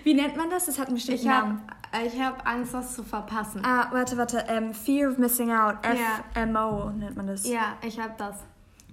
Wie 0.04 0.14
nennt 0.14 0.36
man 0.36 0.48
das? 0.48 0.64
Das 0.64 0.78
hat 0.78 0.86
einen 0.86 0.96
bestimmten 0.96 1.26
ich 1.26 1.28
hab, 1.28 1.44
Namen. 1.44 1.62
Ich 2.06 2.20
habe 2.20 2.46
Angst, 2.46 2.72
das 2.72 2.94
zu 2.94 3.02
verpassen. 3.02 3.62
Ah, 3.64 3.88
warte, 3.92 4.16
warte. 4.16 4.44
Ähm, 4.48 4.72
Fear 4.72 5.10
of 5.10 5.18
Missing 5.18 5.52
Out. 5.52 5.76
FMO 6.34 6.90
nennt 6.90 7.16
man 7.16 7.26
das. 7.26 7.46
Ja, 7.46 7.76
ich 7.82 7.98
habe 7.98 8.14
das. 8.16 8.36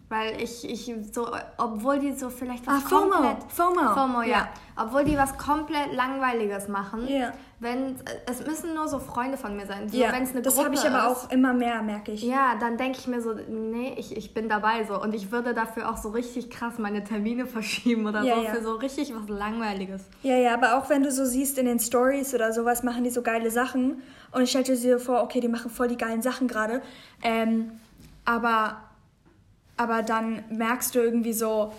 Weil 0.07 0.39
ich, 0.39 0.69
ich 0.69 0.93
so, 1.11 1.27
obwohl 1.57 1.97
die 1.97 2.13
so 2.13 2.29
vielleicht 2.29 2.67
was 2.67 2.85
ah, 2.85 2.89
komplett... 2.89 3.37
FOMO. 3.47 3.79
FOMO. 3.79 3.93
FOMO, 3.93 4.21
ja. 4.21 4.29
ja. 4.29 4.49
Obwohl 4.77 5.03
die 5.03 5.17
was 5.17 5.35
komplett 5.37 5.93
Langweiliges 5.93 6.67
machen. 6.67 7.07
Ja. 7.07 7.33
Wenn, 7.59 7.95
es 8.29 8.45
müssen 8.45 8.75
nur 8.75 8.87
so 8.87 8.99
Freunde 8.99 9.37
von 9.37 9.55
mir 9.55 9.65
sein. 9.65 9.89
So, 9.89 9.97
ja, 9.97 10.11
wenn's 10.11 10.31
eine 10.31 10.43
das 10.43 10.63
habe 10.63 10.75
ich 10.75 10.85
aber 10.87 11.07
auch 11.07 11.31
immer 11.31 11.53
mehr, 11.53 11.81
merke 11.81 12.11
ich. 12.11 12.21
Ja, 12.21 12.55
dann 12.59 12.77
denke 12.77 12.99
ich 12.99 13.07
mir 13.07 13.19
so, 13.19 13.33
nee, 13.33 13.95
ich, 13.97 14.15
ich 14.15 14.33
bin 14.35 14.47
dabei 14.47 14.83
so. 14.83 15.01
Und 15.01 15.15
ich 15.15 15.31
würde 15.31 15.55
dafür 15.55 15.89
auch 15.89 15.97
so 15.97 16.09
richtig 16.09 16.51
krass 16.51 16.77
meine 16.77 17.03
Termine 17.03 17.45
verschieben 17.47 18.05
oder 18.05 18.21
ja, 18.21 18.35
so. 18.35 18.41
Ja. 18.43 18.53
Für 18.53 18.61
so 18.61 18.75
richtig 18.75 19.11
was 19.15 19.27
Langweiliges. 19.27 20.03
Ja, 20.21 20.37
ja, 20.37 20.53
aber 20.53 20.77
auch 20.77 20.87
wenn 20.89 21.01
du 21.01 21.11
so 21.11 21.25
siehst 21.25 21.57
in 21.57 21.65
den 21.65 21.79
Stories 21.79 22.35
oder 22.35 22.53
sowas, 22.53 22.83
machen 22.83 23.03
die 23.03 23.09
so 23.09 23.23
geile 23.23 23.49
Sachen. 23.49 24.03
Und 24.31 24.43
ich 24.43 24.51
stelle 24.51 24.77
dir 24.77 24.99
vor, 24.99 25.23
okay, 25.23 25.39
die 25.39 25.47
machen 25.47 25.71
voll 25.71 25.87
die 25.87 25.97
geilen 25.97 26.21
Sachen 26.21 26.47
gerade. 26.47 26.83
Ähm, 27.23 27.71
aber 28.25 28.77
aber 29.77 30.03
dann 30.03 30.43
merkst 30.49 30.95
du 30.95 30.99
irgendwie 30.99 31.33
so, 31.33 31.73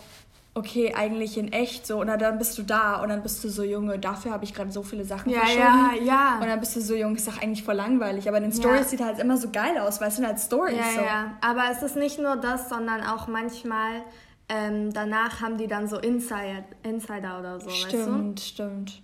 okay, 0.54 0.94
eigentlich 0.94 1.36
in 1.36 1.52
echt 1.52 1.86
so, 1.86 2.00
und 2.00 2.06
dann 2.06 2.38
bist 2.38 2.56
du 2.56 2.62
da 2.62 3.02
und 3.02 3.10
dann 3.10 3.22
bist 3.22 3.44
du 3.44 3.48
so, 3.50 3.62
Junge, 3.62 3.98
dafür 3.98 4.32
habe 4.32 4.44
ich 4.44 4.54
gerade 4.54 4.72
so 4.72 4.82
viele 4.82 5.04
Sachen 5.04 5.30
ja, 5.30 5.40
verschoben. 5.40 5.62
Ja, 5.62 5.92
ja. 6.02 6.38
Und 6.40 6.46
dann 6.46 6.60
bist 6.60 6.74
du 6.76 6.80
so, 6.80 6.94
Junge, 6.94 7.16
ist 7.16 7.28
doch 7.28 7.42
eigentlich 7.42 7.62
voll 7.62 7.74
langweilig, 7.74 8.26
aber 8.26 8.38
in 8.38 8.44
den 8.44 8.52
Stories 8.52 8.80
ja. 8.80 8.84
sieht 8.84 9.00
halt 9.02 9.18
immer 9.18 9.36
so 9.36 9.50
geil 9.50 9.76
aus, 9.78 10.00
weil 10.00 10.08
es 10.08 10.16
sind 10.16 10.26
halt 10.26 10.38
Stories. 10.38 10.76
Ja, 10.76 10.92
so. 10.94 11.00
ja, 11.02 11.32
aber 11.42 11.64
es 11.70 11.82
ist 11.82 11.96
nicht 11.96 12.18
nur 12.18 12.36
das, 12.36 12.70
sondern 12.70 13.02
auch 13.02 13.28
manchmal 13.28 14.02
ähm, 14.48 14.92
danach 14.92 15.40
haben 15.40 15.58
die 15.58 15.66
dann 15.66 15.88
so 15.88 15.98
Insider, 15.98 16.64
Insider 16.84 17.40
oder 17.40 17.60
so, 17.60 17.68
stimmt, 17.70 18.38
weißt 18.38 18.48
Stimmt, 18.48 19.02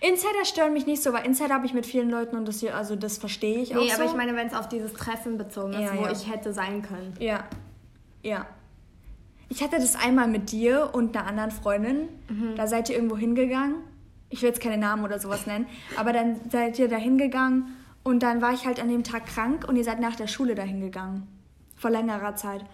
Insider 0.00 0.44
stören 0.44 0.72
mich 0.72 0.86
nicht 0.86 1.02
so, 1.02 1.12
weil 1.12 1.24
Insider 1.24 1.54
habe 1.54 1.66
ich 1.66 1.74
mit 1.74 1.86
vielen 1.86 2.10
Leuten 2.10 2.36
und 2.36 2.48
das 2.48 2.60
hier, 2.60 2.74
also 2.74 2.96
das 2.96 3.18
verstehe 3.18 3.58
ich 3.58 3.70
nee, 3.70 3.76
auch 3.76 3.82
Nee, 3.82 3.92
aber 3.92 4.04
ich 4.04 4.14
meine, 4.14 4.34
wenn 4.34 4.46
es 4.48 4.54
auf 4.54 4.68
dieses 4.68 4.92
Treffen 4.92 5.38
bezogen 5.38 5.72
ist, 5.74 5.80
Ja, 5.80 5.96
wo 5.96 6.04
ja. 6.04 6.12
ich 6.12 6.30
hätte 6.30 6.52
sein 6.52 6.82
können. 6.82 7.14
Ja. 7.20 7.44
Ja. 8.26 8.46
Ich 9.48 9.62
hatte 9.62 9.76
das 9.76 9.94
einmal 9.94 10.26
mit 10.26 10.50
dir 10.50 10.90
und 10.92 11.16
einer 11.16 11.26
anderen 11.28 11.50
Freundin. 11.52 12.08
Mhm. 12.28 12.56
Da 12.56 12.66
seid 12.66 12.90
ihr 12.90 12.96
irgendwo 12.96 13.16
hingegangen. 13.16 13.76
Ich 14.28 14.42
will 14.42 14.48
jetzt 14.48 14.60
keine 14.60 14.76
Namen 14.78 15.04
oder 15.04 15.20
sowas 15.20 15.46
nennen. 15.46 15.66
Aber 15.96 16.12
dann 16.12 16.36
seid 16.50 16.78
ihr 16.80 16.88
da 16.88 16.96
hingegangen 16.96 17.76
und 18.02 18.22
dann 18.24 18.42
war 18.42 18.52
ich 18.52 18.66
halt 18.66 18.80
an 18.80 18.88
dem 18.88 19.04
Tag 19.04 19.26
krank 19.26 19.66
und 19.68 19.76
ihr 19.76 19.84
seid 19.84 20.00
nach 20.00 20.16
der 20.16 20.26
Schule 20.26 20.56
dahin 20.56 20.80
gegangen. 20.80 21.28
Vor 21.76 21.90
längerer 21.90 22.34
Zeit. 22.34 22.64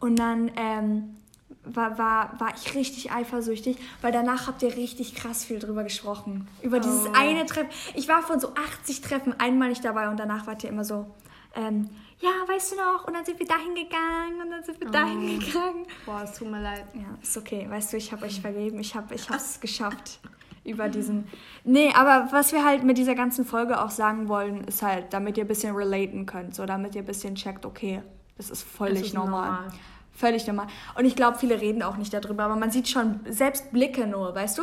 Und 0.00 0.18
dann 0.18 0.50
ähm, 0.56 1.16
war, 1.64 1.98
war, 1.98 2.40
war 2.40 2.54
ich 2.56 2.74
richtig 2.74 3.12
eifersüchtig, 3.12 3.76
weil 4.00 4.10
danach 4.12 4.46
habt 4.46 4.62
ihr 4.62 4.74
richtig 4.74 5.14
krass 5.14 5.44
viel 5.44 5.58
drüber 5.58 5.84
gesprochen. 5.84 6.48
Über 6.62 6.80
dieses 6.80 7.06
Oh. 7.06 7.12
eine 7.14 7.44
Treffen. 7.44 7.68
Ich 7.94 8.08
war 8.08 8.22
von 8.22 8.40
so 8.40 8.54
80 8.54 9.02
Treffen 9.02 9.38
einmal 9.38 9.68
nicht 9.68 9.84
dabei 9.84 10.08
und 10.08 10.18
danach 10.18 10.46
wart 10.46 10.64
ihr 10.64 10.70
immer 10.70 10.84
so, 10.84 11.06
ähm, 11.54 11.90
ja, 12.22 12.30
weißt 12.46 12.72
du 12.72 12.76
noch? 12.76 13.06
Und 13.06 13.14
dann 13.14 13.24
sind 13.24 13.38
wir 13.38 13.46
dahin 13.46 13.74
gegangen 13.74 14.40
und 14.42 14.50
dann 14.50 14.62
sind 14.62 14.80
wir 14.80 14.88
dahin 14.90 15.40
gegangen. 15.40 15.86
Boah, 16.06 16.22
es 16.24 16.38
tut 16.38 16.50
mir 16.50 16.62
leid. 16.62 16.86
Ja, 16.94 17.18
ist 17.20 17.36
okay. 17.36 17.66
Weißt 17.68 17.92
du, 17.92 17.96
ich 17.96 18.12
habe 18.12 18.24
euch 18.24 18.40
vergeben. 18.40 18.78
Ich 18.78 18.94
habe 18.94 19.14
ich 19.14 19.28
es 19.28 19.60
geschafft 19.60 20.20
über 20.64 20.88
diesen. 20.88 21.26
Nee, 21.64 21.92
aber 21.94 22.28
was 22.32 22.52
wir 22.52 22.64
halt 22.64 22.84
mit 22.84 22.96
dieser 22.96 23.14
ganzen 23.14 23.44
Folge 23.44 23.82
auch 23.82 23.90
sagen 23.90 24.28
wollen, 24.28 24.64
ist 24.64 24.82
halt, 24.82 25.12
damit 25.12 25.36
ihr 25.36 25.44
ein 25.44 25.48
bisschen 25.48 25.74
relaten 25.74 26.24
könnt. 26.26 26.54
So, 26.54 26.64
damit 26.66 26.94
ihr 26.94 27.02
ein 27.02 27.06
bisschen 27.06 27.34
checkt, 27.34 27.66
okay, 27.66 28.02
das 28.36 28.50
ist 28.50 28.62
völlig 28.62 28.98
Das 29.00 29.08
ist 29.08 29.14
normal. 29.14 29.50
normal. 29.50 29.72
Völlig 30.14 30.46
normal. 30.46 30.66
Und 30.96 31.04
ich 31.06 31.16
glaube, 31.16 31.38
viele 31.38 31.60
reden 31.60 31.82
auch 31.82 31.96
nicht 31.96 32.12
darüber, 32.12 32.44
aber 32.44 32.56
man 32.56 32.70
sieht 32.70 32.88
schon 32.88 33.20
selbst 33.28 33.72
Blicke 33.72 34.06
nur, 34.06 34.34
weißt 34.34 34.58
du? 34.58 34.62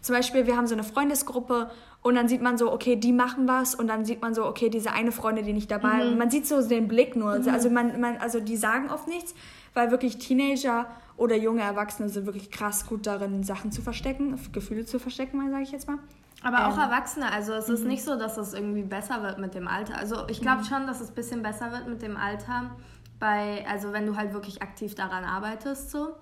Zum 0.00 0.14
Beispiel, 0.14 0.46
wir 0.46 0.56
haben 0.56 0.66
so 0.66 0.74
eine 0.74 0.84
Freundesgruppe 0.84 1.70
und 2.02 2.14
dann 2.16 2.28
sieht 2.28 2.42
man 2.42 2.58
so, 2.58 2.72
okay, 2.72 2.96
die 2.96 3.12
machen 3.12 3.46
was 3.48 3.74
und 3.74 3.86
dann 3.88 4.04
sieht 4.04 4.20
man 4.22 4.34
so, 4.34 4.44
okay, 4.46 4.68
diese 4.70 4.92
eine 4.92 5.12
Freundin, 5.12 5.44
die 5.46 5.52
nicht 5.52 5.70
dabei 5.70 6.04
Mhm. 6.04 6.12
ist. 6.12 6.18
Man 6.18 6.30
sieht 6.30 6.46
so 6.46 6.66
den 6.66 6.88
Blick 6.88 7.16
nur. 7.16 7.30
Also, 7.30 7.70
man, 7.70 8.00
man, 8.00 8.16
also 8.18 8.40
die 8.40 8.56
sagen 8.56 8.90
oft 8.90 9.06
nichts, 9.08 9.34
weil 9.74 9.90
wirklich 9.90 10.18
Teenager 10.18 10.86
oder 11.16 11.36
junge 11.36 11.62
Erwachsene 11.62 12.08
sind 12.08 12.26
wirklich 12.26 12.50
krass 12.50 12.86
gut 12.86 13.06
darin, 13.06 13.42
Sachen 13.44 13.72
zu 13.72 13.82
verstecken, 13.82 14.38
Gefühle 14.52 14.84
zu 14.84 14.98
verstecken, 14.98 15.40
sage 15.50 15.62
ich 15.62 15.72
jetzt 15.72 15.88
mal. 15.88 15.98
Aber 16.44 16.68
auch 16.68 16.74
Ähm. 16.76 16.84
Erwachsene, 16.84 17.32
also 17.32 17.52
es 17.54 17.68
ist 17.68 17.84
nicht 17.84 18.04
so, 18.04 18.16
dass 18.16 18.36
es 18.36 18.52
irgendwie 18.54 18.82
besser 18.82 19.22
wird 19.24 19.38
mit 19.38 19.54
dem 19.54 19.66
Alter. 19.66 19.96
Also 19.96 20.28
ich 20.28 20.40
glaube 20.40 20.64
schon, 20.64 20.86
dass 20.86 21.00
es 21.00 21.08
ein 21.08 21.14
bisschen 21.16 21.42
besser 21.42 21.72
wird 21.72 21.88
mit 21.88 22.00
dem 22.02 22.16
Alter, 22.16 22.70
bei, 23.18 23.64
also 23.68 23.92
wenn 23.92 24.06
du 24.06 24.16
halt 24.16 24.32
wirklich 24.32 24.62
aktiv 24.62 24.94
daran 24.94 25.24
arbeitest 25.24 25.90
so. 25.90 26.14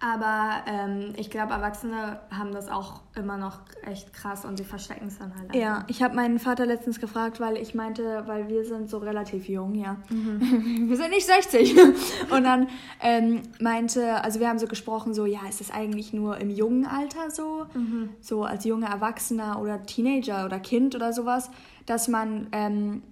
Aber 0.00 0.62
ähm, 0.66 1.12
ich 1.16 1.30
glaube, 1.30 1.52
Erwachsene 1.52 2.18
haben 2.30 2.50
das 2.52 2.68
auch 2.68 3.02
immer 3.14 3.36
noch 3.36 3.60
echt 3.84 4.12
krass 4.12 4.44
und 4.44 4.56
sie 4.56 4.64
verstecken 4.64 5.06
es 5.06 5.18
dann 5.18 5.30
halt. 5.36 5.44
einfach. 5.50 5.54
Ja, 5.54 5.84
ich 5.86 6.02
habe 6.02 6.16
meinen 6.16 6.40
Vater 6.40 6.66
letztens 6.66 6.98
gefragt, 6.98 7.38
weil 7.38 7.56
ich 7.56 7.74
meinte, 7.74 8.24
weil 8.26 8.48
wir 8.48 8.64
sind 8.64 8.90
so 8.90 8.98
relativ 8.98 9.48
jung, 9.48 9.74
ja. 9.76 9.98
Mhm. 10.08 10.40
wir 10.88 10.96
sind 10.96 11.10
nicht 11.10 11.26
60. 11.26 11.76
Und 12.30 12.42
dann 12.44 12.68
ähm, 13.00 13.42
meinte, 13.60 14.22
also 14.24 14.40
wir 14.40 14.48
haben 14.48 14.58
so 14.58 14.66
gesprochen, 14.66 15.14
so, 15.14 15.24
ja, 15.24 15.40
ist 15.48 15.60
das 15.60 15.70
eigentlich 15.70 16.12
nur 16.12 16.38
im 16.38 16.50
jungen 16.50 16.86
Alter 16.86 17.30
so, 17.30 17.66
Mhm. 17.74 18.08
so 18.20 18.44
als 18.44 18.64
junger 18.64 18.88
Erwachsener 18.88 19.60
oder 19.60 19.84
Teenager 19.84 20.46
oder 20.46 20.58
Kind 20.58 20.96
oder 20.96 21.12
sowas, 21.12 21.48
dass 21.86 22.08
man 22.08 22.48
ähm, 22.50 23.02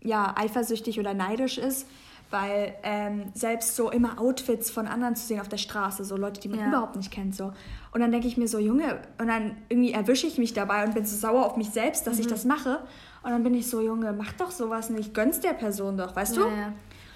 ja 0.00 0.34
eifersüchtig 0.36 1.00
oder 1.00 1.12
neidisch 1.14 1.58
ist. 1.58 1.88
Weil 2.30 2.74
ähm, 2.82 3.26
selbst 3.34 3.76
so 3.76 3.90
immer 3.90 4.20
Outfits 4.20 4.68
von 4.70 4.88
anderen 4.88 5.14
zu 5.14 5.26
sehen 5.26 5.40
auf 5.40 5.48
der 5.48 5.58
Straße, 5.58 6.04
so 6.04 6.16
Leute, 6.16 6.40
die 6.40 6.48
man 6.48 6.58
Ja. 6.58 6.66
überhaupt 6.68 6.96
nicht 6.96 7.12
kennt, 7.12 7.36
so. 7.36 7.52
Und 7.92 8.00
dann 8.00 8.10
denke 8.10 8.26
ich 8.26 8.36
mir 8.36 8.48
so, 8.48 8.58
Junge, 8.58 8.98
und 9.18 9.28
dann 9.28 9.56
irgendwie 9.68 9.92
erwische 9.92 10.26
ich 10.26 10.36
mich 10.36 10.52
dabei 10.52 10.84
und 10.84 10.94
bin 10.94 11.06
so 11.06 11.16
sauer 11.16 11.46
auf 11.46 11.56
mich 11.56 11.70
selbst, 11.70 12.06
dass 12.06 12.16
Mhm. 12.16 12.20
ich 12.22 12.26
das 12.26 12.44
mache. 12.44 12.80
Und 13.22 13.30
dann 13.30 13.42
bin 13.44 13.54
ich 13.54 13.68
so, 13.70 13.80
Junge, 13.80 14.12
mach 14.12 14.32
doch 14.32 14.50
sowas 14.50 14.90
nicht, 14.90 15.14
gönn's 15.14 15.38
der 15.40 15.52
Person 15.52 15.96
doch, 15.96 16.16
weißt 16.16 16.36
du? 16.36 16.40
Ja, 16.42 16.46
ja. 16.56 16.72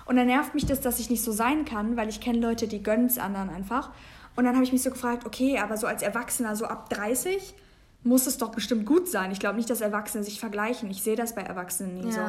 Und 0.06 0.16
dann 0.16 0.26
nervt 0.26 0.54
mich 0.54 0.66
das, 0.66 0.80
dass 0.80 0.98
ich 1.00 1.10
nicht 1.10 1.22
so 1.22 1.32
sein 1.32 1.64
kann, 1.64 1.96
weil 1.96 2.08
ich 2.08 2.20
kenne 2.20 2.38
Leute, 2.40 2.66
die 2.68 2.82
gönnen's 2.82 3.18
anderen 3.18 3.50
einfach. 3.50 3.90
Und 4.36 4.44
dann 4.44 4.54
habe 4.54 4.64
ich 4.64 4.72
mich 4.72 4.82
so 4.82 4.90
gefragt, 4.90 5.26
okay, 5.26 5.58
aber 5.58 5.76
so 5.76 5.86
als 5.86 6.02
Erwachsener, 6.02 6.54
so 6.56 6.64
ab 6.66 6.88
30, 6.90 7.54
muss 8.02 8.26
es 8.26 8.38
doch 8.38 8.50
bestimmt 8.50 8.86
gut 8.86 9.08
sein. 9.08 9.30
Ich 9.32 9.40
glaube 9.40 9.56
nicht, 9.56 9.68
dass 9.68 9.80
Erwachsene 9.80 10.24
sich 10.24 10.40
vergleichen. 10.40 10.90
Ich 10.90 11.02
sehe 11.02 11.16
das 11.16 11.34
bei 11.34 11.42
Erwachsenen 11.42 11.94
nie 11.98 12.06
Ja. 12.06 12.12
so. 12.12 12.20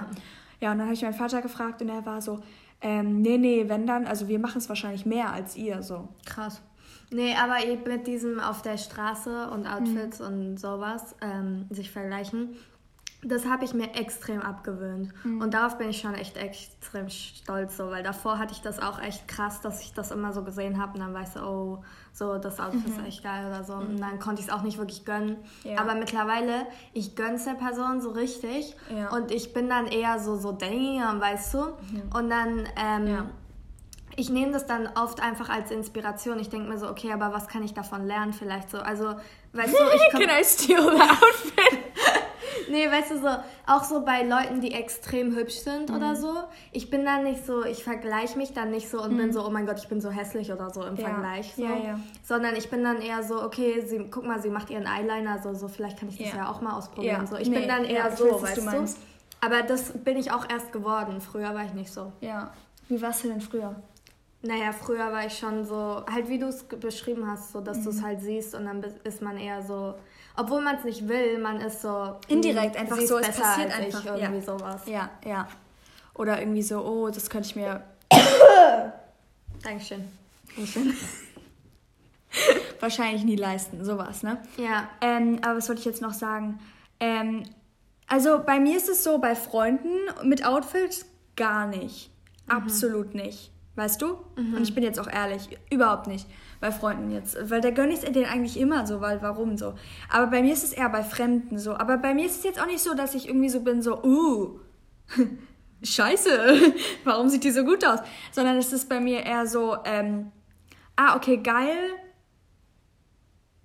Ja, 0.59 0.71
und 0.73 0.77
dann 0.77 0.81
habe 0.81 0.93
ich 0.93 1.01
meinen 1.01 1.13
Vater 1.15 1.41
gefragt 1.41 1.81
und 1.81 1.89
er 1.89 2.05
war 2.05 2.21
so, 2.21 2.39
ähm, 2.81 3.21
nee, 3.21 3.37
nee, 3.37 3.65
wenn 3.67 3.85
dann, 3.85 4.05
also 4.07 4.27
wir 4.27 4.39
machen 4.39 4.57
es 4.57 4.69
wahrscheinlich 4.69 5.05
mehr 5.05 5.31
als 5.31 5.55
ihr, 5.55 5.83
so. 5.83 6.07
Krass. 6.25 6.61
Nee, 7.13 7.35
aber 7.35 7.65
eben 7.65 7.83
mit 7.83 8.07
diesem 8.07 8.39
auf 8.39 8.61
der 8.61 8.77
Straße 8.77 9.49
und 9.49 9.67
Outfits 9.67 10.19
Mhm. 10.19 10.25
und 10.25 10.57
sowas 10.57 11.15
ähm, 11.21 11.65
sich 11.69 11.91
vergleichen, 11.91 12.55
das 13.23 13.45
habe 13.45 13.65
ich 13.65 13.73
mir 13.75 13.93
extrem 13.95 14.41
abgewöhnt. 14.41 15.11
Mhm. 15.23 15.41
Und 15.41 15.53
darauf 15.53 15.77
bin 15.77 15.89
ich 15.89 15.99
schon 16.01 16.15
echt 16.15 16.37
extrem 16.37 17.07
stolz, 17.09 17.77
so, 17.77 17.89
weil 17.91 18.01
davor 18.03 18.39
hatte 18.39 18.53
ich 18.53 18.61
das 18.61 18.79
auch 18.79 18.99
echt 19.01 19.27
krass, 19.27 19.61
dass 19.61 19.81
ich 19.81 19.93
das 19.93 20.09
immer 20.11 20.33
so 20.33 20.43
gesehen 20.43 20.81
habe 20.81 20.93
und 20.93 20.99
dann 21.01 21.13
weiß 21.13 21.35
ich, 21.35 21.41
oh, 21.41 21.83
so 22.13 22.37
das 22.39 22.59
Outfit 22.59 22.87
ist 22.87 22.99
echt 23.05 23.23
geil 23.23 23.45
oder 23.47 23.63
so. 23.63 23.73
Und 23.73 23.97
dann 24.01 24.19
konnte 24.19 24.41
ich 24.41 24.47
es 24.47 24.53
auch 24.53 24.63
nicht 24.63 24.77
wirklich 24.79 25.05
gönnen. 25.05 25.37
Mhm. 25.63 25.69
Ja. 25.71 25.79
Aber 25.81 25.93
mittlerweile, 25.95 26.65
ich 26.93 27.15
gönn's 27.15 27.45
der 27.45 27.53
Person 27.53 28.01
so 28.01 28.09
richtig 28.09 28.75
Ja. 28.95 29.09
und 29.11 29.31
ich 29.31 29.53
bin 29.53 29.69
dann 29.69 29.85
eher 29.87 30.19
so, 30.19 30.35
so, 30.35 30.51
damn, 30.51 31.21
weißt 31.21 31.53
du? 31.53 31.59
Und 32.17 32.29
dann, 32.29 32.67
ähm, 32.75 33.07
Ja. 33.07 33.25
ich 34.15 34.29
nehme 34.31 34.51
das 34.51 34.65
dann 34.65 34.89
oft 34.97 35.21
einfach 35.21 35.49
als 35.49 35.69
Inspiration. 35.71 36.39
Ich 36.39 36.49
denke 36.49 36.67
mir 36.69 36.77
so, 36.79 36.89
okay, 36.89 37.13
aber 37.13 37.31
was 37.33 37.47
kann 37.47 37.63
ich 37.63 37.73
davon 37.75 38.05
lernen 38.07 38.33
vielleicht 38.33 38.71
so? 38.71 38.79
Also, 38.79 39.13
weißt 39.53 39.73
du, 39.73 39.83
ich 39.95 40.09
Can 40.19 40.23
I 40.23 40.43
steal 40.43 40.81
the 40.81 41.01
outfit? 41.01 41.79
nee, 42.71 42.89
weißt 42.89 43.11
du 43.11 43.19
so, 43.19 43.27
auch 43.67 43.83
so 43.83 44.03
bei 44.03 44.23
Leuten, 44.23 44.61
die 44.61 44.73
extrem 44.73 45.35
hübsch 45.35 45.59
sind 45.59 45.89
Mhm. 45.89 45.95
oder 45.95 46.15
so. 46.15 46.33
Ich 46.71 46.89
bin 46.89 47.05
dann 47.05 47.23
nicht 47.23 47.45
so, 47.45 47.63
ich 47.65 47.83
vergleiche 47.83 48.37
mich 48.37 48.53
dann 48.53 48.71
nicht 48.71 48.89
so 48.89 49.01
und 49.03 49.17
bin 49.17 49.31
so, 49.33 49.45
oh 49.45 49.49
mein 49.49 49.65
Gott, 49.67 49.77
ich 49.79 49.87
bin 49.87 50.01
so 50.01 50.09
hässlich 50.09 50.51
oder 50.51 50.69
so 50.69 50.83
im 50.83 50.93
Mhm. 50.93 50.99
Ja. 50.99 51.05
Vergleich. 51.09 51.53
So. 51.55 51.61
Ja, 51.63 51.75
ja. 51.75 51.99
Sondern 52.23 52.55
ich 52.55 52.69
bin 52.69 52.83
dann 52.83 53.01
eher 53.01 53.21
so, 53.23 53.43
okay, 53.43 53.81
sie, 53.85 54.07
guck 54.09 54.25
mal, 54.25 54.41
sie 54.41 54.49
macht 54.49 54.69
ihren 54.69 54.87
Eyeliner 54.87 55.39
so, 55.43 55.53
so 55.53 55.67
vielleicht 55.67 55.99
kann 55.99 56.09
ich 56.09 56.17
das 56.17 56.33
Ja. 56.33 56.49
auch 56.49 56.61
mal 56.61 56.73
ausprobieren. 56.75 57.27
So. 57.27 57.35
Ich 57.37 57.49
Nee, 57.49 57.59
bin 57.59 57.67
dann 57.67 57.85
eher 57.85 58.09
so, 58.15 58.25
weiß, 58.25 58.41
weißt 58.43 58.57
du 58.57 58.61
du. 58.61 58.65
meinst. 58.67 58.97
Aber 59.41 59.61
das 59.63 59.91
bin 60.03 60.17
ich 60.17 60.31
auch 60.31 60.47
erst 60.49 60.71
geworden. 60.71 61.19
Früher 61.21 61.53
war 61.53 61.65
ich 61.65 61.73
nicht 61.73 61.91
so. 61.91 62.11
Ja. 62.21 62.51
Wie 62.89 63.01
warst 63.01 63.23
du 63.23 63.29
denn 63.29 63.41
früher? 63.41 63.75
Naja, 64.43 64.71
früher 64.71 65.11
war 65.11 65.25
ich 65.25 65.37
schon 65.37 65.65
so, 65.65 66.03
halt 66.11 66.27
wie 66.27 66.39
du 66.39 66.47
es 66.47 66.63
beschrieben 66.63 67.29
hast, 67.29 67.51
so 67.51 67.61
dass 67.61 67.83
du 67.83 67.91
Mhm. 67.91 67.97
es 67.97 68.03
halt 68.03 68.21
siehst 68.21 68.55
und 68.55 68.65
dann 68.65 68.83
ist 69.03 69.21
man 69.21 69.37
eher 69.37 69.61
so, 69.61 69.93
obwohl 70.35 70.61
man 70.61 70.77
es 70.77 70.83
nicht 70.83 71.07
will, 71.07 71.39
man 71.39 71.59
ist 71.61 71.81
so 71.81 72.15
Indirekt, 72.27 72.75
hm, 72.75 72.81
einfach 72.81 72.97
sie 72.97 73.03
ist 73.03 73.09
so, 73.09 73.17
es 73.17 73.37
passiert 73.37 73.77
einfach, 73.77 73.99
ich, 73.99 74.05
irgendwie 74.05 74.39
ja. 74.39 74.41
sowas. 74.41 74.81
Ja, 74.85 75.09
ja. 75.25 75.47
Oder 76.13 76.39
irgendwie 76.39 76.61
so, 76.61 76.79
oh, 76.83 77.09
das 77.09 77.29
könnte 77.29 77.47
ich 77.47 77.55
mir 77.55 77.83
Dankeschön. 79.63 80.07
wahrscheinlich 82.79 83.23
nie 83.23 83.35
leisten, 83.35 83.83
sowas, 83.83 84.23
ne? 84.23 84.37
Ja, 84.57 84.89
Ähm, 85.01 85.39
aber 85.41 85.57
was 85.57 85.67
wollte 85.69 85.79
ich 85.79 85.85
jetzt 85.85 86.01
noch 86.01 86.13
sagen? 86.13 86.59
Ähm, 86.99 87.43
also 88.07 88.41
bei 88.45 88.59
mir 88.59 88.77
ist 88.77 88.89
es 88.89 89.03
so, 89.03 89.19
bei 89.19 89.35
Freunden 89.35 89.97
mit 90.23 90.45
Outfits 90.45 91.05
gar 91.35 91.67
nicht. 91.67 92.09
Absolut 92.47 93.13
nicht. 93.15 93.51
Weißt 93.75 94.01
du? 94.01 94.17
Und 94.35 94.61
ich 94.61 94.75
bin 94.75 94.83
jetzt 94.83 94.99
auch 94.99 95.07
ehrlich, 95.07 95.57
überhaupt 95.69 96.07
nicht 96.07 96.27
bei 96.61 96.71
Freunden 96.71 97.11
jetzt. 97.11 97.37
Weil 97.49 97.59
da 97.59 97.71
gönne 97.71 97.91
ich 97.91 98.03
es 98.03 98.11
denen 98.11 98.27
eigentlich 98.27 98.57
immer 98.57 98.87
so, 98.87 99.01
weil 99.01 99.21
warum 99.21 99.57
so? 99.57 99.73
Aber 100.09 100.27
bei 100.27 100.41
mir 100.41 100.53
ist 100.53 100.63
es 100.63 100.71
eher 100.71 100.87
bei 100.89 101.03
Fremden 101.03 101.59
so. 101.59 101.73
Aber 101.73 101.97
bei 101.97 102.13
mir 102.13 102.25
ist 102.25 102.37
es 102.37 102.43
jetzt 102.43 102.61
auch 102.61 102.67
nicht 102.67 102.81
so, 102.81 102.93
dass 102.93 103.15
ich 103.15 103.27
irgendwie 103.27 103.49
so 103.49 103.59
bin, 103.61 103.81
so, 103.81 104.01
uh, 104.03 104.59
scheiße, 105.83 106.73
warum 107.03 107.27
sieht 107.27 107.43
die 107.43 107.51
so 107.51 107.65
gut 107.65 107.83
aus? 107.83 107.99
Sondern 108.31 108.57
es 108.57 108.71
ist 108.71 108.87
bei 108.87 109.01
mir 109.01 109.25
eher 109.25 109.47
so, 109.47 109.75
ähm, 109.83 110.31
ah, 110.95 111.17
okay, 111.17 111.37
geil. 111.37 111.75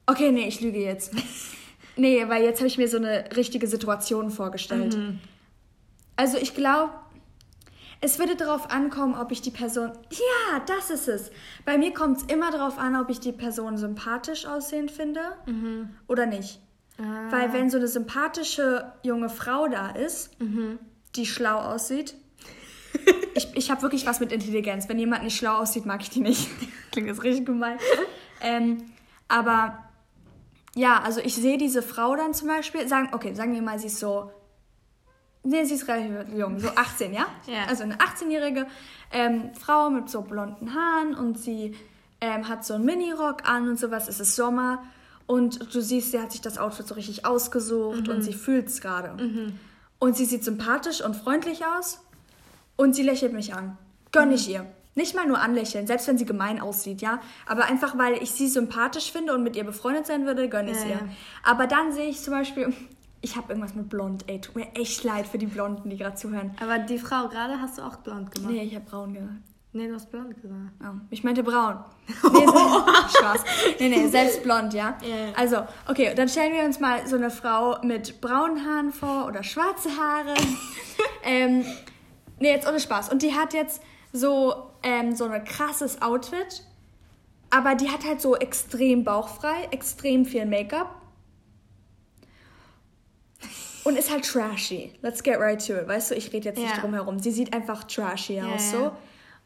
Okay, 0.06 0.32
nee, 0.32 0.48
ich 0.48 0.60
lüge 0.60 0.80
jetzt. 0.80 1.12
Nee, 1.98 2.28
weil 2.28 2.44
jetzt 2.44 2.58
habe 2.58 2.66
ich 2.66 2.76
mir 2.76 2.88
so 2.88 2.98
eine 2.98 3.24
richtige 3.38 3.66
Situation 3.66 4.28
vorgestellt. 4.28 4.98
Also 6.14 6.36
ich 6.36 6.54
glaube, 6.54 6.92
es 8.00 8.18
würde 8.18 8.36
darauf 8.36 8.70
ankommen, 8.70 9.14
ob 9.14 9.32
ich 9.32 9.40
die 9.42 9.50
Person. 9.50 9.92
Ja, 10.10 10.60
das 10.66 10.90
ist 10.90 11.08
es. 11.08 11.30
Bei 11.64 11.78
mir 11.78 11.92
kommt 11.94 12.18
es 12.18 12.22
immer 12.24 12.50
darauf 12.50 12.78
an, 12.78 12.96
ob 12.96 13.08
ich 13.10 13.20
die 13.20 13.32
Person 13.32 13.76
sympathisch 13.78 14.46
aussehend 14.46 14.90
finde 14.90 15.20
oder 16.06 16.26
nicht. 16.26 16.60
Ah. 16.98 17.30
Weil 17.30 17.52
wenn 17.52 17.68
so 17.70 17.76
eine 17.78 17.88
sympathische 17.88 18.92
junge 19.02 19.28
Frau 19.28 19.68
da 19.68 19.90
ist, 19.90 20.38
Mhm. 20.40 20.78
die 21.14 21.26
schlau 21.26 21.58
aussieht. 21.58 22.14
ich 23.34 23.48
ich 23.54 23.70
habe 23.70 23.82
wirklich 23.82 24.06
was 24.06 24.20
mit 24.20 24.32
Intelligenz. 24.32 24.88
Wenn 24.88 24.98
jemand 24.98 25.22
nicht 25.24 25.36
schlau 25.36 25.58
aussieht, 25.58 25.84
mag 25.86 26.00
ich 26.02 26.10
die 26.10 26.20
nicht. 26.20 26.48
Klingt 26.92 27.08
jetzt 27.08 27.22
richtig 27.22 27.44
gemein. 27.46 27.78
Ähm, 28.40 28.82
aber 29.28 29.78
ja, 30.74 31.00
also 31.02 31.20
ich 31.20 31.34
sehe 31.34 31.58
diese 31.58 31.82
Frau 31.82 32.16
dann 32.16 32.34
zum 32.34 32.48
Beispiel, 32.48 32.86
sagen, 32.88 33.08
okay, 33.12 33.34
sagen 33.34 33.54
wir 33.54 33.62
mal, 33.62 33.78
sie 33.78 33.86
ist 33.88 33.98
so, 33.98 34.30
nee, 35.46 35.64
sie 35.64 35.74
ist 35.74 35.88
relativ 35.88 36.36
jung, 36.36 36.58
so 36.58 36.68
18, 36.68 37.12
ja? 37.14 37.26
Ja. 37.46 37.64
Also 37.68 37.84
eine 37.84 37.96
18-jährige 37.96 38.66
ähm, 39.12 39.50
Frau 39.58 39.90
mit 39.90 40.10
so 40.10 40.22
blonden 40.22 40.74
Haaren 40.74 41.14
und 41.14 41.38
sie, 41.38 41.74
ähm, 42.20 42.48
hat 42.48 42.64
so 42.64 42.74
einen 42.74 42.84
Minirock 42.84 43.48
an 43.48 43.68
und 43.68 43.78
sowas, 43.78 44.08
es 44.08 44.20
ist 44.20 44.36
Sommer 44.36 44.82
und 45.26 45.74
du 45.74 45.80
siehst, 45.80 46.12
sie 46.12 46.20
hat 46.20 46.32
sich 46.32 46.40
das 46.40 46.58
Outfit 46.58 46.86
so 46.86 46.94
richtig 46.94 47.26
ausgesucht 47.26 48.08
und 48.08 48.22
sie 48.22 48.32
fühlt 48.32 48.68
es 48.68 48.80
gerade. 48.80 49.16
Und 49.98 50.16
sie 50.16 50.24
sieht 50.24 50.44
sympathisch 50.44 51.02
und 51.02 51.16
freundlich 51.16 51.62
aus 51.64 52.00
und 52.76 52.94
sie 52.94 53.02
lächelt 53.02 53.32
mich 53.32 53.54
an. 53.54 53.76
Gönn 54.12 54.30
ich 54.32 54.48
ihr. 54.48 54.66
Nicht 54.94 55.14
mal 55.14 55.26
nur 55.26 55.40
anlächeln, 55.40 55.86
selbst 55.86 56.08
wenn 56.08 56.16
sie 56.16 56.24
gemein 56.24 56.58
aussieht, 56.58 57.02
ja. 57.02 57.20
Aber 57.44 57.66
einfach, 57.66 57.98
weil 57.98 58.14
ich 58.22 58.30
sie 58.30 58.48
sympathisch 58.48 59.12
finde 59.12 59.34
und 59.34 59.42
mit 59.42 59.54
ihr 59.54 59.64
befreundet 59.64 60.06
sein 60.06 60.24
würde, 60.24 60.48
gönn 60.48 60.68
ich 60.68 60.80
Ja, 60.80 60.88
ihr. 60.88 61.08
Aber 61.42 61.66
dann 61.66 61.92
sehe 61.92 62.06
ich 62.06 62.22
zum 62.22 62.32
Beispiel, 62.32 62.72
ich 63.20 63.36
habe 63.36 63.48
irgendwas 63.52 63.74
mit 63.74 63.88
blond, 63.88 64.24
ey, 64.28 64.40
tut 64.40 64.54
mir 64.56 64.66
echt 64.74 65.02
leid 65.04 65.26
für 65.26 65.38
die 65.38 65.46
Blonden, 65.46 65.90
die 65.90 65.96
gerade 65.96 66.14
zuhören. 66.16 66.52
Aber 66.62 66.78
die 66.78 66.98
Frau 66.98 67.28
gerade 67.28 67.60
hast 67.60 67.78
du 67.78 67.82
auch 67.82 67.96
blond 67.96 68.30
gemacht. 68.34 68.52
Nee, 68.52 68.62
ich 68.62 68.74
habe 68.74 68.84
braun 68.84 69.12
gesagt. 69.14 69.32
Nee, 69.72 69.88
du 69.88 69.94
hast 69.94 70.10
blond 70.10 70.40
gesagt. 70.40 70.70
Oh, 70.82 70.94
ich 71.10 71.22
meinte 71.22 71.42
braun. 71.42 71.78
Nee, 72.32 72.46
se- 72.46 73.18
Spaß. 73.18 73.44
Nee, 73.78 73.88
nee, 73.88 74.06
selbst 74.08 74.42
blond, 74.42 74.72
ja? 74.72 74.96
Ja. 75.02 75.32
Also, 75.36 75.58
okay, 75.88 76.14
dann 76.16 76.28
stellen 76.28 76.54
wir 76.54 76.64
uns 76.64 76.80
mal 76.80 77.06
so 77.06 77.16
eine 77.16 77.30
Frau 77.30 77.76
mit 77.82 78.20
braunen 78.22 78.64
Haaren 78.64 78.90
vor 78.92 79.26
oder 79.26 79.42
schwarze 79.42 79.90
Haare. 79.90 80.34
ähm, 81.24 81.64
nee, 82.38 82.50
jetzt 82.52 82.66
ohne 82.66 82.80
Spaß. 82.80 83.10
Und 83.10 83.22
die 83.22 83.34
hat 83.34 83.52
jetzt 83.52 83.82
so, 84.12 84.54
ähm, 84.82 85.14
so 85.14 85.24
ein 85.24 85.44
krasses 85.44 86.00
Outfit, 86.00 86.62
aber 87.50 87.74
die 87.74 87.90
hat 87.90 88.04
halt 88.06 88.22
so 88.22 88.34
extrem 88.36 89.04
bauchfrei, 89.04 89.68
extrem 89.72 90.24
viel 90.24 90.46
Make-up. 90.46 90.95
Und 93.86 93.96
ist 93.96 94.10
halt 94.10 94.24
trashy. 94.24 94.92
Let's 95.02 95.22
get 95.22 95.38
right 95.38 95.64
to 95.66 95.74
it. 95.74 95.86
Weißt 95.88 96.10
du, 96.10 96.14
ich 96.16 96.32
rede 96.32 96.46
jetzt 96.48 96.58
nicht 96.58 96.74
Ja. 96.74 96.80
drum 96.80 96.92
herum. 96.94 97.18
Sie 97.20 97.30
sieht 97.30 97.52
einfach 97.54 97.84
trashy 97.84 98.40
aus, 98.40 98.72
ja. 98.72 98.78
so. 98.78 98.92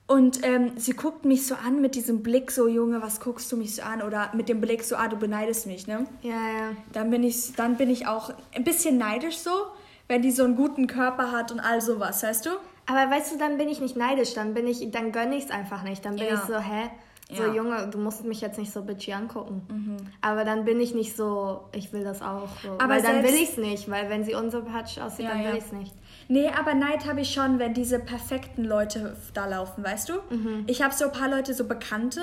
Und 0.06 0.44
ähm, 0.44 0.72
sie 0.76 0.92
guckt 0.94 1.24
mich 1.24 1.46
so 1.46 1.54
an 1.54 1.80
mit 1.80 1.94
diesem 1.94 2.22
Blick, 2.22 2.50
so 2.50 2.66
Junge, 2.66 3.00
was 3.00 3.20
guckst 3.20 3.52
du 3.52 3.56
mich 3.56 3.76
so 3.76 3.82
an? 3.82 4.02
Oder 4.02 4.30
mit 4.34 4.48
dem 4.48 4.60
Blick 4.60 4.82
so, 4.82 4.96
ah, 4.96 5.06
du 5.08 5.16
beneidest 5.16 5.66
mich, 5.68 5.86
ne? 5.86 6.04
Ja, 6.22 6.30
ja. 6.32 6.70
Dann 6.92 7.10
bin 7.10 7.22
ich, 7.22 7.52
dann 7.54 7.76
bin 7.76 7.88
ich 7.90 8.06
auch 8.08 8.32
ein 8.54 8.64
bisschen 8.64 8.98
neidisch 8.98 9.38
so, 9.38 9.50
wenn 10.08 10.22
die 10.22 10.32
so 10.32 10.42
einen 10.42 10.56
guten 10.56 10.88
Körper 10.88 11.30
hat 11.30 11.52
und 11.52 11.60
all 11.60 11.80
sowas, 11.80 12.22
weißt 12.24 12.46
du? 12.46 12.50
Aber 12.86 13.08
weißt 13.08 13.34
du, 13.34 13.38
dann 13.38 13.56
bin 13.56 13.68
ich 13.68 13.80
nicht 13.80 13.94
neidisch, 13.96 14.34
dann 14.34 14.52
bin 14.54 14.66
ich, 14.66 14.90
dann 14.90 15.12
gönne 15.12 15.36
ich 15.36 15.44
es 15.44 15.50
einfach 15.50 15.84
nicht. 15.84 16.04
Dann 16.04 16.16
bin 16.16 16.26
Ja. 16.26 16.34
ich 16.34 16.40
so, 16.40 16.58
hä? 16.58 16.90
So, 17.36 17.44
Ja. 17.44 17.52
Junge, 17.54 17.88
du 17.90 17.98
musst 17.98 18.24
mich 18.24 18.40
jetzt 18.40 18.58
nicht 18.58 18.72
so 18.72 18.82
bitchy 18.82 19.12
angucken. 19.12 19.96
Aber 20.20 20.44
dann 20.44 20.64
bin 20.64 20.80
ich 20.80 20.94
nicht 20.94 21.16
so, 21.16 21.60
ich 21.72 21.92
will 21.92 22.02
das 22.04 22.22
auch. 22.22 22.48
So. 22.62 22.72
Aber 22.72 22.88
weil 22.94 23.02
dann 23.02 23.22
will 23.22 23.34
ich 23.34 23.50
es 23.50 23.56
nicht, 23.56 23.90
weil 23.90 24.08
wenn 24.10 24.24
sie 24.24 24.34
unsympathisch 24.34 24.98
aussieht, 24.98 25.26
Ja, 25.26 25.30
dann 25.32 25.38
will 25.40 25.50
ja. 25.50 25.54
ich 25.56 25.64
es 25.64 25.72
nicht. 25.72 25.94
Nee, 26.28 26.48
aber 26.48 26.74
Neid 26.74 27.06
habe 27.06 27.20
ich 27.22 27.32
schon, 27.32 27.58
wenn 27.58 27.74
diese 27.74 27.98
perfekten 27.98 28.64
Leute 28.64 29.16
da 29.34 29.46
laufen, 29.46 29.82
weißt 29.82 30.08
du? 30.10 30.14
Ich 30.68 30.80
habe 30.82 30.94
so 30.94 31.06
ein 31.06 31.12
paar 31.12 31.28
Leute, 31.28 31.54
so 31.54 31.64
Bekannte 31.64 32.20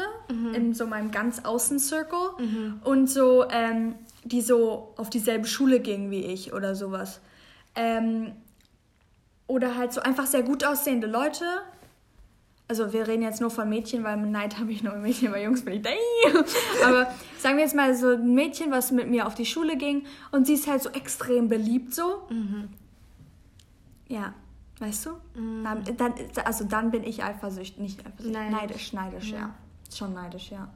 in 0.54 0.74
so 0.74 0.86
meinem 0.88 1.12
ganz 1.12 1.44
Außen-Circle 1.44 2.80
und 2.86 3.08
so, 3.10 3.46
ähm, 3.50 3.96
die 4.24 4.42
so 4.42 4.94
auf 4.98 5.10
dieselbe 5.10 5.46
Schule 5.48 5.80
gingen 5.82 6.10
wie 6.12 6.22
ich 6.26 6.54
oder 6.54 6.74
sowas. 6.76 7.20
Ähm, 7.76 8.32
oder 9.48 9.76
halt 9.78 9.94
so 9.94 10.02
einfach 10.02 10.26
sehr 10.26 10.44
gut 10.44 10.66
aussehende 10.66 11.08
Leute. 11.08 11.46
Also 12.70 12.92
wir 12.92 13.08
reden 13.08 13.22
jetzt 13.24 13.40
nur 13.40 13.50
von 13.50 13.70
Mädchen, 13.70 14.04
weil 14.04 14.18
mit 14.18 14.30
Neid 14.32 14.60
habe 14.60 14.72
ich 14.72 14.84
nur 14.84 14.94
Mädchen, 14.96 15.32
bei 15.32 15.44
Jungs 15.44 15.64
bin 15.64 15.76
ich 15.76 15.82
da. 15.84 15.90
Aber 16.86 17.14
sagen 17.40 17.56
wir 17.58 17.64
jetzt 17.64 17.76
mal 17.76 17.96
so 17.96 18.10
ein 18.10 18.34
Mädchen, 18.34 18.72
was 18.72 18.92
mit 18.92 19.10
mir 19.10 19.26
auf 19.26 19.36
die 19.36 19.46
Schule 19.46 19.78
ging 19.78 20.06
und 20.32 20.46
sie 20.48 20.54
ist 20.56 20.68
halt 20.68 20.84
so 20.84 20.90
extrem 20.90 21.48
beliebt 21.48 21.94
so. 21.96 22.28
Ja, 24.10 24.34
weißt 24.80 25.06
du? 25.06 25.12
Dann, 25.64 25.84
dann, 25.96 26.14
also 26.44 26.66
dann 26.66 26.92
bin 26.92 27.04
ich 27.04 27.24
eifersüchtig, 27.24 27.80
nicht 27.80 28.00
eifersüchtig, 28.06 28.34
Neidisch. 28.34 28.52
neidisch, 28.52 28.94
neidisch, 28.94 29.32
ja. 29.32 29.54
Schon 29.94 30.14
neidisch, 30.14 30.52
ja. 30.52 30.68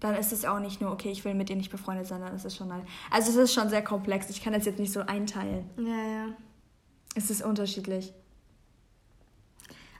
Dann 0.00 0.16
ist 0.16 0.32
es 0.32 0.44
auch 0.44 0.58
nicht 0.58 0.80
nur, 0.80 0.90
okay, 0.90 1.12
ich 1.12 1.24
will 1.24 1.34
mit 1.34 1.48
ihr 1.48 1.54
nicht 1.54 1.70
befreundet 1.70 2.08
sein, 2.08 2.20
dann 2.20 2.34
ist 2.34 2.44
es 2.44 2.56
schon 2.56 2.66
neidisch. 2.66 2.90
Also 3.08 3.30
es 3.30 3.36
ist 3.36 3.54
schon 3.54 3.68
sehr 3.68 3.82
komplex, 3.84 4.30
ich 4.30 4.42
kann 4.42 4.52
das 4.52 4.64
jetzt 4.64 4.80
nicht 4.80 4.92
so 4.92 4.98
einteilen. 5.00 5.70
Ja, 5.76 5.84
ja. 5.84 6.26
Es 7.14 7.30
ist 7.30 7.44
unterschiedlich. 7.44 8.12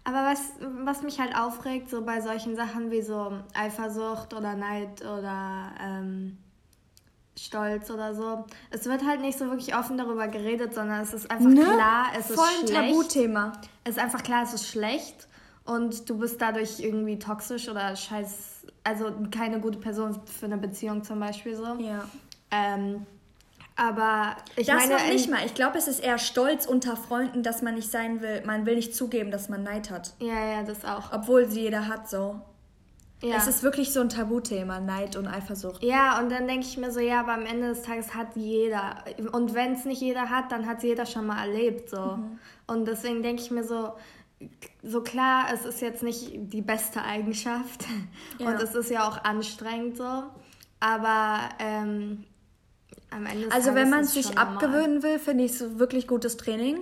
Aber 0.04 0.24
was, 0.24 0.40
was 0.84 1.02
mich 1.02 1.20
halt 1.20 1.36
aufregt, 1.36 1.88
so 1.88 2.02
bei 2.02 2.20
solchen 2.20 2.56
Sachen 2.56 2.90
wie 2.90 3.02
so 3.02 3.38
Eifersucht 3.54 4.34
oder 4.34 4.54
Neid 4.56 5.00
oder 5.02 5.70
ähm, 5.80 6.38
Stolz 7.38 7.88
oder 7.90 8.14
so, 8.14 8.44
es 8.70 8.84
wird 8.86 9.06
halt 9.06 9.20
nicht 9.20 9.38
so 9.38 9.46
wirklich 9.46 9.76
offen 9.76 9.96
darüber 9.96 10.26
geredet, 10.28 10.74
sondern 10.74 11.00
es 11.02 11.14
ist 11.14 11.30
einfach 11.30 11.52
klar, 11.52 12.06
es 12.18 12.30
Ne? 12.30 12.34
Voll 12.34 12.46
ist 12.46 12.62
ein 12.62 12.68
schlecht. 12.68 12.90
Tabuthema. 12.90 13.52
Es 13.84 13.90
ist 13.92 14.02
einfach 14.02 14.22
klar, 14.22 14.42
es 14.42 14.54
ist 14.54 14.66
schlecht 14.66 15.28
und 15.64 16.10
du 16.10 16.18
bist 16.18 16.40
dadurch 16.40 16.80
irgendwie 16.80 17.18
toxisch 17.18 17.68
oder 17.68 17.94
scheiß, 17.94 18.66
also 18.84 19.12
keine 19.30 19.60
gute 19.60 19.78
Person 19.78 20.20
für 20.26 20.46
eine 20.46 20.58
Beziehung 20.58 21.04
zum 21.04 21.20
Beispiel 21.20 21.54
so. 21.54 21.74
Ja. 21.78 22.04
Ähm, 22.50 23.06
aber 23.82 24.36
ich 24.56 24.66
das 24.66 24.76
meine, 24.76 24.94
noch 24.94 25.06
nicht 25.06 25.28
mal. 25.28 25.44
Ich 25.44 25.54
glaube, 25.54 25.76
es 25.78 25.88
ist 25.88 26.00
eher 26.00 26.18
Stolz 26.18 26.66
unter 26.66 26.96
Freunden, 26.96 27.42
dass 27.42 27.62
man 27.62 27.74
nicht 27.74 27.90
sein 27.90 28.20
will. 28.20 28.42
Man 28.46 28.64
will 28.64 28.76
nicht 28.76 28.94
zugeben, 28.94 29.30
dass 29.30 29.48
man 29.48 29.64
Neid 29.64 29.90
hat. 29.90 30.14
Ja, 30.20 30.46
ja, 30.46 30.62
das 30.62 30.84
auch. 30.84 31.12
Obwohl 31.12 31.48
sie 31.48 31.62
jeder 31.62 31.88
hat 31.88 32.08
so. 32.08 32.40
Ja. 33.22 33.36
Es 33.36 33.46
ist 33.46 33.62
wirklich 33.62 33.92
so 33.92 34.00
ein 34.00 34.08
Tabuthema, 34.08 34.80
Neid 34.80 35.16
und 35.16 35.28
Eifersucht. 35.28 35.82
Ja, 35.82 36.18
und 36.20 36.30
dann 36.30 36.48
denke 36.48 36.66
ich 36.66 36.76
mir 36.76 36.90
so, 36.90 36.98
ja, 37.00 37.20
aber 37.20 37.34
am 37.34 37.46
Ende 37.46 37.68
des 37.68 37.82
Tages 37.82 38.14
hat 38.14 38.34
jeder. 38.34 39.04
Und 39.32 39.54
wenn 39.54 39.74
es 39.74 39.84
nicht 39.84 40.00
jeder 40.00 40.28
hat, 40.28 40.50
dann 40.50 40.66
hat 40.66 40.78
es 40.78 40.84
jeder 40.84 41.06
schon 41.06 41.26
mal 41.26 41.40
erlebt. 41.40 41.88
So. 41.90 42.18
Und 42.66 42.86
deswegen 42.86 43.22
denke 43.22 43.42
ich 43.42 43.50
mir 43.52 43.62
so, 43.62 43.94
so 44.82 45.02
klar, 45.02 45.46
es 45.52 45.64
ist 45.64 45.80
jetzt 45.80 46.02
nicht 46.02 46.30
die 46.34 46.62
beste 46.62 47.02
Eigenschaft. 47.02 47.84
Ja. 48.38 48.48
Und 48.48 48.60
es 48.60 48.74
ist 48.74 48.90
ja 48.90 49.06
auch 49.06 49.22
anstrengend 49.22 49.96
so. 49.96 50.24
Aber 50.80 51.48
ähm, 51.60 52.24
am 53.14 53.26
Ende 53.26 53.44
des 53.44 53.52
Also 53.52 53.68
Tages 53.70 53.82
wenn 53.82 53.90
man 53.90 54.00
es 54.00 54.12
sich 54.14 54.26
schon 54.26 54.34
normal. 54.34 54.54
abgewöhnen 54.54 55.02
will, 55.02 55.18
finde 55.18 55.44
ich 55.44 55.52
es 55.52 55.78
wirklich 55.78 56.06
gutes 56.06 56.36
Training. 56.36 56.78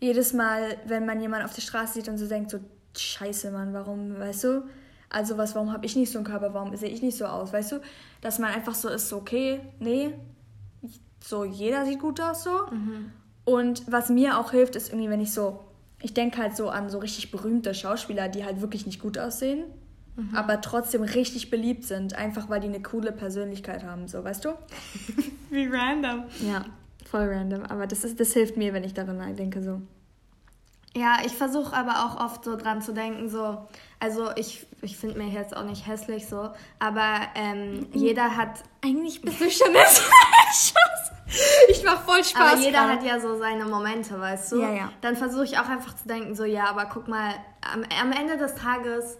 Jedes 0.00 0.32
Mal, 0.32 0.76
wenn 0.86 1.06
man 1.06 1.20
jemanden 1.20 1.46
auf 1.46 1.54
der 1.54 1.62
Straße 1.62 1.94
sieht 1.94 2.08
und 2.08 2.18
so 2.18 2.26
denkt, 2.26 2.50
so 2.50 2.58
scheiße, 2.96 3.50
Mann, 3.50 3.72
warum, 3.72 4.18
weißt 4.18 4.44
du? 4.44 4.62
Also 5.08 5.38
was, 5.38 5.54
warum 5.54 5.72
habe 5.72 5.86
ich 5.86 5.96
nicht 5.96 6.10
so 6.12 6.18
einen 6.18 6.26
Körper, 6.26 6.52
warum 6.52 6.74
sehe 6.76 6.88
ich 6.90 7.00
nicht 7.02 7.16
so 7.16 7.24
aus, 7.26 7.52
weißt 7.52 7.72
du? 7.72 7.76
Dass 8.20 8.38
man 8.38 8.52
einfach 8.52 8.74
so 8.74 8.88
ist, 8.88 9.08
so 9.08 9.18
okay, 9.18 9.60
nee, 9.78 10.12
so 11.22 11.44
jeder 11.44 11.84
sieht 11.86 12.00
gut 12.00 12.20
aus 12.20 12.42
so. 12.42 12.50
Und 13.44 13.90
was 13.90 14.08
mir 14.10 14.38
auch 14.38 14.50
hilft, 14.50 14.76
ist 14.76 14.88
irgendwie, 14.90 15.08
wenn 15.08 15.20
ich 15.20 15.32
so, 15.32 15.60
ich 16.02 16.12
denke 16.12 16.38
halt 16.38 16.56
so 16.56 16.68
an 16.68 16.90
so 16.90 16.98
richtig 16.98 17.30
berühmte 17.30 17.72
Schauspieler, 17.74 18.28
die 18.28 18.44
halt 18.44 18.60
wirklich 18.60 18.84
nicht 18.86 19.00
gut 19.00 19.16
aussehen, 19.18 19.64
aber 20.34 20.60
trotzdem 20.60 21.02
richtig 21.02 21.50
beliebt 21.50 21.84
sind, 21.84 22.14
einfach 22.14 22.48
weil 22.48 22.60
die 22.60 22.68
eine 22.68 22.82
coole 22.82 23.12
Persönlichkeit 23.12 23.84
haben, 23.84 24.08
so, 24.08 24.24
weißt 24.24 24.44
du? 24.44 24.50
Wie 25.50 25.66
random. 25.66 26.24
Ja, 26.40 26.64
voll 27.08 27.28
random. 27.28 27.64
Aber 27.64 27.86
das, 27.86 28.04
ist, 28.04 28.18
das 28.18 28.32
hilft 28.32 28.56
mir, 28.56 28.72
wenn 28.72 28.84
ich 28.84 28.94
daran 28.94 29.36
denke, 29.36 29.62
so. 29.62 29.82
Ja, 30.96 31.18
ich 31.26 31.32
versuche 31.32 31.76
aber 31.76 32.06
auch 32.06 32.24
oft 32.24 32.44
so 32.44 32.56
dran 32.56 32.80
zu 32.80 32.94
denken, 32.94 33.28
so, 33.28 33.68
also 34.00 34.30
ich, 34.36 34.66
ich 34.80 34.96
finde 34.96 35.18
mir 35.18 35.28
jetzt 35.28 35.54
auch 35.54 35.64
nicht 35.64 35.86
hässlich 35.86 36.26
so, 36.26 36.48
aber 36.78 37.20
ähm, 37.34 37.86
jeder 37.92 38.34
hat, 38.34 38.62
Eigentlich 38.82 39.20
bist 39.20 39.40
du 39.40 39.50
schon 39.50 39.68
Spaß. 39.74 41.12
Ich 41.68 41.84
mach 41.84 42.00
voll 42.02 42.22
Spaß. 42.24 42.52
aber 42.52 42.60
jeder 42.60 42.86
gerade. 42.86 42.92
hat 42.92 43.04
ja 43.04 43.20
so 43.20 43.36
seine 43.36 43.64
Momente, 43.64 44.18
weißt 44.18 44.52
du? 44.52 44.62
Ja, 44.62 44.72
ja. 44.72 44.92
Dann 45.00 45.16
versuche 45.16 45.44
ich 45.44 45.58
auch 45.58 45.68
einfach 45.68 45.94
zu 45.96 46.08
denken, 46.08 46.34
so, 46.34 46.44
ja, 46.44 46.64
aber 46.70 46.86
guck 46.86 47.08
mal, 47.08 47.34
am, 47.72 47.82
am 48.00 48.12
Ende 48.12 48.38
des 48.38 48.54
Tages 48.54 49.18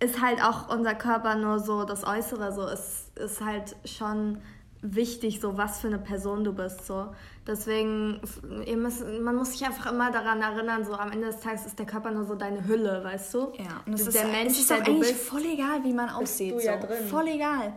ist 0.00 0.20
halt 0.20 0.42
auch 0.42 0.68
unser 0.68 0.94
Körper 0.94 1.34
nur 1.36 1.58
so 1.58 1.84
das 1.84 2.04
Äußere, 2.06 2.52
so, 2.52 2.62
es 2.66 3.10
ist 3.16 3.40
halt 3.44 3.74
schon 3.84 4.38
wichtig, 4.80 5.40
so 5.40 5.56
was 5.58 5.80
für 5.80 5.88
eine 5.88 5.98
Person 5.98 6.44
du 6.44 6.52
bist, 6.52 6.86
so. 6.86 7.08
Deswegen, 7.46 8.20
ihr 8.66 8.76
müsst, 8.76 9.02
man 9.22 9.34
muss 9.34 9.52
sich 9.52 9.64
einfach 9.66 9.90
immer 9.90 10.12
daran 10.12 10.40
erinnern, 10.40 10.84
so 10.84 10.92
am 10.94 11.10
Ende 11.10 11.28
des 11.28 11.40
Tages 11.40 11.66
ist 11.66 11.78
der 11.78 11.86
Körper 11.86 12.10
nur 12.12 12.24
so 12.26 12.34
deine 12.36 12.64
Hülle, 12.66 13.02
weißt 13.02 13.34
du? 13.34 13.38
Ja, 13.58 13.80
und 13.86 13.94
es 13.94 14.02
ist, 14.06 14.14
der 14.14 14.26
Mensch, 14.28 14.52
es 14.52 14.58
ist 14.60 14.70
der 14.70 14.82
du 14.82 14.92
eigentlich 14.92 15.08
bist. 15.14 15.24
voll 15.28 15.44
egal, 15.46 15.82
wie 15.82 15.92
man 15.92 16.10
aussieht. 16.10 16.54
du 16.54 16.60
ja 16.64 16.80
so. 16.80 16.86
drin. 16.86 17.06
Voll 17.08 17.26
egal. 17.28 17.72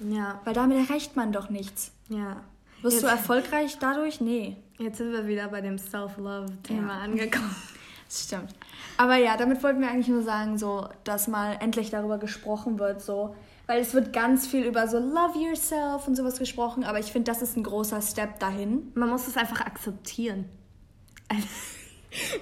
Ja, 0.00 0.40
Weil 0.44 0.54
damit 0.54 0.88
erreicht 0.88 1.16
man 1.16 1.32
doch 1.32 1.50
nichts. 1.50 1.90
ja. 2.08 2.36
Wirst 2.82 3.02
du 3.02 3.06
Jetzt- 3.06 3.16
erfolgreich 3.16 3.78
dadurch? 3.80 4.20
Nee. 4.20 4.58
Jetzt 4.76 4.98
sind 4.98 5.10
wir 5.10 5.26
wieder 5.26 5.48
bei 5.48 5.62
dem 5.62 5.78
Self-Love-Thema 5.78 6.98
Ja. 6.98 7.00
angekommen. 7.04 7.56
Das 8.08 8.24
stimmt. 8.24 8.54
Aber 8.96 9.16
ja, 9.16 9.36
damit 9.36 9.62
wollten 9.62 9.80
wir 9.80 9.88
eigentlich 9.88 10.08
nur 10.08 10.22
sagen, 10.22 10.58
so, 10.58 10.88
dass 11.04 11.28
mal 11.28 11.56
endlich 11.60 11.90
darüber 11.90 12.18
gesprochen 12.18 12.78
wird, 12.78 13.02
so. 13.02 13.34
Weil 13.66 13.80
es 13.80 13.94
wird 13.94 14.12
ganz 14.12 14.46
viel 14.46 14.64
über 14.64 14.88
so 14.88 14.98
Love 14.98 15.38
yourself 15.38 16.06
und 16.06 16.16
sowas 16.16 16.38
gesprochen, 16.38 16.84
aber 16.84 16.98
ich 16.98 17.10
finde, 17.10 17.30
das 17.30 17.40
ist 17.40 17.56
ein 17.56 17.62
großer 17.62 18.02
Step 18.02 18.38
dahin. 18.38 18.92
Man 18.94 19.08
muss 19.08 19.26
es 19.26 19.36
einfach 19.36 19.60
akzeptieren. 19.60 20.46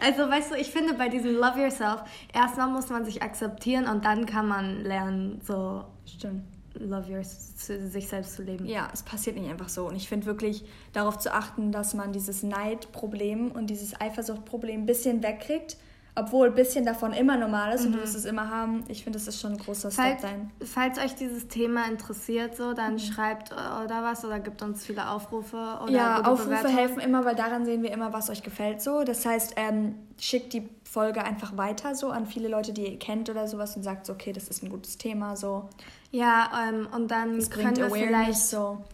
Also, 0.03 0.29
weißt 0.29 0.51
du, 0.51 0.57
ich 0.57 0.71
finde 0.71 0.93
bei 0.93 1.09
diesem 1.09 1.35
Love 1.35 1.59
Yourself, 1.59 2.03
erstmal 2.35 2.69
muss 2.69 2.91
man 2.91 3.07
sich 3.07 3.23
akzeptieren 3.23 3.89
und 3.89 4.05
dann 4.05 4.27
kann 4.27 4.47
man 4.47 4.85
lernen, 4.85 5.41
so 5.47 5.87
Stimmt. 6.07 6.45
Love 6.79 7.13
your, 7.13 7.25
sich 7.25 8.09
selbst 8.09 8.35
zu 8.35 8.43
leben. 8.43 8.67
Ja, 8.67 8.89
es 8.93 9.03
passiert 9.03 9.37
nicht 9.37 9.51
einfach 9.51 9.69
so. 9.69 9.87
Und 9.87 9.97
ich 9.97 10.09
finde 10.09 10.27
wirklich 10.27 10.65
darauf 10.93 11.19
zu 11.19 11.33
achten, 11.33 11.73
dass 11.73 11.95
man 11.95 12.13
dieses 12.13 12.43
Neidproblem 12.43 13.51
und 13.51 13.69
dieses 13.69 14.01
Eifersuchtproblem 14.01 14.83
ein 14.83 14.87
bisschen 14.87 15.23
wegkriegt. 15.23 15.77
Obwohl 16.15 16.49
ein 16.49 16.55
bisschen 16.55 16.85
davon 16.85 17.15
immer 17.15 17.39
normal 17.39 17.73
ist 17.73 17.87
und 17.87 17.93
du 17.93 17.99
wirst 17.99 18.15
es 18.15 18.27
immer 18.27 18.51
haben. 18.51 18.85
Ich 18.89 19.03
finde, 19.03 19.19
das 19.19 19.29
ist 19.29 19.41
schon 19.41 19.53
ein 19.53 19.59
großer 19.59 19.91
Step 19.91 20.05
Falls, 20.21 20.23
sein. 20.23 20.51
falls 20.63 20.99
euch 20.99 21.15
dieses 21.15 21.49
Thema 21.49 21.87
interessiert, 21.87 22.55
so, 22.55 22.73
Mhm. 22.73 22.75
dann 22.75 22.99
schreibt 22.99 23.51
äh, 23.51 23.55
oder 23.83 24.03
was 24.03 24.23
oder 24.23 24.39
gibt 24.39 24.61
uns 24.61 24.85
viele 24.85 25.09
Aufrufe 25.09 25.57
oder 25.83 25.91
Ja, 25.91 26.21
Aufrufe 26.21 26.45
Bewertungen. 26.51 26.77
helfen 26.77 27.01
immer, 27.01 27.25
weil 27.25 27.35
daran 27.35 27.65
sehen 27.65 27.83
wir 27.83 27.93
immer, 27.93 28.13
was 28.13 28.29
euch 28.29 28.43
gefällt 28.43 28.83
so. 28.83 29.05
Das 29.05 29.25
heißt, 29.25 29.55
ähm, 29.57 29.95
schickt 30.21 30.53
die 30.53 30.69
Folge 30.85 31.25
einfach 31.25 31.57
weiter 31.57 31.95
so 31.95 32.11
an 32.11 32.27
viele 32.27 32.49
Leute, 32.49 32.75
die 32.75 32.83
ihr 32.93 32.99
kennt 32.99 33.31
oder 33.31 33.49
sowas 33.49 33.75
und 33.77 33.83
sagt 33.83 34.05
so, 34.05 34.13
okay, 34.13 34.35
das 34.35 34.49
ist 34.49 34.63
ein 34.63 34.69
gutes 34.69 34.99
Thema 34.99 35.35
so. 35.35 35.71
Ja, 36.11 36.51
ähm, 36.69 36.89
und 36.95 37.11
dann 37.11 37.37
Das 37.39 37.49
können 37.51 37.75
wir 37.75 37.89
vielleicht 37.91 38.37
so. 38.39 38.85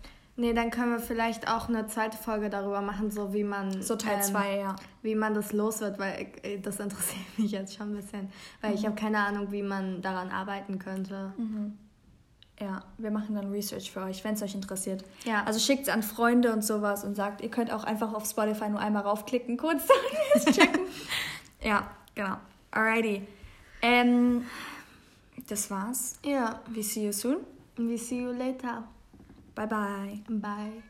Nee, 0.41 0.53
dann 0.53 0.71
können 0.71 0.93
wir 0.93 1.01
vielleicht 1.01 1.51
auch 1.53 1.69
eine 1.69 1.89
zweite 1.89 2.17
Folge 2.17 2.49
darüber 2.49 2.81
machen, 2.81 3.11
so 3.11 3.35
wie 3.35 3.43
man 3.43 3.83
So 3.83 3.97
Teil 3.97 4.19
ähm, 4.19 4.23
2, 4.23 4.57
ja. 4.59 4.77
wie 5.03 5.17
man 5.17 5.35
das 5.35 5.53
los 5.53 5.81
wird, 5.81 5.99
weil 5.99 6.29
äh, 6.43 6.61
das 6.61 6.79
interessiert 6.79 7.25
mich 7.39 7.51
jetzt 7.51 7.75
schon 7.77 7.91
ein 7.93 7.97
bisschen, 7.97 8.31
weil 8.61 8.71
Mhm. 8.71 8.77
ich 8.77 8.87
habe 8.87 8.95
keine 8.95 9.19
Ahnung, 9.19 9.51
wie 9.51 9.63
man 9.63 10.01
daran 10.01 10.31
arbeiten 10.31 10.79
könnte. 10.79 11.33
Ja, 12.61 12.83
wir 12.99 13.11
machen 13.11 13.35
dann 13.35 13.51
Research 13.51 13.91
für 13.91 14.03
euch, 14.03 14.23
wenn 14.23 14.35
es 14.35 14.43
euch 14.43 14.55
interessiert. 14.55 15.05
Ja. 15.25 15.43
Also 15.45 15.59
schickt 15.59 15.83
es 15.83 15.89
an 15.89 16.03
Freunde 16.05 16.53
und 16.53 16.65
sowas 16.65 17.03
und 17.05 17.15
sagt, 17.17 17.41
ihr 17.41 17.51
könnt 17.51 17.73
auch 17.73 17.83
einfach 17.85 18.15
auf 18.15 18.25
Spotify 18.25 18.69
nur 18.69 18.79
einmal 18.81 19.03
raufklicken, 19.03 19.57
kurz 19.57 19.83
es 20.35 20.45
checken. 20.57 20.83
ja, 21.63 21.89
genau. 22.15 22.37
Alrighty. 22.71 23.23
Ähm, 23.83 24.45
das 25.49 25.71
war's. 25.71 26.15
Ja, 26.25 26.61
We 26.69 26.83
see 26.85 27.07
you 27.07 27.13
soon. 27.13 27.39
we 27.77 27.97
see 27.99 28.23
you 28.23 28.31
later. 28.33 28.85
Bye 29.59 29.67
bye. 29.67 30.21
Bye. 30.29 30.83